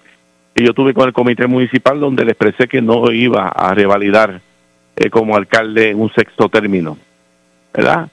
que 0.53 0.63
yo 0.63 0.73
tuve 0.73 0.93
con 0.93 1.07
el 1.07 1.13
comité 1.13 1.47
municipal 1.47 1.99
donde 1.99 2.23
le 2.25 2.31
expresé 2.33 2.67
que 2.67 2.81
no 2.81 3.11
iba 3.11 3.47
a 3.49 3.73
revalidar 3.73 4.39
eh, 4.95 5.09
como 5.09 5.35
alcalde 5.35 5.89
en 5.89 5.99
un 5.99 6.11
sexto 6.13 6.47
término, 6.49 6.97
¿verdad? 7.73 8.07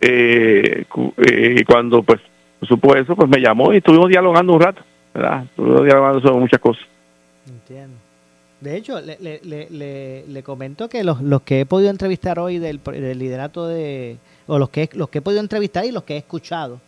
Eh, 0.00 0.84
cu- 0.88 1.12
eh, 1.18 1.56
y 1.58 1.64
cuando 1.64 2.04
pues 2.04 2.20
supo 2.62 2.94
eso, 2.94 3.16
pues 3.16 3.28
me 3.28 3.40
llamó 3.40 3.72
y 3.72 3.78
estuvimos 3.78 4.08
dialogando 4.08 4.52
un 4.52 4.60
rato, 4.60 4.82
¿verdad? 5.12 5.42
Estuvimos 5.42 5.84
dialogando 5.84 6.20
sobre 6.20 6.38
muchas 6.38 6.60
cosas. 6.60 6.84
De 8.60 8.76
hecho, 8.76 9.00
le, 9.00 9.18
le, 9.20 9.40
le, 9.42 10.24
le, 10.26 10.42
comento 10.42 10.88
que 10.88 11.04
los, 11.04 11.20
los 11.20 11.42
que 11.42 11.60
he 11.60 11.66
podido 11.66 11.90
entrevistar 11.90 12.38
hoy 12.38 12.58
del, 12.58 12.80
del 12.82 13.18
liderato 13.18 13.66
de, 13.68 14.16
o 14.46 14.58
los 14.58 14.70
que, 14.70 14.88
los 14.94 15.10
que 15.10 15.18
he 15.18 15.22
podido 15.22 15.40
entrevistar 15.40 15.84
y 15.84 15.92
los 15.92 16.04
que 16.04 16.14
he 16.14 16.18
escuchado 16.18 16.80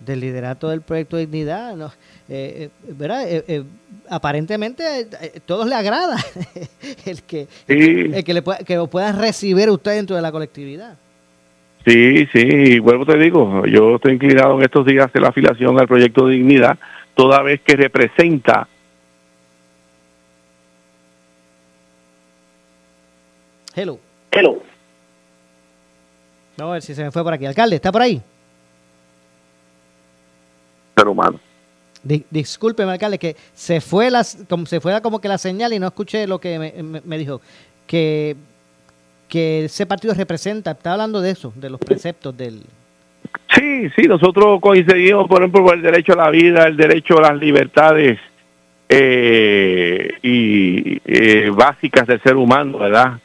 del 0.00 0.20
liderato 0.20 0.68
del 0.68 0.82
proyecto 0.82 1.16
Dignidad, 1.16 1.74
no, 1.74 1.86
eh, 2.28 2.68
eh, 2.88 2.92
¿verdad? 2.96 3.28
Eh, 3.28 3.44
eh, 3.48 3.64
aparentemente 4.08 5.08
todos 5.44 5.66
le 5.66 5.74
agrada 5.74 6.16
el 7.04 7.22
que, 7.22 7.48
el, 7.66 8.22
que 8.22 8.34
le 8.34 8.42
pueda, 8.42 8.58
que 8.58 8.76
lo 8.76 8.86
puedan 8.86 9.18
recibir 9.18 9.68
usted 9.70 9.96
dentro 9.96 10.14
de 10.14 10.22
la 10.22 10.30
colectividad. 10.30 10.96
Sí, 11.84 12.26
sí, 12.32 12.40
y 12.42 12.78
vuelvo 12.78 13.06
te 13.06 13.16
digo, 13.18 13.64
yo 13.66 13.96
estoy 13.96 14.12
inclinado 14.12 14.56
en 14.56 14.62
estos 14.62 14.84
días 14.84 15.02
a 15.02 15.06
hacer 15.06 15.22
la 15.22 15.28
afiliación 15.28 15.78
al 15.80 15.88
proyecto 15.88 16.26
Dignidad, 16.26 16.78
toda 17.14 17.42
vez 17.42 17.60
que 17.62 17.76
representa 17.76 18.68
Hello. 23.80 23.96
Hello. 24.32 24.60
Vamos 26.56 26.70
a 26.70 26.74
ver 26.74 26.82
si 26.82 26.94
se 26.96 27.04
me 27.04 27.12
fue 27.12 27.22
por 27.22 27.32
aquí. 27.32 27.46
Alcalde, 27.46 27.76
¿está 27.76 27.92
por 27.92 28.02
ahí? 28.02 28.20
ser 30.96 31.06
humano. 31.06 31.38
Di- 32.02 32.24
discúlpeme, 32.28 32.90
alcalde, 32.90 33.18
que 33.20 33.36
se 33.54 33.80
fue, 33.80 34.10
las, 34.10 34.38
como, 34.48 34.66
se 34.66 34.80
fue 34.80 35.00
como 35.00 35.20
que 35.20 35.28
la 35.28 35.38
señal 35.38 35.72
y 35.72 35.78
no 35.78 35.86
escuché 35.86 36.26
lo 36.26 36.40
que 36.40 36.58
me, 36.58 36.82
me- 36.82 37.02
me 37.04 37.18
dijo. 37.18 37.40
Que, 37.86 38.34
que 39.28 39.66
ese 39.66 39.86
partido 39.86 40.12
representa, 40.14 40.72
está 40.72 40.92
hablando 40.94 41.20
de 41.20 41.30
eso, 41.30 41.52
de 41.54 41.70
los 41.70 41.78
preceptos 41.78 42.36
del... 42.36 42.62
Sí, 43.54 43.88
sí, 43.94 44.02
nosotros 44.08 44.60
coincidimos, 44.60 45.28
por 45.28 45.40
ejemplo, 45.40 45.62
por 45.64 45.76
el 45.76 45.82
derecho 45.82 46.14
a 46.14 46.16
la 46.16 46.30
vida, 46.30 46.66
el 46.66 46.76
derecho 46.76 47.18
a 47.18 47.30
las 47.30 47.36
libertades 47.40 48.18
eh, 48.88 50.08
y 50.22 51.00
eh, 51.04 51.50
básicas 51.50 52.08
del 52.08 52.20
ser 52.22 52.34
humano, 52.36 52.78
¿verdad? 52.78 53.20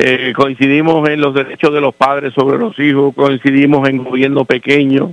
Eh, 0.00 0.32
coincidimos 0.36 1.08
en 1.08 1.20
los 1.20 1.34
derechos 1.34 1.74
de 1.74 1.80
los 1.80 1.92
padres 1.92 2.32
sobre 2.32 2.56
los 2.56 2.78
hijos, 2.78 3.12
coincidimos 3.16 3.88
en 3.88 4.04
gobierno 4.04 4.44
pequeño, 4.44 5.12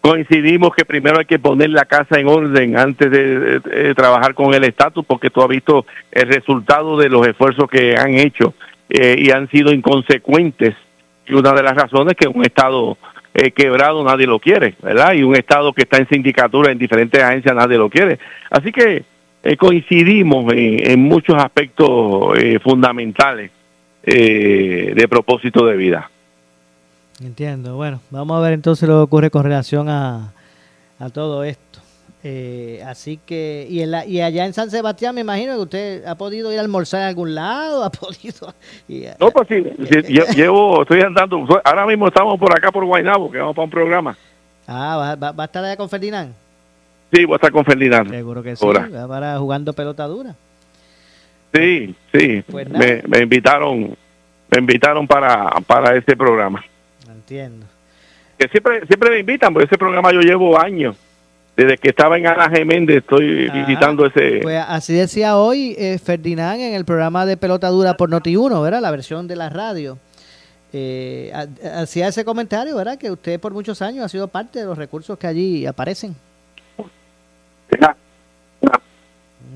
coincidimos 0.00 0.74
que 0.74 0.86
primero 0.86 1.18
hay 1.18 1.26
que 1.26 1.38
poner 1.38 1.68
la 1.68 1.84
casa 1.84 2.18
en 2.18 2.26
orden 2.26 2.78
antes 2.78 3.10
de, 3.10 3.60
de- 3.60 3.94
trabajar 3.94 4.32
con 4.32 4.54
el 4.54 4.64
estatus, 4.64 5.04
porque 5.04 5.28
tú 5.28 5.42
has 5.42 5.48
visto 5.48 5.84
el 6.10 6.28
resultado 6.28 6.96
de 6.96 7.10
los 7.10 7.26
esfuerzos 7.28 7.68
que 7.68 7.94
han 7.94 8.14
hecho 8.14 8.54
eh, 8.88 9.16
y 9.18 9.30
han 9.32 9.50
sido 9.50 9.70
inconsecuentes. 9.70 10.74
Y 11.26 11.34
una 11.34 11.52
de 11.52 11.62
las 11.62 11.74
razones 11.74 12.14
es 12.14 12.16
que 12.16 12.28
un 12.28 12.42
estado 12.42 12.96
eh, 13.34 13.50
quebrado 13.50 14.02
nadie 14.02 14.26
lo 14.26 14.38
quiere, 14.38 14.76
¿verdad? 14.82 15.12
Y 15.12 15.24
un 15.24 15.36
estado 15.36 15.74
que 15.74 15.82
está 15.82 15.98
en 15.98 16.08
sindicatura 16.08 16.72
en 16.72 16.78
diferentes 16.78 17.22
agencias 17.22 17.54
nadie 17.54 17.76
lo 17.76 17.90
quiere. 17.90 18.18
Así 18.48 18.72
que 18.72 19.04
eh, 19.42 19.56
coincidimos 19.58 20.50
en, 20.54 20.90
en 20.90 21.00
muchos 21.00 21.36
aspectos 21.36 22.38
fundamentales 22.62 23.50
eh, 24.06 24.92
de 24.94 25.08
propósito 25.08 25.66
de 25.66 25.76
vida. 25.76 26.10
Entiendo. 27.22 27.76
Bueno, 27.76 28.00
vamos 28.10 28.36
a 28.38 28.40
ver 28.40 28.52
entonces 28.52 28.88
lo 28.88 28.96
que 28.96 29.02
ocurre 29.02 29.30
con 29.30 29.42
relación 29.42 29.88
a, 29.88 30.32
a 30.98 31.10
todo 31.10 31.44
esto. 31.44 31.80
Eh, 32.28 32.82
así 32.84 33.20
que, 33.24 33.66
y, 33.70 33.82
en 33.82 33.92
la, 33.92 34.04
y 34.04 34.20
allá 34.20 34.46
en 34.46 34.52
San 34.52 34.68
Sebastián 34.70 35.14
me 35.14 35.20
imagino 35.20 35.54
que 35.54 35.60
usted 35.62 36.06
ha 36.06 36.16
podido 36.16 36.50
ir 36.52 36.58
a 36.58 36.62
almorzar 36.62 37.02
en 37.02 37.06
algún 37.08 37.34
lado, 37.36 37.84
ha 37.84 37.90
podido... 37.90 38.52
y- 38.88 39.04
No, 39.20 39.30
pues 39.30 39.46
sí, 39.48 39.62
sí, 39.62 40.12
lle- 40.12 40.34
llevo, 40.34 40.82
estoy 40.82 41.02
andando, 41.02 41.46
ahora 41.64 41.86
mismo 41.86 42.08
estamos 42.08 42.36
por 42.38 42.52
acá 42.56 42.72
por 42.72 42.84
Guaynabo, 42.84 43.30
que 43.30 43.38
vamos 43.38 43.54
para 43.54 43.64
un 43.64 43.70
programa. 43.70 44.16
ah, 44.66 44.96
¿va, 44.96 45.14
va- 45.14 45.32
va 45.32 45.44
a 45.44 45.46
estar 45.46 45.64
allá 45.64 45.76
con 45.76 45.88
Ferdinand? 45.88 46.32
Sí, 47.12 47.24
voy 47.24 47.34
a 47.34 47.36
estar 47.36 47.52
con 47.52 47.64
Ferdinand. 47.64 48.10
Seguro 48.10 48.42
que 48.42 48.56
sí, 48.56 48.64
Ahora. 48.64 48.88
va 48.92 49.06
para 49.06 49.38
jugando 49.38 49.72
pelota 49.72 50.04
dura. 50.08 50.34
Sí, 51.52 51.94
sí, 52.12 52.44
Pues 52.50 52.68
me, 52.68 53.02
me 53.06 53.20
invitaron, 53.20 53.96
me 54.50 54.58
invitaron 54.58 55.06
para, 55.06 55.50
para 55.66 55.96
ese 55.96 56.16
programa. 56.16 56.64
Entiendo. 57.08 57.66
Que 58.38 58.48
siempre, 58.48 58.86
siempre 58.86 59.10
me 59.10 59.18
invitan, 59.20 59.52
porque 59.54 59.66
ese 59.66 59.78
programa 59.78 60.12
yo 60.12 60.20
llevo 60.20 60.60
años. 60.60 60.96
Desde 61.56 61.78
que 61.78 61.88
estaba 61.88 62.18
en 62.18 62.26
Ana 62.26 62.50
Geméndez 62.50 62.98
estoy 62.98 63.48
visitando 63.48 64.04
ese... 64.04 64.40
Pues 64.42 64.62
así 64.68 64.92
decía 64.92 65.38
hoy 65.38 65.74
eh, 65.78 65.98
Ferdinand 65.98 66.60
en 66.60 66.74
el 66.74 66.84
programa 66.84 67.24
de 67.24 67.38
pelota 67.38 67.68
dura 67.68 67.96
por 67.96 68.10
Noti1, 68.10 68.62
¿verdad? 68.62 68.82
La 68.82 68.90
versión 68.90 69.26
de 69.26 69.36
la 69.36 69.48
radio. 69.48 69.98
Eh, 70.74 71.32
ha- 71.34 71.80
hacía 71.80 72.08
ese 72.08 72.26
comentario, 72.26 72.76
¿verdad? 72.76 72.98
Que 72.98 73.10
usted 73.10 73.40
por 73.40 73.54
muchos 73.54 73.80
años 73.80 74.04
ha 74.04 74.08
sido 74.10 74.28
parte 74.28 74.58
de 74.58 74.66
los 74.66 74.76
recursos 74.76 75.16
que 75.18 75.26
allí 75.26 75.64
aparecen. 75.64 76.14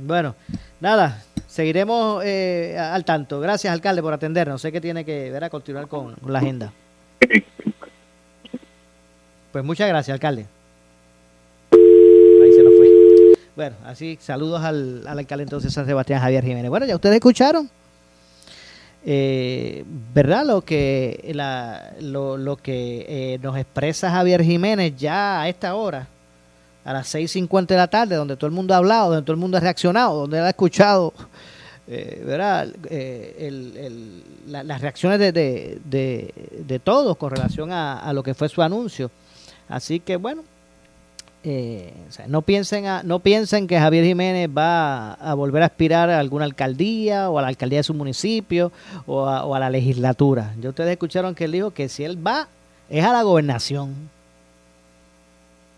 Bueno, 0.07 0.34
nada, 0.80 1.22
seguiremos 1.51 2.22
eh, 2.24 2.78
al 2.78 3.05
tanto. 3.05 3.40
Gracias, 3.40 3.72
alcalde, 3.72 4.01
por 4.01 4.12
atendernos. 4.12 4.62
Sé 4.62 4.70
que 4.70 4.80
tiene 4.80 5.05
que 5.05 5.30
¿verdad? 5.30 5.51
continuar 5.51 5.88
con, 5.88 6.14
con 6.14 6.32
la 6.32 6.38
agenda. 6.38 6.72
Pues 9.53 9.64
muchas 9.64 9.88
gracias, 9.88 10.14
alcalde. 10.14 10.46
Ahí 11.72 12.53
se 12.53 12.62
nos 12.62 12.74
fue. 12.76 12.88
Bueno, 13.57 13.76
así, 13.84 14.16
saludos 14.20 14.62
al, 14.62 15.07
al 15.07 15.18
alcalde 15.18 15.42
entonces 15.42 15.72
San 15.72 15.86
Sebastián 15.86 16.20
Javier 16.20 16.44
Jiménez. 16.44 16.70
Bueno, 16.70 16.86
ya 16.86 16.94
ustedes 16.94 17.16
escucharon, 17.16 17.68
eh, 19.05 19.84
¿verdad? 20.14 20.46
Lo 20.46 20.62
que, 20.62 21.32
la, 21.34 21.92
lo, 22.01 22.36
lo 22.36 22.57
que 22.57 23.05
eh, 23.09 23.38
nos 23.42 23.59
expresa 23.59 24.11
Javier 24.11 24.42
Jiménez 24.42 24.94
ya 24.96 25.42
a 25.42 25.48
esta 25.48 25.74
hora, 25.74 26.07
a 26.84 26.92
las 26.92 27.14
6.50 27.14 27.66
de 27.66 27.76
la 27.76 27.88
tarde, 27.88 28.16
donde 28.16 28.36
todo 28.36 28.46
el 28.46 28.52
mundo 28.54 28.74
ha 28.74 28.78
hablado, 28.78 29.10
donde 29.10 29.22
todo 29.22 29.34
el 29.34 29.40
mundo 29.40 29.56
ha 29.56 29.60
reaccionado, 29.60 30.20
donde 30.20 30.38
ha 30.40 30.48
escuchado, 30.48 31.12
eh. 31.86 32.22
Eh, 32.88 33.90
la- 34.46 34.62
las 34.64 34.80
reacciones 34.80 35.18
de, 35.18 35.32
de, 35.32 36.34
de, 36.66 36.78
todos 36.78 37.16
con 37.16 37.30
relación 37.30 37.72
a, 37.72 37.98
a 38.00 38.12
lo 38.12 38.22
que 38.22 38.34
fue 38.34 38.48
su 38.48 38.62
anuncio. 38.62 39.10
Así 39.68 40.00
que 40.00 40.16
bueno, 40.16 40.42
eh, 41.44 41.92
no 42.26 42.42
piensen 42.42 42.86
a- 42.86 43.02
no 43.02 43.20
piensen 43.20 43.66
que 43.66 43.78
Javier 43.78 44.04
Jiménez 44.04 44.48
va 44.48 45.12
a 45.14 45.34
volver 45.34 45.62
a 45.62 45.66
aspirar 45.66 46.10
a 46.10 46.18
alguna 46.18 46.44
alcaldía 46.44 47.30
o 47.30 47.38
a 47.38 47.42
la 47.42 47.48
alcaldía 47.48 47.78
de 47.80 47.84
su 47.84 47.94
municipio 47.94 48.72
o 49.06 49.26
a, 49.26 49.44
o 49.44 49.54
a 49.54 49.58
la 49.60 49.70
legislatura. 49.70 50.54
Ya 50.60 50.70
ustedes 50.70 50.90
escucharon 50.92 51.34
que 51.34 51.44
él 51.44 51.52
dijo 51.52 51.70
que 51.70 51.88
si 51.88 52.04
él 52.04 52.24
va 52.24 52.48
es 52.88 53.04
a 53.04 53.12
la 53.12 53.22
gobernación, 53.22 53.94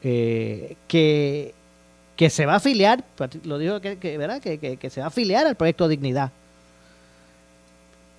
eh, 0.03 0.77
que 0.89 1.55
que 2.17 2.29
se 2.31 2.45
va 2.47 2.53
a 2.55 2.57
afiliar, 2.57 3.03
lo 3.45 3.59
dijo 3.59 3.81
que, 3.81 3.97
¿verdad? 4.19 4.41
Que, 4.41 4.59
que- 4.77 4.91
se 4.91 5.01
va 5.01 5.07
a 5.07 5.09
afiliar 5.09 5.47
al 5.47 5.57
proyecto 5.57 5.89
Dignidad. 5.89 6.31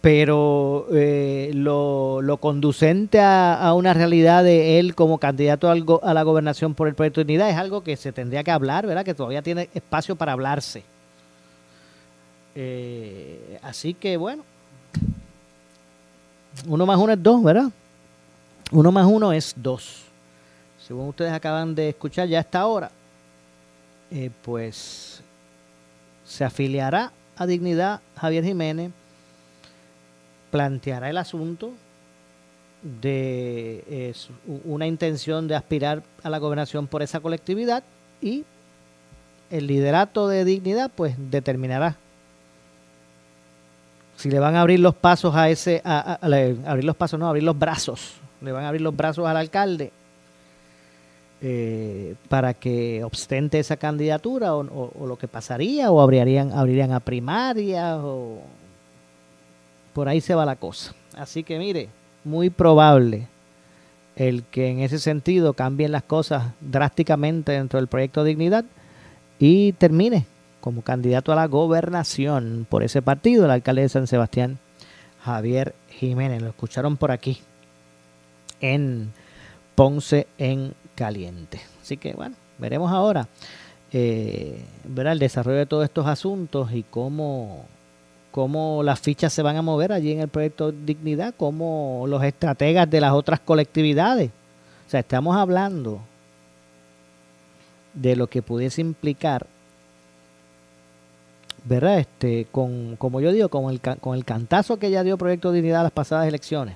pero 0.01 0.87
eh, 0.91 1.51
lo, 1.53 2.21
lo 2.21 2.37
conducente 2.37 3.19
a, 3.21 3.53
a 3.53 3.73
una 3.73 3.93
realidad 3.93 4.43
de 4.43 4.79
él 4.79 4.95
como 4.95 5.17
candidato 5.19 5.69
al 5.69 5.83
go- 5.85 6.01
a 6.03 6.13
la 6.13 6.23
gobernación 6.23 6.73
por 6.73 6.89
el 6.89 6.95
proyecto 6.95 7.21
de 7.21 7.25
unidad 7.25 7.49
es 7.49 7.55
algo 7.55 7.83
que 7.83 7.95
se 7.95 8.11
tendría 8.11 8.43
que 8.43 8.51
hablar, 8.51 8.85
¿verdad? 8.85 9.05
Que 9.05 9.13
todavía 9.13 9.41
tiene 9.41 9.69
espacio 9.73 10.15
para 10.17 10.33
hablarse. 10.33 10.83
Eh, 12.55 13.57
así 13.61 13.93
que 13.93 14.17
bueno, 14.17 14.43
uno 16.67 16.85
más 16.85 16.97
uno 16.99 17.13
es 17.13 17.23
dos, 17.23 17.41
¿verdad? 17.41 17.69
Uno 18.71 18.91
más 18.91 19.05
uno 19.07 19.31
es 19.31 19.53
dos. 19.55 20.02
Según 20.87 21.09
ustedes 21.09 21.31
acaban 21.31 21.75
de 21.75 21.89
escuchar 21.89 22.27
ya 22.27 22.39
a 22.39 22.41
esta 22.41 22.65
hora, 22.65 22.91
eh, 24.11 24.29
pues 24.41 25.21
se 26.25 26.43
afiliará 26.43 27.11
a 27.37 27.45
Dignidad 27.45 28.01
Javier 28.17 28.43
Jiménez, 28.43 28.91
planteará 30.51 31.09
el 31.09 31.17
asunto 31.17 31.71
de 32.81 34.13
una 34.65 34.85
intención 34.85 35.47
de 35.47 35.55
aspirar 35.55 36.03
a 36.21 36.29
la 36.29 36.37
gobernación 36.37 36.87
por 36.87 37.01
esa 37.01 37.21
colectividad 37.21 37.83
y 38.21 38.43
el 39.49 39.67
liderato 39.67 40.27
de 40.27 40.43
Dignidad 40.43 40.91
pues 40.93 41.15
determinará 41.17 41.95
si 44.17 44.29
le 44.29 44.39
van 44.39 44.55
a 44.55 44.61
abrir 44.61 44.81
los 44.81 44.95
pasos 44.95 45.33
a 45.33 45.49
ese, 45.49 45.81
abrir 45.83 46.83
los 46.83 46.95
pasos, 46.95 47.19
no, 47.19 47.27
abrir 47.27 47.43
los 47.43 47.57
brazos, 47.57 48.15
le 48.41 48.51
van 48.51 48.65
a 48.65 48.67
abrir 48.67 48.81
los 48.81 48.95
brazos 48.95 49.25
al 49.25 49.37
alcalde 49.37 49.91
eh, 51.45 52.15
para 52.29 52.53
que 52.53 53.03
ostente 53.03 53.59
esa 53.59 53.75
candidatura 53.75 54.55
o 54.55 55.05
lo 55.05 55.17
que 55.17 55.27
pasaría 55.27 55.91
o 55.91 55.99
abrirían, 55.99 56.53
abrirían 56.53 56.93
a 56.93 57.01
primarias 57.01 57.99
o 58.01 58.39
por 59.93 60.07
ahí 60.07 60.21
se 60.21 60.35
va 60.35 60.45
la 60.45 60.55
cosa. 60.55 60.95
Así 61.17 61.43
que 61.43 61.59
mire, 61.59 61.89
muy 62.23 62.49
probable 62.49 63.27
el 64.15 64.43
que 64.43 64.69
en 64.69 64.79
ese 64.79 64.99
sentido 64.99 65.53
cambien 65.53 65.91
las 65.91 66.03
cosas 66.03 66.53
drásticamente 66.61 67.51
dentro 67.51 67.77
del 67.77 67.87
proyecto 67.87 68.23
Dignidad 68.23 68.63
y 69.37 69.73
termine 69.73 70.25
como 70.61 70.81
candidato 70.81 71.33
a 71.33 71.35
la 71.35 71.47
gobernación 71.47 72.65
por 72.69 72.83
ese 72.83 73.01
partido, 73.01 73.43
el 73.43 73.51
alcalde 73.51 73.81
de 73.81 73.89
San 73.89 74.07
Sebastián, 74.07 74.59
Javier 75.21 75.75
Jiménez. 75.89 76.41
Lo 76.41 76.47
escucharon 76.47 76.95
por 76.95 77.11
aquí 77.11 77.41
en 78.61 79.11
Ponce 79.75 80.27
en 80.37 80.73
Caliente. 80.95 81.61
Así 81.81 81.97
que 81.97 82.13
bueno, 82.13 82.35
veremos 82.57 82.91
ahora 82.91 83.27
eh, 83.91 84.63
¿verdad? 84.83 85.13
el 85.13 85.19
desarrollo 85.19 85.59
de 85.59 85.65
todos 85.65 85.83
estos 85.83 86.07
asuntos 86.07 86.71
y 86.73 86.83
cómo, 86.83 87.65
cómo 88.31 88.81
las 88.83 88.99
fichas 88.99 89.33
se 89.33 89.41
van 89.41 89.57
a 89.57 89.61
mover 89.61 89.91
allí 89.91 90.11
en 90.11 90.21
el 90.21 90.27
proyecto 90.27 90.71
Dignidad, 90.71 91.33
cómo 91.37 92.05
los 92.07 92.23
estrategas 92.23 92.89
de 92.89 93.01
las 93.01 93.13
otras 93.13 93.39
colectividades. 93.39 94.31
O 94.87 94.89
sea, 94.89 94.99
estamos 94.99 95.35
hablando 95.35 96.01
de 97.93 98.15
lo 98.15 98.27
que 98.27 98.41
pudiese 98.41 98.81
implicar 98.81 99.47
¿verdad? 101.65 101.99
Este, 101.99 102.47
con, 102.51 102.95
como 102.97 103.21
yo 103.21 103.31
digo, 103.31 103.49
con 103.49 103.71
el, 103.71 103.79
con 103.79 104.15
el 104.15 104.25
cantazo 104.25 104.77
que 104.77 104.91
ya 104.91 105.03
dio 105.03 105.17
Proyecto 105.17 105.51
Dignidad 105.51 105.81
a 105.81 105.83
las 105.83 105.91
pasadas 105.91 106.27
elecciones, 106.27 106.75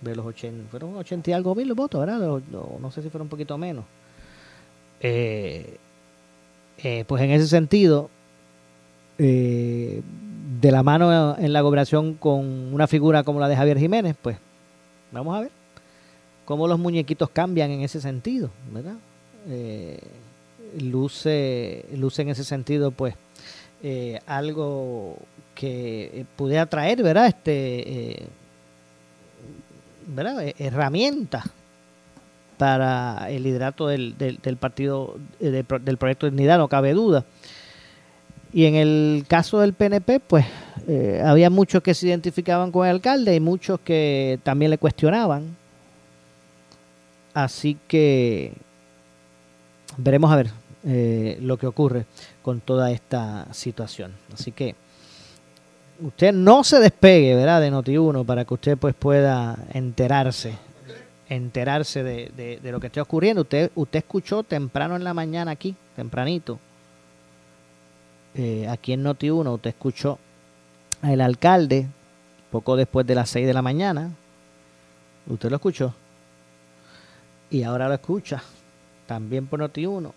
de 0.00 0.16
los 0.16 0.24
80, 0.26 0.70
fueron 0.70 0.96
80 0.96 1.30
y 1.30 1.32
algo 1.34 1.54
mil 1.54 1.72
votos, 1.74 2.00
¿verdad? 2.00 2.18
Lo- 2.18 2.42
lo- 2.50 2.78
no 2.80 2.90
sé 2.90 3.02
si 3.02 3.10
fueron 3.10 3.26
un 3.26 3.30
poquito 3.30 3.56
menos. 3.58 3.84
Eh, 5.00 5.76
eh, 6.82 7.04
pues 7.06 7.22
en 7.22 7.30
ese 7.30 7.46
sentido, 7.48 8.10
eh, 9.18 10.02
de 10.60 10.72
la 10.72 10.82
mano 10.82 11.36
en 11.38 11.52
la 11.52 11.60
gobernación 11.60 12.14
con 12.14 12.72
una 12.74 12.86
figura 12.86 13.22
como 13.22 13.40
la 13.40 13.48
de 13.48 13.56
Javier 13.56 13.78
Jiménez, 13.78 14.16
pues 14.20 14.36
vamos 15.12 15.36
a 15.36 15.40
ver 15.42 15.50
cómo 16.44 16.66
los 16.68 16.78
muñequitos 16.78 17.30
cambian 17.30 17.70
en 17.70 17.82
ese 17.82 18.00
sentido, 18.00 18.50
¿verdad? 18.72 18.96
Luce, 20.78 21.84
luce 21.96 22.22
en 22.22 22.28
ese 22.28 22.44
sentido, 22.44 22.90
pues, 22.90 23.14
algo 24.26 25.16
que 25.54 26.24
pudiera 26.36 26.66
traer, 26.66 27.02
¿verdad? 27.02 27.26
Este, 27.26 28.26
¿verdad? 30.14 30.42
Eh, 30.44 30.54
Herramientas 30.58 31.44
para 32.58 33.30
el 33.30 33.42
liderato 33.42 33.86
del, 33.88 34.14
partido, 34.60 35.16
eh, 35.40 35.50
del, 35.50 35.64
pro- 35.64 35.78
del 35.78 35.96
proyecto 35.96 36.26
de 36.26 36.30
Dignidad, 36.32 36.58
no 36.58 36.68
cabe 36.68 36.92
duda. 36.92 37.24
Y 38.52 38.66
en 38.66 38.74
el 38.74 39.24
caso 39.28 39.60
del 39.60 39.72
PNP, 39.72 40.20
pues 40.20 40.44
eh, 40.88 41.22
había 41.24 41.48
muchos 41.50 41.82
que 41.82 41.94
se 41.94 42.08
identificaban 42.08 42.70
con 42.72 42.86
el 42.86 42.96
alcalde 42.96 43.34
y 43.34 43.40
muchos 43.40 43.80
que 43.80 44.38
también 44.42 44.70
le 44.70 44.78
cuestionaban. 44.78 45.56
Así 47.32 47.78
que 47.86 48.52
veremos 49.96 50.30
a 50.32 50.36
ver 50.36 50.50
lo 51.42 51.56
que 51.58 51.66
ocurre 51.66 52.06
con 52.42 52.60
toda 52.60 52.90
esta 52.90 53.46
situación. 53.52 54.12
Así 54.34 54.50
que 54.50 54.74
usted 56.02 56.32
no 56.32 56.64
se 56.64 56.78
despegue, 56.78 57.34
¿verdad? 57.34 57.60
De 57.60 57.70
Noti1 57.70 58.24
para 58.24 58.44
que 58.44 58.54
usted 58.54 58.78
pues 58.78 58.94
pueda 58.94 59.56
enterarse, 59.72 60.54
enterarse 61.28 62.02
de, 62.02 62.58
de- 62.62 62.72
lo 62.72 62.80
que 62.80 62.88
esté 62.88 63.00
ocurriendo. 63.00 63.42
Usted, 63.42 63.70
usted 63.74 63.98
escuchó 64.00 64.42
temprano 64.42 64.96
en 64.96 65.04
la 65.04 65.14
mañana 65.14 65.52
aquí, 65.52 65.74
tempranito, 65.96 66.58
eh, 68.34 68.66
aquí 68.68 68.92
en 68.92 69.04
Noti1, 69.04 69.54
usted 69.54 69.70
escuchó 69.70 70.18
al 71.02 71.20
alcalde 71.20 71.86
poco 72.50 72.76
después 72.76 73.06
de 73.06 73.14
las 73.14 73.30
6 73.30 73.46
de 73.46 73.54
la 73.54 73.62
mañana. 73.62 74.10
Usted 75.28 75.50
lo 75.50 75.56
escuchó. 75.56 75.94
Y 77.50 77.62
ahora 77.64 77.88
lo 77.88 77.94
escucha 77.94 78.42
también 79.06 79.46
por 79.46 79.60
Noti1, 79.60 80.12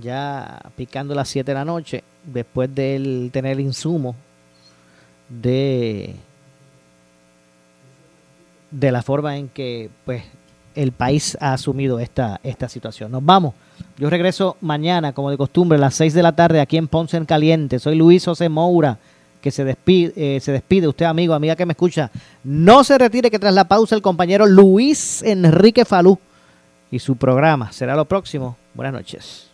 ya 0.00 0.60
picando 0.76 1.14
las 1.14 1.28
7 1.28 1.50
de 1.50 1.54
la 1.54 1.64
noche, 1.64 2.04
después 2.24 2.72
de 2.74 2.94
él 2.96 3.30
tener 3.32 3.52
el 3.52 3.60
insumo 3.60 4.14
de, 5.40 6.16
de 8.70 8.92
la 8.92 9.02
forma 9.02 9.36
en 9.36 9.48
que 9.48 9.90
pues 10.04 10.24
el 10.74 10.92
país 10.92 11.36
ha 11.40 11.52
asumido 11.52 11.98
esta, 11.98 12.40
esta 12.42 12.68
situación. 12.68 13.12
Nos 13.12 13.24
vamos. 13.24 13.54
Yo 13.96 14.10
regreso 14.10 14.56
mañana, 14.60 15.12
como 15.12 15.30
de 15.30 15.36
costumbre, 15.36 15.78
a 15.78 15.80
las 15.80 15.94
6 15.94 16.14
de 16.14 16.22
la 16.22 16.32
tarde 16.32 16.60
aquí 16.60 16.76
en 16.76 16.88
Ponce 16.88 17.16
en 17.16 17.24
Caliente. 17.24 17.78
Soy 17.78 17.96
Luis 17.96 18.24
José 18.24 18.48
Moura, 18.48 18.98
que 19.40 19.50
se 19.50 19.64
despide, 19.64 20.12
eh, 20.16 20.40
se 20.40 20.52
despide. 20.52 20.88
Usted, 20.88 21.06
amigo, 21.06 21.34
amiga 21.34 21.56
que 21.56 21.66
me 21.66 21.72
escucha, 21.72 22.10
no 22.42 22.82
se 22.82 22.98
retire 22.98 23.30
que 23.30 23.38
tras 23.38 23.54
la 23.54 23.64
pausa 23.64 23.94
el 23.94 24.02
compañero 24.02 24.46
Luis 24.46 25.22
Enrique 25.22 25.84
Falú 25.84 26.18
y 26.90 26.98
su 26.98 27.16
programa. 27.16 27.72
Será 27.72 27.94
lo 27.94 28.04
próximo. 28.04 28.56
Buenas 28.74 28.94
noches. 28.94 29.53